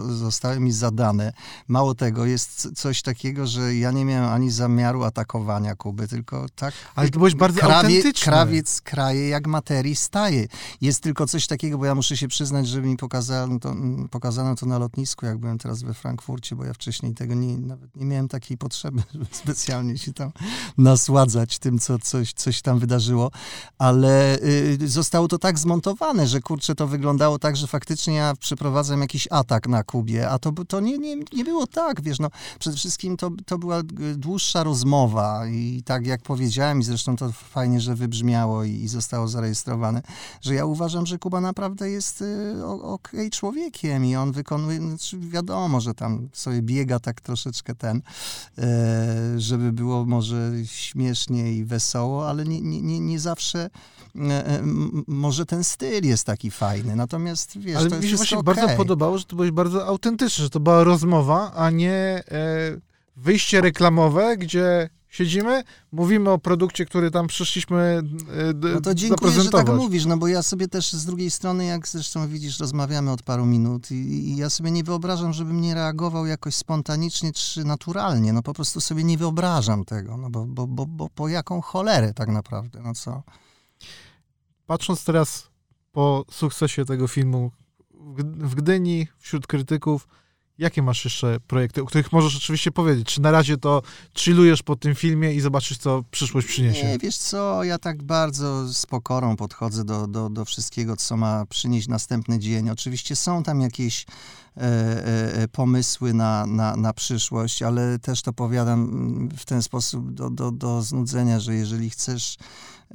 zostały 0.08 0.60
mi 0.60 0.72
zadane. 0.72 1.32
Mało 1.68 1.94
tego, 1.94 2.24
jest 2.24 2.68
coś 2.76 3.02
takiego, 3.02 3.46
że 3.46 3.74
ja 3.74 3.90
nie 3.90 4.04
miałem 4.04 4.30
ani 4.30 4.50
zamiaru 4.50 5.04
atakowania 5.04 5.74
Kuby, 5.74 6.08
tylko 6.08 6.46
tak... 6.56 6.74
Ale 6.94 7.08
to 7.08 7.18
byłeś 7.18 7.34
bardzo 7.34 7.60
krawie, 7.60 7.74
autentyczny. 7.76 8.32
Krawiec 8.32 8.80
kraje 8.80 9.28
jak 9.28 9.46
materii 9.46 9.96
staje. 9.96 10.46
Jest 10.80 11.02
tylko 11.02 11.26
coś 11.26 11.46
takiego, 11.46 11.78
bo 11.78 11.84
ja 11.84 11.94
muszę 11.94 12.16
się 12.16 12.28
przyznać, 12.28 12.68
że 12.68 12.82
mi 12.82 12.96
pokazano 12.96 13.58
to, 13.58 13.74
pokazano 14.10 14.54
to 14.54 14.66
na 14.66 14.78
lotnisku, 14.78 15.26
jak 15.26 15.38
byłem 15.38 15.58
teraz 15.58 15.82
we 15.82 15.94
Frankfurcie, 15.94 16.56
bo 16.56 16.64
ja 16.64 16.72
wcześniej 16.72 17.14
tego 17.14 17.34
nie, 17.34 17.58
nawet 17.58 17.96
nie 17.96 18.06
miałem 18.06 18.28
takiej 18.28 18.58
potrzeby, 18.58 19.02
żeby 19.12 19.26
specjalnie 19.32 19.98
się 19.98 20.12
tam 20.12 20.27
nasładzać 20.78 21.58
tym, 21.58 21.78
co 21.78 21.98
coś, 21.98 22.32
coś 22.32 22.62
tam 22.62 22.78
wydarzyło, 22.78 23.30
ale 23.78 24.38
y, 24.38 24.88
zostało 24.88 25.28
to 25.28 25.38
tak 25.38 25.58
zmontowane, 25.58 26.26
że 26.26 26.40
kurczę, 26.40 26.74
to 26.74 26.86
wyglądało 26.86 27.38
tak, 27.38 27.56
że 27.56 27.66
faktycznie 27.66 28.14
ja 28.14 28.34
przeprowadzam 28.40 29.00
jakiś 29.00 29.28
atak 29.30 29.68
na 29.68 29.84
Kubie, 29.84 30.28
a 30.30 30.38
to, 30.38 30.52
to 30.68 30.80
nie, 30.80 30.98
nie, 30.98 31.16
nie 31.16 31.44
było 31.44 31.66
tak, 31.66 32.02
wiesz, 32.02 32.18
no. 32.18 32.30
Przede 32.58 32.76
wszystkim 32.76 33.16
to, 33.16 33.30
to 33.46 33.58
była 33.58 33.82
dłuższa 34.16 34.62
rozmowa 34.62 35.46
i 35.46 35.82
tak 35.84 36.06
jak 36.06 36.22
powiedziałem 36.22 36.80
i 36.80 36.84
zresztą 36.84 37.16
to 37.16 37.32
fajnie, 37.32 37.80
że 37.80 37.94
wybrzmiało 37.94 38.64
i, 38.64 38.70
i 38.70 38.88
zostało 38.88 39.28
zarejestrowane, 39.28 40.02
że 40.40 40.54
ja 40.54 40.64
uważam, 40.64 41.06
że 41.06 41.18
Kuba 41.18 41.40
naprawdę 41.40 41.90
jest 41.90 42.22
y, 42.22 42.66
okej 42.66 43.20
okay 43.20 43.30
człowiekiem 43.30 44.04
i 44.04 44.16
on 44.16 44.32
wykonuje, 44.32 44.78
znaczy 44.80 45.18
wiadomo, 45.18 45.80
że 45.80 45.94
tam 45.94 46.28
sobie 46.32 46.62
biega 46.62 46.98
tak 47.00 47.20
troszeczkę 47.20 47.74
ten, 47.74 47.96
y, 48.58 49.40
żeby 49.40 49.72
było 49.72 50.04
może 50.18 50.52
śmiesznie 50.64 51.52
i 51.52 51.64
wesoło, 51.64 52.28
ale 52.28 52.44
nie, 52.44 52.60
nie, 52.60 53.00
nie 53.00 53.20
zawsze 53.20 53.70
e, 54.16 54.46
e, 54.46 54.62
może 55.06 55.46
ten 55.46 55.64
styl 55.64 56.04
jest 56.04 56.24
taki 56.26 56.50
fajny. 56.50 56.96
Natomiast 56.96 57.58
wiesz, 57.58 57.76
ale 57.76 57.90
to 57.90 57.96
mi 58.00 58.08
się 58.08 58.16
właśnie 58.16 58.38
okay. 58.38 58.54
bardzo 58.54 58.76
podobało, 58.76 59.18
że 59.18 59.24
to 59.24 59.36
byłeś 59.36 59.50
bardzo 59.50 59.86
autentyczny, 59.86 60.44
że 60.44 60.50
to 60.50 60.60
była 60.60 60.84
rozmowa, 60.84 61.52
a 61.54 61.70
nie 61.70 61.92
e, 61.92 62.22
wyjście 63.16 63.60
reklamowe, 63.60 64.36
gdzie 64.36 64.90
Siedzimy, 65.08 65.64
mówimy 65.92 66.30
o 66.30 66.38
produkcie, 66.38 66.84
który 66.86 67.10
tam 67.10 67.26
przyszliśmy 67.26 67.78
e, 67.78 68.72
No 68.74 68.80
to 68.80 68.94
dziękuję, 68.94 69.32
że 69.42 69.50
tak 69.50 69.68
mówisz, 69.68 70.06
no 70.06 70.16
bo 70.16 70.28
ja 70.28 70.42
sobie 70.42 70.68
też 70.68 70.92
z 70.92 71.04
drugiej 71.04 71.30
strony, 71.30 71.64
jak 71.64 71.88
zresztą 71.88 72.28
widzisz, 72.28 72.60
rozmawiamy 72.60 73.10
od 73.10 73.22
paru 73.22 73.46
minut 73.46 73.90
i, 73.90 73.94
i, 73.94 74.36
ja 74.36 74.50
sobie 74.50 74.70
nie 74.70 74.84
wyobrażam, 74.84 75.32
żebym 75.32 75.60
nie 75.60 75.74
reagował 75.74 76.26
jakoś 76.26 76.54
spontanicznie 76.54 77.32
czy 77.32 77.64
naturalnie. 77.64 78.32
No 78.32 78.42
po 78.42 78.54
prostu 78.54 78.80
sobie 78.80 79.04
nie 79.04 79.18
wyobrażam 79.18 79.84
tego, 79.84 80.16
no 80.16 80.30
bo, 80.30 80.46
bo, 80.46 80.66
bo, 80.66 80.86
bo 80.86 81.08
po 81.08 81.28
jaką 81.28 81.60
cholerę 81.60 82.14
tak 82.14 82.28
naprawdę, 82.28 82.80
no 82.82 82.94
co? 82.94 83.22
Patrząc 84.66 85.04
teraz 85.04 85.48
po 85.92 86.24
sukcesie 86.30 86.84
tego 86.84 87.08
filmu 87.08 87.50
w 88.20 88.54
Gdyni, 88.54 89.06
wśród 89.18 89.46
krytyków, 89.46 90.08
Jakie 90.58 90.82
masz 90.82 91.04
jeszcze 91.04 91.40
projekty, 91.46 91.82
o 91.82 91.84
których 91.84 92.12
możesz 92.12 92.36
oczywiście 92.36 92.70
powiedzieć? 92.70 93.06
Czy 93.06 93.20
na 93.20 93.30
razie 93.30 93.56
to 93.56 93.82
chillujesz 94.18 94.62
po 94.62 94.76
tym 94.76 94.94
filmie 94.94 95.34
i 95.34 95.40
zobaczysz, 95.40 95.78
co 95.78 96.04
przyszłość 96.10 96.46
przyniesie? 96.46 96.86
Nie, 96.86 96.98
wiesz 96.98 97.16
co, 97.16 97.64
ja 97.64 97.78
tak 97.78 98.02
bardzo 98.02 98.68
z 98.74 98.86
pokorą 98.86 99.36
podchodzę 99.36 99.84
do, 99.84 100.06
do, 100.06 100.30
do 100.30 100.44
wszystkiego, 100.44 100.96
co 100.96 101.16
ma 101.16 101.46
przynieść 101.46 101.88
następny 101.88 102.38
dzień. 102.38 102.70
Oczywiście 102.70 103.16
są 103.16 103.42
tam 103.42 103.60
jakieś 103.60 104.06
e, 104.56 104.62
e, 104.62 105.48
pomysły 105.48 106.14
na, 106.14 106.46
na, 106.46 106.76
na 106.76 106.92
przyszłość, 106.92 107.62
ale 107.62 107.98
też 107.98 108.22
to 108.22 108.32
powiadam 108.32 109.28
w 109.36 109.44
ten 109.44 109.62
sposób 109.62 110.12
do, 110.12 110.30
do, 110.30 110.50
do 110.52 110.82
znudzenia, 110.82 111.40
że 111.40 111.54
jeżeli 111.54 111.90
chcesz 111.90 112.36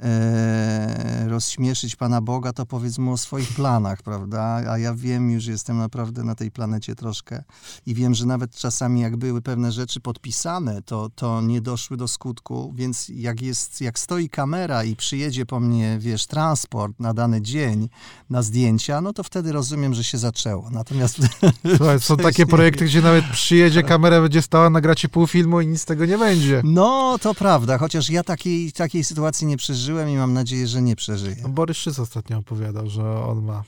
e, 0.00 1.28
rozśmieszyć 1.28 1.96
Pana 1.96 2.20
Boga, 2.20 2.52
to 2.52 2.66
powiedz 2.66 2.98
mu 2.98 3.12
o 3.12 3.16
swoich 3.16 3.48
planach, 3.48 4.02
prawda? 4.02 4.42
A 4.70 4.78
ja 4.78 4.94
wiem 4.94 5.30
już, 5.30 5.46
jestem 5.46 5.78
naprawdę 5.78 6.24
na 6.24 6.34
tej 6.34 6.50
planecie 6.50 6.94
troszkę 6.94 7.44
i 7.86 7.94
wiem, 7.94 8.14
że 8.14 8.26
nawet 8.26 8.56
czasami 8.56 9.00
jak 9.00 9.16
były 9.16 9.42
pewne 9.42 9.72
rzeczy 9.72 10.00
podpisane, 10.00 10.82
to, 10.82 11.10
to 11.14 11.40
nie 11.40 11.60
doszły 11.60 11.96
do 11.96 12.08
skutku, 12.08 12.72
więc 12.76 13.08
jak 13.08 13.42
jest, 13.42 13.80
jak 13.80 13.98
stoi 13.98 14.28
kamera 14.28 14.84
i 14.84 14.96
przyjedzie 14.96 15.46
po 15.46 15.60
mnie, 15.60 15.96
wiesz, 16.00 16.26
transport 16.26 17.00
na 17.00 17.14
dany 17.14 17.42
dzień 17.42 17.88
na 18.30 18.42
zdjęcia, 18.42 19.00
no 19.00 19.12
to 19.12 19.22
wtedy 19.22 19.52
rozumiem, 19.52 19.94
że 19.94 20.04
się 20.04 20.18
zaczęło. 20.18 20.70
Natomiast... 20.70 21.18
Słuchaj, 21.76 22.00
są 22.00 22.16
takie 22.16 22.46
projekty, 22.46 22.84
gdzie 22.84 23.02
nawet 23.02 23.24
przyjedzie 23.32 23.82
kamera, 23.82 24.20
będzie 24.20 24.42
stała, 24.42 24.70
nagracie 24.70 25.08
pół 25.08 25.26
filmu 25.26 25.60
i 25.60 25.66
nic 25.66 25.80
z 25.80 25.84
tego 25.84 26.06
nie 26.06 26.18
będzie. 26.18 26.60
No, 26.64 27.18
to 27.20 27.34
prawda, 27.34 27.78
chociaż 27.78 28.10
ja 28.10 28.24
takiej, 28.24 28.72
takiej 28.72 29.04
sytuacji 29.04 29.46
nie 29.46 29.56
przeżyłem, 29.56 29.83
przeżyłem 29.84 30.08
i 30.08 30.16
mam 30.16 30.32
nadzieję, 30.32 30.66
że 30.66 30.82
nie 30.82 30.96
przeżyję. 30.96 31.36
No, 31.42 31.48
Borys 31.48 31.76
Szyc 31.76 31.98
ostatnio 31.98 32.38
opowiadał, 32.38 32.90
że 32.90 33.24
on 33.24 33.44
ma 33.44 33.64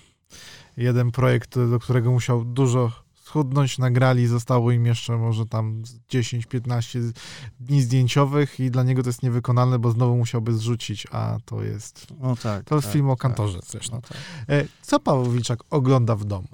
jeden 0.76 1.10
projekt, 1.10 1.54
do 1.70 1.78
którego 1.78 2.10
musiał 2.10 2.44
dużo 2.44 2.92
schudnąć, 3.14 3.78
nagrali, 3.78 4.26
zostało 4.26 4.72
im 4.72 4.86
jeszcze 4.86 5.16
może 5.16 5.46
tam 5.46 5.82
10-15 6.12 7.12
dni 7.60 7.82
zdjęciowych 7.82 8.60
i 8.60 8.70
dla 8.70 8.82
niego 8.82 9.02
to 9.02 9.08
jest 9.08 9.22
niewykonalne, 9.22 9.78
bo 9.78 9.90
znowu 9.90 10.16
musiałby 10.16 10.52
zrzucić, 10.52 11.06
a 11.10 11.38
to 11.44 11.62
jest... 11.62 12.06
No 12.20 12.36
tak, 12.36 12.64
to 12.64 12.74
jest 12.74 12.86
tak, 12.86 12.92
film 12.92 13.10
o 13.10 13.16
tak. 13.16 13.20
kantorze 13.20 13.60
tak, 13.60 13.70
zresztą. 13.70 13.96
No 13.96 14.02
tak. 14.02 14.18
E, 14.48 14.64
co 14.82 15.00
Paweł 15.00 15.30
Wilczak 15.30 15.58
ogląda 15.70 16.16
w 16.16 16.24
domu? 16.24 16.48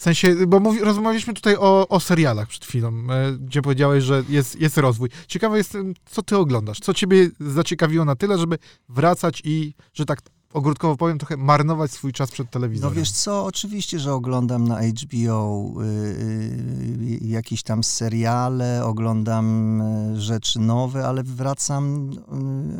W 0.00 0.02
sensie, 0.02 0.46
bo 0.46 0.60
mówi, 0.60 0.80
rozmawialiśmy 0.80 1.34
tutaj 1.34 1.56
o, 1.56 1.88
o 1.88 2.00
serialach 2.00 2.48
przed 2.48 2.64
chwilą, 2.64 2.88
e, 2.88 3.32
gdzie 3.32 3.62
powiedziałeś, 3.62 4.04
że 4.04 4.22
jest, 4.28 4.60
jest 4.60 4.78
rozwój. 4.78 5.08
Ciekawe 5.28 5.58
jest, 5.58 5.76
co 6.06 6.22
ty 6.22 6.36
oglądasz? 6.36 6.80
Co 6.80 6.94
ciebie 6.94 7.28
zaciekawiło 7.40 8.04
na 8.04 8.16
tyle, 8.16 8.38
żeby 8.38 8.58
wracać 8.88 9.42
i, 9.44 9.74
że 9.94 10.04
tak 10.04 10.20
ogródkowo 10.52 10.96
powiem, 10.96 11.18
trochę 11.18 11.36
marnować 11.36 11.90
swój 11.90 12.12
czas 12.12 12.30
przed 12.30 12.50
telewizorem? 12.50 12.94
No 12.94 13.00
wiesz 13.00 13.10
co, 13.12 13.44
oczywiście, 13.44 13.98
że 13.98 14.14
oglądam 14.14 14.68
na 14.68 14.80
HBO 14.82 15.72
y, 15.80 15.84
y, 15.84 17.18
jakieś 17.22 17.62
tam 17.62 17.84
seriale, 17.84 18.84
oglądam 18.84 19.82
rzeczy 20.16 20.58
nowe, 20.58 21.06
ale 21.06 21.22
wracam 21.22 22.10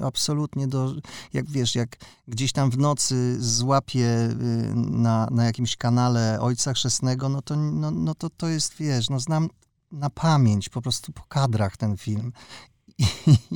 absolutnie 0.02 0.68
do, 0.68 0.94
jak 1.32 1.50
wiesz, 1.50 1.74
jak 1.74 1.96
gdzieś 2.28 2.52
tam 2.52 2.70
w 2.70 2.78
nocy 2.78 3.36
złapię 3.40 4.08
na, 4.74 5.28
na 5.30 5.44
jakimś 5.44 5.76
kanale 5.76 6.40
Ojca 6.40 6.74
Chrzestnego, 6.74 7.28
no 7.28 7.42
to, 7.42 7.56
no, 7.56 7.90
no 7.90 8.14
to 8.14 8.30
to 8.30 8.48
jest, 8.48 8.74
wiesz, 8.76 9.10
no 9.10 9.20
znam 9.20 9.48
na 9.92 10.10
pamięć, 10.10 10.68
po 10.68 10.82
prostu 10.82 11.12
po 11.12 11.22
kadrach 11.28 11.76
ten 11.76 11.96
film 11.96 12.32
i, 13.00 13.04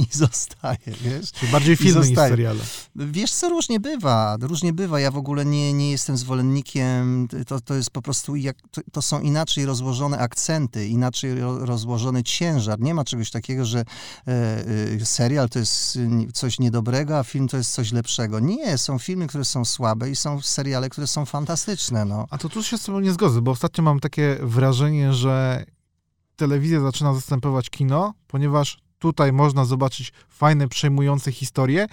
i 0.03 0.07
zostaje, 0.11 0.79
wiesz. 1.01 1.33
Czyli 1.33 1.53
bardziej 1.53 1.77
filmy 1.77 2.09
niż 2.09 2.17
seriale. 2.17 2.61
Wiesz 2.97 3.33
co, 3.33 3.49
różnie 3.49 3.81
bywa, 3.81 4.37
różnie 4.41 4.73
bywa. 4.73 5.01
Ja 5.01 5.11
w 5.11 5.17
ogóle 5.17 5.45
nie, 5.45 5.73
nie 5.73 5.91
jestem 5.91 6.17
zwolennikiem, 6.17 7.29
to, 7.47 7.61
to 7.61 7.75
jest 7.75 7.91
po 7.91 8.03
prostu, 8.03 8.37
jak, 8.37 8.57
to, 8.71 8.81
to 8.93 9.03
są 9.03 9.21
inaczej 9.21 9.67
rozłożone 9.67 10.19
akcenty, 10.19 10.87
inaczej 10.87 11.41
rozłożony 11.41 12.23
ciężar. 12.23 12.81
Nie 12.81 12.95
ma 12.95 13.05
czegoś 13.05 13.31
takiego, 13.31 13.65
że 13.65 13.79
e, 13.79 14.33
e, 15.01 15.07
serial 15.07 15.49
to 15.49 15.59
jest 15.59 15.99
coś 16.33 16.59
niedobrego, 16.59 17.19
a 17.19 17.25
film 17.25 17.49
to 17.49 17.57
jest 17.57 17.73
coś 17.73 17.93
lepszego. 17.93 18.41
Nie, 18.41 18.79
są 18.79 18.99
filmy, 18.99 19.27
które 19.27 19.45
są 19.45 19.65
słabe 19.65 20.11
i 20.11 20.17
są 20.17 20.43
seriale, 20.43 20.89
które 20.89 21.07
są 21.07 21.25
fantastyczne, 21.25 22.05
no. 22.05 22.27
A 22.31 22.39
to 22.39 22.49
tu 22.49 22.63
się 22.63 22.79
z 22.79 22.83
tobą 22.83 23.01
nie 23.01 23.13
zgodzę, 23.13 23.43
bo 23.43 23.51
ostatnio 23.51 23.85
mam 23.85 24.01
takie 24.01 24.39
wrażenie, 24.43 25.13
że 25.13 25.65
telewizja 26.37 26.81
zaczyna 26.81 27.15
zastępować 27.15 27.71
kino, 27.71 28.15
ponieważ 28.27 28.84
tutaj 29.05 29.33
można 29.33 29.65
zobaczyć 29.65 30.13
fajne, 30.29 30.69
przejmujące 30.69 31.33
historie, 31.33 31.87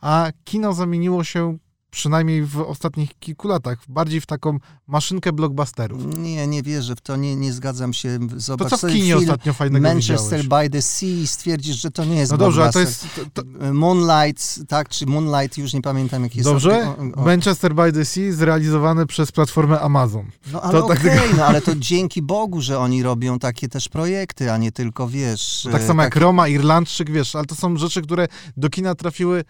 a 0.00 0.28
kino 0.44 0.72
zamieniło 0.72 1.24
się 1.24 1.58
przynajmniej 1.96 2.42
w 2.42 2.60
ostatnich 2.60 3.18
kilku 3.18 3.48
latach, 3.48 3.78
bardziej 3.88 4.20
w 4.20 4.26
taką 4.26 4.58
maszynkę 4.86 5.32
blockbusterów. 5.32 6.18
Nie, 6.18 6.46
nie 6.46 6.62
wierzę 6.62 6.96
w 6.96 7.00
to, 7.00 7.16
nie, 7.16 7.36
nie 7.36 7.52
zgadzam 7.52 7.92
się. 7.92 8.18
Zobacz 8.36 8.70
to 8.70 8.78
co 8.78 8.88
w 8.88 8.90
kinie 8.90 9.16
ostatnio 9.16 9.52
fajnego 9.52 9.88
Manchester 9.88 10.42
widziałeś? 10.42 10.64
by 10.64 10.70
the 10.70 10.82
Sea 10.82 11.26
stwierdzisz, 11.26 11.76
że 11.76 11.90
to 11.90 12.04
nie 12.04 12.16
jest 12.16 12.32
No 12.32 12.38
dobrze, 12.38 12.62
ale 12.62 12.72
to 12.72 12.80
jest... 12.80 13.06
To, 13.34 13.42
to... 13.42 13.72
Moonlight, 13.72 14.68
tak, 14.68 14.88
czy 14.88 15.06
Moonlight, 15.06 15.58
już 15.58 15.72
nie 15.72 15.82
pamiętam 15.82 16.22
jaki 16.22 16.38
jest. 16.38 16.50
Dobrze, 16.50 16.94
o, 17.14 17.20
o... 17.20 17.24
Manchester 17.24 17.74
by 17.74 17.92
the 17.92 18.04
Sea 18.04 18.32
zrealizowany 18.32 19.06
przez 19.06 19.32
platformę 19.32 19.80
Amazon. 19.80 20.30
No 20.52 20.62
ale 20.62 20.84
okej, 20.84 20.96
okay, 20.96 21.18
tak... 21.28 21.36
no 21.36 21.46
ale 21.46 21.62
to 21.62 21.74
dzięki 21.76 22.22
Bogu, 22.22 22.60
że 22.60 22.78
oni 22.78 23.02
robią 23.02 23.38
takie 23.38 23.68
też 23.68 23.88
projekty, 23.88 24.52
a 24.52 24.56
nie 24.56 24.72
tylko, 24.72 25.08
wiesz... 25.08 25.62
No 25.64 25.70
tak 25.70 25.82
samo 25.82 26.02
jak 26.02 26.16
Roma, 26.16 26.48
Irlandczyk, 26.48 27.10
wiesz, 27.10 27.36
ale 27.36 27.44
to 27.44 27.54
są 27.54 27.76
rzeczy, 27.76 28.02
które 28.02 28.28
do 28.56 28.70
kina 28.70 28.94
trafiły 28.94 29.44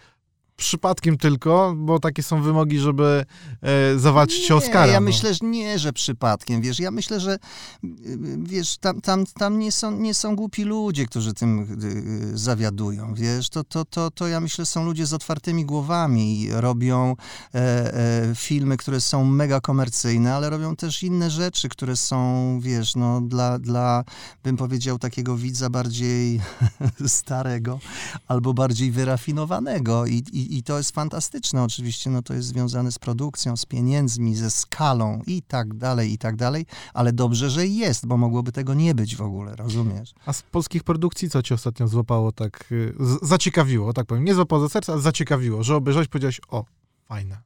przypadkiem 0.57 1.17
tylko, 1.17 1.73
bo 1.77 1.99
takie 1.99 2.23
są 2.23 2.41
wymogi, 2.41 2.79
żeby 2.79 3.25
e, 3.61 3.99
zawalczyć 3.99 4.43
się 4.43 4.53
o 4.53 4.57
Oscara. 4.57 4.87
Ja 4.87 4.99
no. 4.99 5.05
myślę, 5.05 5.33
że 5.33 5.45
nie, 5.45 5.79
że 5.79 5.93
przypadkiem, 5.93 6.61
wiesz, 6.61 6.79
ja 6.79 6.91
myślę, 6.91 7.19
że 7.19 7.37
wiesz, 8.37 8.77
tam, 8.77 9.01
tam, 9.01 9.25
tam 9.25 9.59
nie, 9.59 9.71
są, 9.71 9.91
nie 9.91 10.13
są 10.13 10.35
głupi 10.35 10.63
ludzie, 10.63 11.05
którzy 11.05 11.33
tym 11.33 11.77
y, 12.33 12.37
zawiadują, 12.37 13.13
wiesz, 13.13 13.49
to, 13.49 13.63
to, 13.63 13.85
to, 13.85 14.11
to 14.11 14.27
ja 14.27 14.39
myślę, 14.39 14.65
są 14.65 14.85
ludzie 14.85 15.05
z 15.05 15.13
otwartymi 15.13 15.65
głowami 15.65 16.41
i 16.41 16.51
robią 16.51 17.15
e, 17.55 17.59
e, 17.59 18.35
filmy, 18.35 18.77
które 18.77 19.01
są 19.01 19.25
mega 19.25 19.61
komercyjne, 19.61 20.35
ale 20.35 20.49
robią 20.49 20.75
też 20.75 21.03
inne 21.03 21.29
rzeczy, 21.29 21.69
które 21.69 21.97
są, 21.97 22.59
wiesz, 22.61 22.95
no 22.95 23.21
dla, 23.21 23.59
dla 23.59 24.03
bym 24.43 24.57
powiedział, 24.57 24.99
takiego 24.99 25.37
widza 25.37 25.69
bardziej 25.69 26.41
starego 27.07 27.79
albo 28.27 28.53
bardziej 28.53 28.91
wyrafinowanego 28.91 30.05
i, 30.05 30.23
i 30.33 30.46
i, 30.55 30.63
to 30.63 30.77
jest 30.77 30.91
fantastyczne 30.91 31.63
oczywiście, 31.63 32.09
no 32.09 32.21
to 32.21 32.33
jest 32.33 32.47
związane 32.47 32.91
z 32.91 32.99
produkcją, 32.99 33.57
z 33.57 33.65
pieniędzmi, 33.65 34.35
ze 34.35 34.51
skalą 34.51 35.21
i 35.27 35.41
tak 35.41 35.73
dalej, 35.73 36.13
i 36.13 36.17
tak 36.17 36.35
dalej, 36.35 36.65
ale 36.93 37.13
dobrze, 37.13 37.49
że 37.49 37.67
jest, 37.67 38.05
bo 38.05 38.17
mogłoby 38.17 38.51
tego 38.51 38.73
nie 38.73 38.95
być 38.95 39.15
w 39.15 39.21
ogóle, 39.21 39.55
rozumiesz? 39.55 40.13
A 40.25 40.33
z 40.33 40.41
polskich 40.41 40.83
produkcji 40.83 41.29
co 41.29 41.43
cię 41.43 41.55
ostatnio 41.55 41.87
złapało 41.87 42.31
tak, 42.31 42.71
y, 42.71 42.93
zaciekawiło, 43.21 43.93
tak 43.93 44.05
powiem, 44.05 44.25
nie 44.25 44.35
złapało 44.35 44.61
za 44.61 44.69
serce, 44.69 44.93
ale 44.93 45.01
zaciekawiło, 45.01 45.63
że 45.63 45.75
obejrzałeś 45.75 46.07
powiedziałeś, 46.07 46.41
o, 46.47 46.65
fajne. 47.05 47.41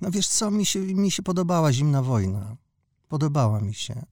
No 0.00 0.10
wiesz 0.10 0.28
co, 0.28 0.50
mi 0.50 0.66
się, 0.66 0.80
mi 0.80 1.10
się 1.10 1.22
podobała 1.22 1.72
Zimna 1.72 2.02
Wojna. 2.02 2.56
Podobała 3.08 3.60
mi 3.60 3.74
się. 3.74 4.02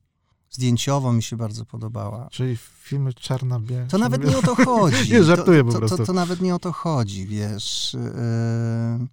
Zdjęciowo 0.54 1.12
mi 1.12 1.22
się 1.22 1.36
bardzo 1.36 1.64
podobała. 1.64 2.28
Czyli 2.30 2.56
filmy 2.82 3.14
czarna 3.14 3.60
biała. 3.60 3.86
To 3.86 3.98
nawet 3.98 4.24
nie 4.24 4.38
o 4.38 4.42
to 4.42 4.54
chodzi. 4.54 5.10
nie, 5.12 5.24
żartuję 5.24 5.64
to, 5.64 5.72
po 5.72 5.78
prostu. 5.78 5.96
To, 5.96 6.02
to, 6.02 6.06
to, 6.06 6.12
nawet 6.12 6.40
nie 6.40 6.54
o 6.54 6.58
to 6.58 6.72
chodzi, 6.72 7.26
wiesz. 7.26 7.94
Yy, 7.94 9.06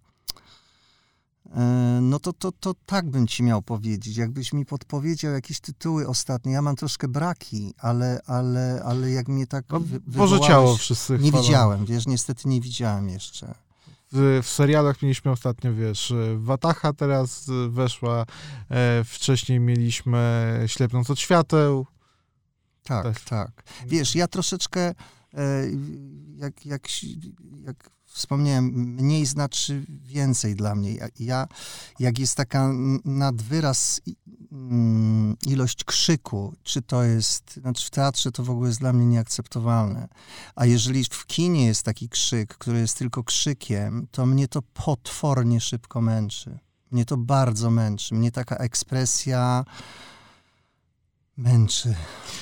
yy, 1.55 2.01
no 2.01 2.19
to, 2.19 2.33
to, 2.33 2.51
to 2.51 2.73
tak 2.85 3.09
bym 3.09 3.27
ci 3.27 3.43
miał 3.43 3.61
powiedzieć. 3.61 4.17
Jakbyś 4.17 4.53
mi 4.53 4.65
podpowiedział 4.65 5.33
jakieś 5.33 5.59
tytuły 5.59 6.07
ostatnie. 6.07 6.51
Ja 6.51 6.61
mam 6.61 6.75
troszkę 6.75 7.07
braki, 7.07 7.73
ale, 7.77 8.21
ale, 8.25 8.81
ale 8.85 9.11
jak 9.11 9.27
mnie 9.27 9.47
tak 9.47 9.65
no, 9.69 9.81
Boże 10.07 10.39
ciało 10.39 10.77
wszyscy 10.77 11.19
Nie 11.19 11.31
widziałem, 11.31 11.85
wiesz, 11.85 12.07
niestety 12.07 12.49
nie 12.49 12.61
widziałem 12.61 13.09
jeszcze 13.09 13.55
w, 14.11 14.39
w 14.43 14.49
serialach 14.49 15.01
mieliśmy 15.01 15.31
ostatnio, 15.31 15.73
wiesz, 15.73 16.13
Watacha 16.35 16.93
teraz 16.93 17.49
weszła, 17.69 18.25
e, 18.69 19.03
wcześniej 19.03 19.59
mieliśmy 19.59 20.63
Ślepnąc 20.67 21.09
od 21.09 21.19
świateł. 21.19 21.85
Tak, 22.83 23.03
tak. 23.03 23.23
tak. 23.23 23.63
Wiesz, 23.87 24.15
ja 24.15 24.27
troszeczkę, 24.27 24.81
e, 24.81 24.95
jak, 26.35 26.65
jak, 26.65 26.87
jak 27.65 27.89
wspomniałem, 28.11 28.65
mniej 28.73 29.25
znaczy 29.25 29.85
więcej 29.89 30.55
dla 30.55 30.75
mnie. 30.75 30.95
Ja, 31.19 31.47
jak 31.99 32.19
jest 32.19 32.35
taka 32.35 32.71
nadwyraz 33.05 34.01
mm, 34.51 35.37
ilość 35.47 35.83
krzyku, 35.83 36.55
czy 36.63 36.81
to 36.81 37.03
jest, 37.03 37.53
znaczy 37.53 37.85
w 37.87 37.89
teatrze 37.89 38.31
to 38.31 38.43
w 38.43 38.49
ogóle 38.49 38.67
jest 38.67 38.79
dla 38.79 38.93
mnie 38.93 39.05
nieakceptowalne. 39.05 40.07
A 40.55 40.65
jeżeli 40.65 41.03
w 41.03 41.25
kinie 41.25 41.65
jest 41.65 41.83
taki 41.83 42.09
krzyk, 42.09 42.57
który 42.57 42.79
jest 42.79 42.97
tylko 42.97 43.23
krzykiem, 43.23 44.07
to 44.11 44.25
mnie 44.25 44.47
to 44.47 44.61
potwornie 44.61 45.61
szybko 45.61 46.01
męczy. 46.01 46.59
Mnie 46.91 47.05
to 47.05 47.17
bardzo 47.17 47.71
męczy. 47.71 48.15
Mnie 48.15 48.31
taka 48.31 48.55
ekspresja 48.55 49.65
męczy. 51.41 51.95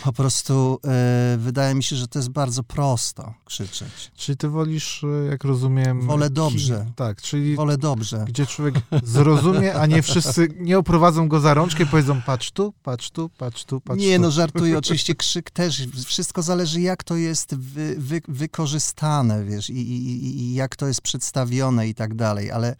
Po 0.04 0.14
prostu 0.14 0.80
e, 0.86 1.38
wydaje 1.38 1.76
mi 1.76 1.84
się, 1.84 1.95
że 1.95 2.08
to 2.08 2.20
jest 2.20 2.30
bardzo 2.30 2.64
prosto 2.64 3.34
krzyczeć. 3.45 4.12
Czyli 4.16 4.38
ty 4.38 4.50
wolisz, 4.50 5.04
e, 5.04 5.26
jak 5.30 5.43
rozumiem... 5.43 6.02
Wolę 6.02 6.30
dobrze. 6.30 6.86
Tak, 6.95 7.22
czyli... 7.22 7.56
Wolę 7.56 7.78
dobrze. 7.78 8.26
Gdzie 8.28 8.45
człowiek 8.45 8.76
zrozumie, 9.04 9.76
a 9.76 9.86
nie 9.86 10.02
wszyscy 10.02 10.47
nie 10.60 10.78
oprowadzą 10.78 11.28
go 11.28 11.39
za 11.39 11.54
rączkę 11.54 11.84
i 11.84 11.88
powiedzą 11.88 12.22
patrz 12.22 12.52
tu, 12.52 12.74
patrz 12.84 13.12
tu, 13.12 13.30
patrz 13.30 13.66
tu, 13.66 13.82
patrz 13.82 14.02
Nie, 14.02 14.16
tu. 14.16 14.22
no 14.22 14.32
żartuję, 14.32 14.78
oczywiście 14.78 15.16
krzyk 15.16 15.52
też, 15.52 15.88
wszystko 16.06 16.41
zależy 16.41 16.82
jak 16.82 17.04
to 17.04 17.16
jest 17.16 17.56
wy, 17.56 17.95
wy, 17.97 18.22
wykorzystane, 18.28 19.45
wiesz, 19.45 19.70
i, 19.70 19.74
i, 19.74 20.41
i, 20.41 20.54
jak 20.54 20.76
to 20.76 20.88
jest 20.88 21.02
przedstawione 21.02 21.88
i 21.88 21.95
tak 21.95 22.16
dalej, 22.16 22.52
ale 22.52 22.76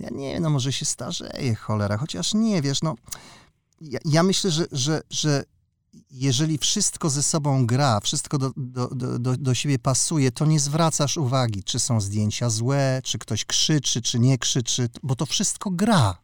ja 0.00 0.08
nie, 0.10 0.40
no 0.40 0.50
może 0.50 0.72
się 0.72 0.84
starzeje, 0.84 1.54
cholera, 1.54 1.96
chociaż 1.96 2.34
nie, 2.34 2.62
wiesz, 2.62 2.82
no 2.82 2.94
ja, 3.80 3.98
ja 4.04 4.22
myślę, 4.22 4.50
że, 4.50 4.66
że, 4.72 5.02
że 5.10 5.44
jeżeli 6.10 6.58
wszystko 6.58 7.10
ze 7.10 7.22
sobą 7.22 7.66
gra, 7.66 8.00
wszystko 8.00 8.38
do, 8.38 8.52
do, 8.56 8.88
do, 9.18 9.36
do 9.36 9.54
siebie 9.54 9.78
pasuje, 9.78 10.32
to 10.32 10.46
nie 10.46 10.60
zwracasz 10.60 11.16
uwagi, 11.16 11.64
czy 11.64 11.78
są 11.78 12.00
zdjęcia 12.00 12.50
złe, 12.50 13.00
czy 13.04 13.18
ktoś 13.18 13.44
krzyczy, 13.44 14.02
czy 14.02 14.18
nie 14.18 14.38
krzyczy, 14.38 14.88
bo 15.02 15.16
to 15.16 15.26
wszystko 15.26 15.70
gra. 15.70 16.18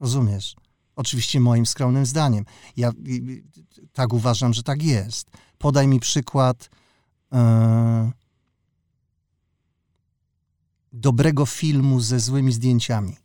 Rozumiesz? 0.00 0.56
Oczywiście 0.96 1.40
moim 1.40 1.66
skromnym 1.66 2.06
zdaniem. 2.06 2.44
Ja 2.76 2.90
tak 3.92 4.12
uważam, 4.12 4.54
że 4.54 4.62
tak 4.62 4.82
jest. 4.82 5.30
Podaj 5.58 5.88
mi 5.88 6.00
przykład 6.00 6.70
yy, 7.32 7.38
dobrego 10.92 11.46
filmu 11.46 12.00
ze 12.00 12.20
złymi 12.20 12.52
zdjęciami. 12.52 13.16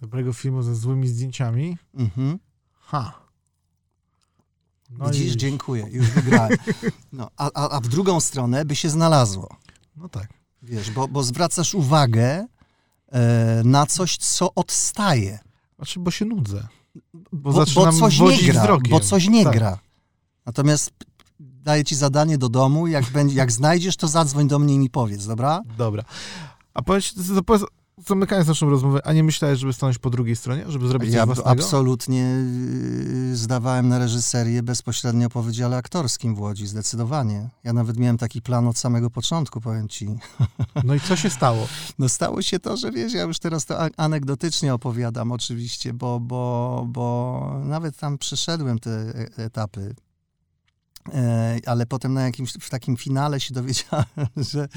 Dobrego 0.00 0.32
filmu 0.32 0.62
ze 0.62 0.74
złymi 0.74 1.08
zdjęciami? 1.08 1.78
Mhm. 1.94 2.38
Ha. 2.72 3.25
No 4.90 5.10
Widzisz, 5.10 5.34
i... 5.34 5.36
dziękuję, 5.36 5.86
już 5.90 6.10
wygrałem. 6.10 6.58
No, 7.12 7.30
a, 7.36 7.50
a, 7.54 7.70
a 7.70 7.80
w 7.80 7.88
drugą 7.88 8.20
stronę 8.20 8.64
by 8.64 8.76
się 8.76 8.90
znalazło. 8.90 9.56
No 9.96 10.08
tak. 10.08 10.28
Wiesz, 10.62 10.90
bo, 10.90 11.08
bo 11.08 11.22
zwracasz 11.22 11.74
uwagę 11.74 12.46
e, 13.12 13.62
na 13.64 13.86
coś, 13.86 14.16
co 14.16 14.54
odstaje. 14.54 15.38
Znaczy, 15.76 16.00
bo 16.00 16.10
się 16.10 16.24
nudzę. 16.24 16.68
Bo, 17.32 17.52
bo, 17.52 17.64
bo 17.74 17.92
coś 17.92 18.18
nie 18.20 18.52
gra, 18.52 18.62
wzrokiem. 18.62 18.90
bo 18.90 19.00
coś 19.00 19.28
nie 19.28 19.44
tak. 19.44 19.54
gra. 19.54 19.78
Natomiast 20.46 20.90
daję 21.40 21.84
ci 21.84 21.94
zadanie 21.94 22.38
do 22.38 22.48
domu, 22.48 22.86
jak, 22.86 23.04
będzie, 23.04 23.34
jak 23.34 23.52
znajdziesz, 23.52 23.96
to 23.96 24.08
zadzwoń 24.08 24.48
do 24.48 24.58
mnie 24.58 24.74
i 24.74 24.78
mi 24.78 24.90
powiedz, 24.90 25.26
dobra? 25.26 25.62
Dobra. 25.78 26.04
A 26.74 26.82
powiedz, 26.82 27.14
zamykając 27.98 28.48
naszą 28.48 28.70
rozmowę, 28.70 29.00
a 29.04 29.12
nie 29.12 29.24
myślałeś, 29.24 29.58
żeby 29.58 29.72
stanąć 29.72 29.98
po 29.98 30.10
drugiej 30.10 30.36
stronie, 30.36 30.64
żeby 30.68 30.88
zrobić 30.88 31.12
ja 31.12 31.18
coś 31.18 31.26
własnego? 31.26 31.50
absolutnie 31.50 32.44
y, 33.32 33.36
zdawałem 33.36 33.88
na 33.88 33.98
reżyserię 33.98 34.62
bezpośrednio 34.62 35.30
po 35.30 35.42
wydziale 35.42 35.76
aktorskim 35.76 36.34
w 36.34 36.40
Łodzi, 36.40 36.66
zdecydowanie. 36.66 37.48
Ja 37.64 37.72
nawet 37.72 37.96
miałem 37.96 38.18
taki 38.18 38.42
plan 38.42 38.68
od 38.68 38.78
samego 38.78 39.10
początku, 39.10 39.60
powiem 39.60 39.88
ci. 39.88 40.18
No 40.84 40.94
i 40.94 41.00
co 41.00 41.16
się 41.16 41.30
stało? 41.30 41.68
No 41.98 42.08
stało 42.08 42.42
się 42.42 42.58
to, 42.58 42.76
że 42.76 42.90
wiesz, 42.92 43.12
ja 43.12 43.22
już 43.22 43.38
teraz 43.38 43.66
to 43.66 43.78
anegdotycznie 43.96 44.74
opowiadam 44.74 45.32
oczywiście, 45.32 45.92
bo, 45.92 46.20
bo, 46.20 46.84
bo 46.88 47.60
nawet 47.64 47.96
tam 47.96 48.18
przeszedłem 48.18 48.78
te 48.78 48.90
e, 48.90 49.44
etapy 49.44 49.94
ale 51.66 51.86
potem 51.86 52.14
na 52.14 52.22
jakimś, 52.22 52.52
w 52.60 52.70
takim 52.70 52.96
finale 52.96 53.40
się 53.40 53.54
dowiedziałem, 53.54 54.06
że 54.52 54.68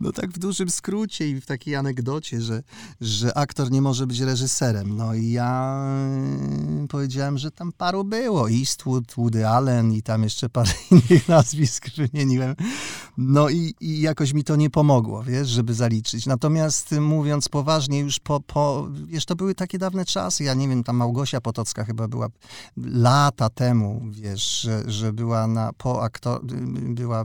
no 0.00 0.12
tak 0.12 0.30
w 0.30 0.38
dużym 0.38 0.70
skrócie 0.70 1.28
i 1.28 1.40
w 1.40 1.46
takiej 1.46 1.76
anegdocie, 1.76 2.40
że, 2.40 2.62
że 3.00 3.38
aktor 3.38 3.70
nie 3.70 3.82
może 3.82 4.06
być 4.06 4.20
reżyserem. 4.20 4.96
No 4.96 5.14
i 5.14 5.30
ja 5.30 5.82
e, 6.82 6.86
powiedziałem, 6.88 7.38
że 7.38 7.50
tam 7.50 7.72
paru 7.72 8.04
było. 8.04 8.50
Eastwood, 8.50 9.04
Woody 9.16 9.48
Allen 9.48 9.92
i 9.92 10.02
tam 10.02 10.22
jeszcze 10.22 10.48
parę 10.48 10.72
innych 10.90 11.28
nazwisk 11.28 11.86
wymieniłem. 11.96 12.54
No 13.16 13.48
i, 13.48 13.74
i 13.80 14.00
jakoś 14.00 14.32
mi 14.32 14.44
to 14.44 14.56
nie 14.56 14.70
pomogło, 14.70 15.22
wiesz, 15.22 15.48
żeby 15.48 15.74
zaliczyć. 15.74 16.26
Natomiast 16.26 16.92
mówiąc 16.92 17.48
poważnie, 17.48 17.98
już 17.98 18.18
po, 18.18 18.40
po, 18.40 18.88
wiesz, 19.06 19.24
to 19.24 19.36
były 19.36 19.54
takie 19.54 19.78
dawne 19.78 20.04
czasy. 20.04 20.44
Ja 20.44 20.54
nie 20.54 20.68
wiem, 20.68 20.84
tam 20.84 20.96
Małgosia 20.96 21.40
Potocka 21.40 21.84
chyba 21.84 22.08
była 22.08 22.28
lata 22.76 23.50
temu, 23.50 24.02
wiesz, 24.10 24.60
że, 24.60 24.82
że 24.86 25.12
była 25.12 25.46
na, 25.46 25.72
po 25.72 26.02
aktor, 26.02 26.44
była 26.94 27.24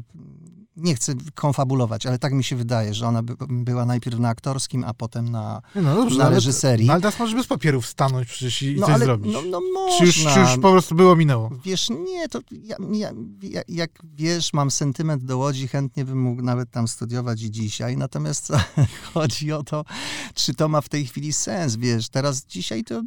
nie 0.77 0.95
chcę 0.95 1.13
konfabulować, 1.35 2.05
ale 2.05 2.19
tak 2.19 2.33
mi 2.33 2.43
się 2.43 2.55
wydaje, 2.55 2.93
że 2.93 3.07
ona 3.07 3.23
by, 3.23 3.35
była 3.49 3.85
najpierw 3.85 4.19
na 4.19 4.29
aktorskim, 4.29 4.83
a 4.83 4.93
potem 4.93 5.29
na, 5.29 5.61
no 5.75 5.95
dobrze, 5.95 6.17
na 6.17 6.29
reżyserii. 6.29 6.85
Ale, 6.85 6.93
ale 6.93 7.01
teraz 7.01 7.19
możesz 7.19 7.35
bez 7.35 7.47
papierów 7.47 7.87
stanąć 7.87 8.27
przecież 8.27 8.61
i 8.61 8.75
no, 8.75 8.85
coś 8.85 8.95
ale, 8.95 9.05
zrobić. 9.05 9.33
No, 9.33 9.41
no 9.41 9.61
można. 9.73 9.97
Czy 9.97 10.05
już, 10.05 10.33
czy 10.33 10.39
już 10.39 10.49
po 10.49 10.71
prostu 10.71 10.95
było, 10.95 11.15
minęło? 11.15 11.49
Wiesz, 11.63 11.89
nie, 11.89 12.29
to 12.29 12.39
ja, 12.51 12.75
ja, 12.91 13.11
ja, 13.41 13.61
jak 13.67 13.91
wiesz, 14.03 14.53
mam 14.53 14.71
sentyment 14.71 15.23
do 15.23 15.37
Łodzi, 15.37 15.67
chętnie 15.67 16.05
bym 16.05 16.21
mógł 16.21 16.41
nawet 16.41 16.71
tam 16.71 16.87
studiować 16.87 17.41
i 17.41 17.51
dzisiaj, 17.51 17.97
natomiast 17.97 18.51
chodzi 19.13 19.51
o 19.51 19.63
to, 19.63 19.85
czy 20.33 20.53
to 20.53 20.69
ma 20.69 20.81
w 20.81 20.89
tej 20.89 21.05
chwili 21.05 21.33
sens, 21.33 21.75
wiesz, 21.75 22.09
teraz 22.09 22.45
dzisiaj 22.45 22.83
to 22.83 23.01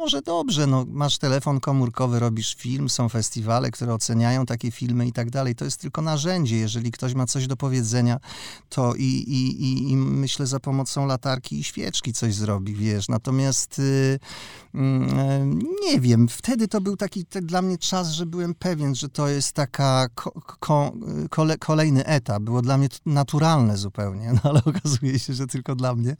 może 0.00 0.22
dobrze, 0.22 0.66
no, 0.66 0.86
masz 0.88 1.18
telefon 1.18 1.60
komórkowy, 1.60 2.18
robisz 2.18 2.54
film, 2.54 2.88
są 2.88 3.08
festiwale, 3.08 3.70
które 3.70 3.94
oceniają 3.94 4.46
takie 4.46 4.70
filmy 4.70 5.06
i 5.06 5.12
tak 5.12 5.30
dalej. 5.30 5.54
To 5.54 5.64
jest 5.64 5.80
tylko 5.80 6.02
narzędzie. 6.02 6.56
Jeżeli 6.56 6.92
ktoś 6.92 7.14
ma 7.14 7.26
coś 7.26 7.46
do 7.46 7.56
powiedzenia, 7.56 8.20
to 8.68 8.94
i, 8.94 9.04
i, 9.04 9.62
i, 9.62 9.90
i 9.90 9.96
myślę 9.96 10.46
za 10.46 10.60
pomocą 10.60 11.06
latarki 11.06 11.58
i 11.58 11.64
świeczki 11.64 12.12
coś 12.12 12.34
zrobi, 12.34 12.74
wiesz. 12.74 13.08
Natomiast 13.08 13.78
y, 13.78 13.82
y, 13.82 14.78
nie 15.82 16.00
wiem, 16.00 16.28
wtedy 16.28 16.68
to 16.68 16.80
był 16.80 16.96
taki 16.96 17.24
te, 17.24 17.42
dla 17.42 17.62
mnie 17.62 17.78
czas, 17.78 18.10
że 18.10 18.26
byłem 18.26 18.54
pewien, 18.54 18.94
że 18.94 19.08
to 19.08 19.28
jest 19.28 19.52
taka 19.52 20.08
ko, 20.14 20.32
ko, 20.58 20.92
kole, 21.30 21.58
kolejny 21.58 22.06
etap. 22.06 22.42
Było 22.42 22.62
dla 22.62 22.78
mnie 22.78 22.88
naturalne 23.06 23.76
zupełnie, 23.76 24.32
no 24.44 24.50
ale 24.50 24.60
okazuje 24.64 25.18
się, 25.18 25.34
że 25.34 25.46
tylko 25.46 25.74
dla 25.74 25.94
mnie. 25.94 26.16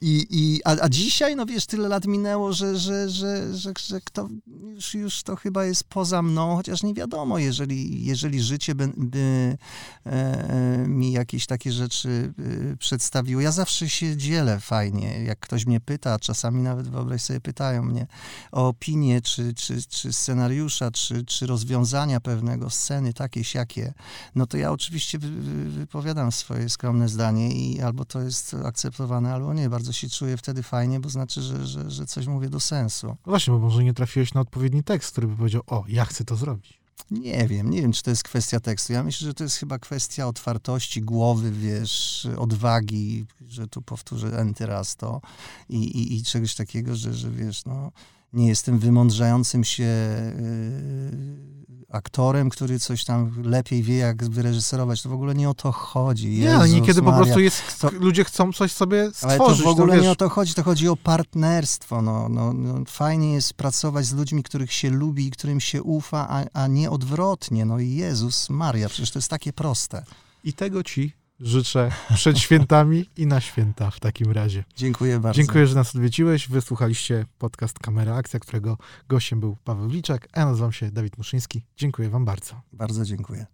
I, 0.00 0.26
i, 0.30 0.60
a, 0.64 0.70
a 0.80 0.88
dzisiaj, 0.88 1.36
no 1.36 1.46
wiesz, 1.46 1.66
tyle 1.66 1.88
lat 1.88 2.06
minęło, 2.06 2.52
że, 2.52 2.76
że, 2.76 3.15
że, 3.16 3.56
że, 3.56 3.72
że 3.86 4.00
kto, 4.00 4.28
już, 4.74 4.94
już 4.94 5.22
to 5.22 5.36
chyba 5.36 5.64
jest 5.64 5.84
poza 5.84 6.22
mną, 6.22 6.56
chociaż 6.56 6.82
nie 6.82 6.94
wiadomo, 6.94 7.38
jeżeli, 7.38 8.04
jeżeli 8.04 8.42
życie 8.42 8.74
by, 8.74 8.92
by 8.96 9.58
e, 10.06 10.84
mi 10.88 11.12
jakieś 11.12 11.46
takie 11.46 11.72
rzeczy 11.72 12.32
e, 12.72 12.76
przedstawiło. 12.76 13.40
Ja 13.40 13.52
zawsze 13.52 13.88
się 13.88 14.16
dzielę 14.16 14.60
fajnie, 14.60 15.24
jak 15.24 15.38
ktoś 15.38 15.66
mnie 15.66 15.80
pyta, 15.80 16.18
czasami 16.18 16.62
nawet 16.62 16.88
wyobraź 16.88 17.22
sobie 17.22 17.40
pytają 17.40 17.82
mnie 17.82 18.06
o 18.52 18.68
opinię, 18.68 19.20
czy, 19.20 19.54
czy, 19.54 19.82
czy 19.82 20.12
scenariusza, 20.12 20.90
czy, 20.90 21.24
czy 21.24 21.46
rozwiązania 21.46 22.20
pewnego 22.20 22.70
sceny, 22.70 23.12
takie, 23.12 23.44
siakie, 23.44 23.94
no 24.34 24.46
to 24.46 24.56
ja 24.56 24.72
oczywiście 24.72 25.18
wypowiadam 25.66 26.32
swoje 26.32 26.68
skromne 26.68 27.08
zdanie 27.08 27.52
i 27.52 27.80
albo 27.80 28.04
to 28.04 28.20
jest 28.20 28.56
akceptowane, 28.64 29.34
albo 29.34 29.54
nie. 29.54 29.70
Bardzo 29.70 29.92
się 29.92 30.08
czuję 30.08 30.36
wtedy 30.36 30.62
fajnie, 30.62 31.00
bo 31.00 31.08
znaczy, 31.08 31.42
że, 31.42 31.66
że, 31.66 31.90
że 31.90 32.06
coś 32.06 32.26
mówię 32.26 32.48
do 32.48 32.60
sensu. 32.60 33.05
No 33.08 33.30
właśnie, 33.30 33.52
bo 33.52 33.58
może 33.58 33.84
nie 33.84 33.94
trafiłeś 33.94 34.34
na 34.34 34.40
odpowiedni 34.40 34.82
tekst, 34.82 35.12
który 35.12 35.26
by 35.26 35.36
powiedział, 35.36 35.62
o, 35.66 35.84
ja 35.88 36.04
chcę 36.04 36.24
to 36.24 36.36
zrobić. 36.36 36.80
Nie 37.10 37.48
wiem, 37.48 37.70
nie 37.70 37.82
wiem, 37.82 37.92
czy 37.92 38.02
to 38.02 38.10
jest 38.10 38.22
kwestia 38.22 38.60
tekstu. 38.60 38.92
Ja 38.92 39.02
myślę, 39.02 39.26
że 39.26 39.34
to 39.34 39.44
jest 39.44 39.56
chyba 39.56 39.78
kwestia 39.78 40.26
otwartości 40.26 41.02
głowy, 41.02 41.52
wiesz, 41.52 42.28
odwagi, 42.38 43.26
że 43.48 43.66
tu 43.66 43.82
powtórzę 43.82 44.38
enty 44.38 44.66
raz 44.66 44.96
to 44.96 45.20
i, 45.68 45.76
i, 45.76 46.16
i 46.16 46.22
czegoś 46.22 46.54
takiego, 46.54 46.96
że, 46.96 47.14
że 47.14 47.30
wiesz, 47.30 47.64
no, 47.64 47.92
nie 48.36 48.48
jestem 48.48 48.78
wymądrzającym 48.78 49.64
się 49.64 49.82
yy, 49.82 51.56
aktorem, 51.88 52.50
który 52.50 52.78
coś 52.78 53.04
tam 53.04 53.42
lepiej 53.42 53.82
wie, 53.82 53.96
jak 53.96 54.24
wyreżyserować. 54.24 55.02
To 55.02 55.08
w 55.08 55.12
ogóle 55.12 55.34
nie 55.34 55.50
o 55.50 55.54
to 55.54 55.72
chodzi. 55.72 56.28
Nie, 56.28 56.56
ale 56.56 56.68
niekiedy 56.68 57.02
Maria. 57.02 57.18
po 57.18 57.24
prostu 57.24 57.40
jest, 57.40 57.80
to, 57.80 57.90
ludzie 57.90 58.24
chcą 58.24 58.52
coś 58.52 58.72
sobie 58.72 59.10
stworzyć. 59.10 59.40
Ale 59.40 59.56
to 59.56 59.64
w 59.64 59.66
ogóle 59.66 59.96
to, 59.96 60.02
nie 60.02 60.10
o 60.10 60.16
to 60.16 60.28
chodzi, 60.28 60.54
to 60.54 60.62
chodzi 60.62 60.88
o 60.88 60.96
partnerstwo. 60.96 62.02
No, 62.02 62.28
no, 62.28 62.52
no, 62.52 62.84
fajnie 62.86 63.32
jest 63.32 63.54
pracować 63.54 64.06
z 64.06 64.14
ludźmi, 64.14 64.42
których 64.42 64.72
się 64.72 64.90
lubi 64.90 65.26
i 65.26 65.30
którym 65.30 65.60
się 65.60 65.82
ufa, 65.82 66.26
a, 66.30 66.62
a 66.62 66.66
nie 66.66 66.90
odwrotnie. 66.90 67.64
No 67.64 67.78
i 67.78 67.90
Jezus 67.90 68.50
Maria, 68.50 68.88
przecież 68.88 69.10
to 69.10 69.18
jest 69.18 69.28
takie 69.28 69.52
proste. 69.52 70.04
I 70.44 70.52
tego 70.52 70.82
ci 70.82 71.12
życzę 71.40 71.90
przed 72.14 72.38
świętami 72.38 73.06
i 73.16 73.26
na 73.26 73.40
święta 73.40 73.90
w 73.90 74.00
takim 74.00 74.32
razie. 74.32 74.64
Dziękuję 74.76 75.20
bardzo. 75.20 75.36
Dziękuję, 75.36 75.66
że 75.66 75.74
nas 75.74 75.96
odwiedziłeś. 75.96 76.48
Wysłuchaliście 76.48 77.26
podcast 77.38 77.78
Kamera 77.78 78.14
Akcja, 78.14 78.40
którego 78.40 78.78
gościem 79.08 79.40
był 79.40 79.56
Paweł 79.64 79.88
Liczak, 79.88 80.28
a 80.32 80.40
ja 80.40 80.46
nazywam 80.46 80.72
się 80.72 80.90
Dawid 80.90 81.18
Muszyński. 81.18 81.62
Dziękuję 81.76 82.10
wam 82.10 82.24
bardzo. 82.24 82.60
Bardzo 82.72 83.04
dziękuję. 83.04 83.46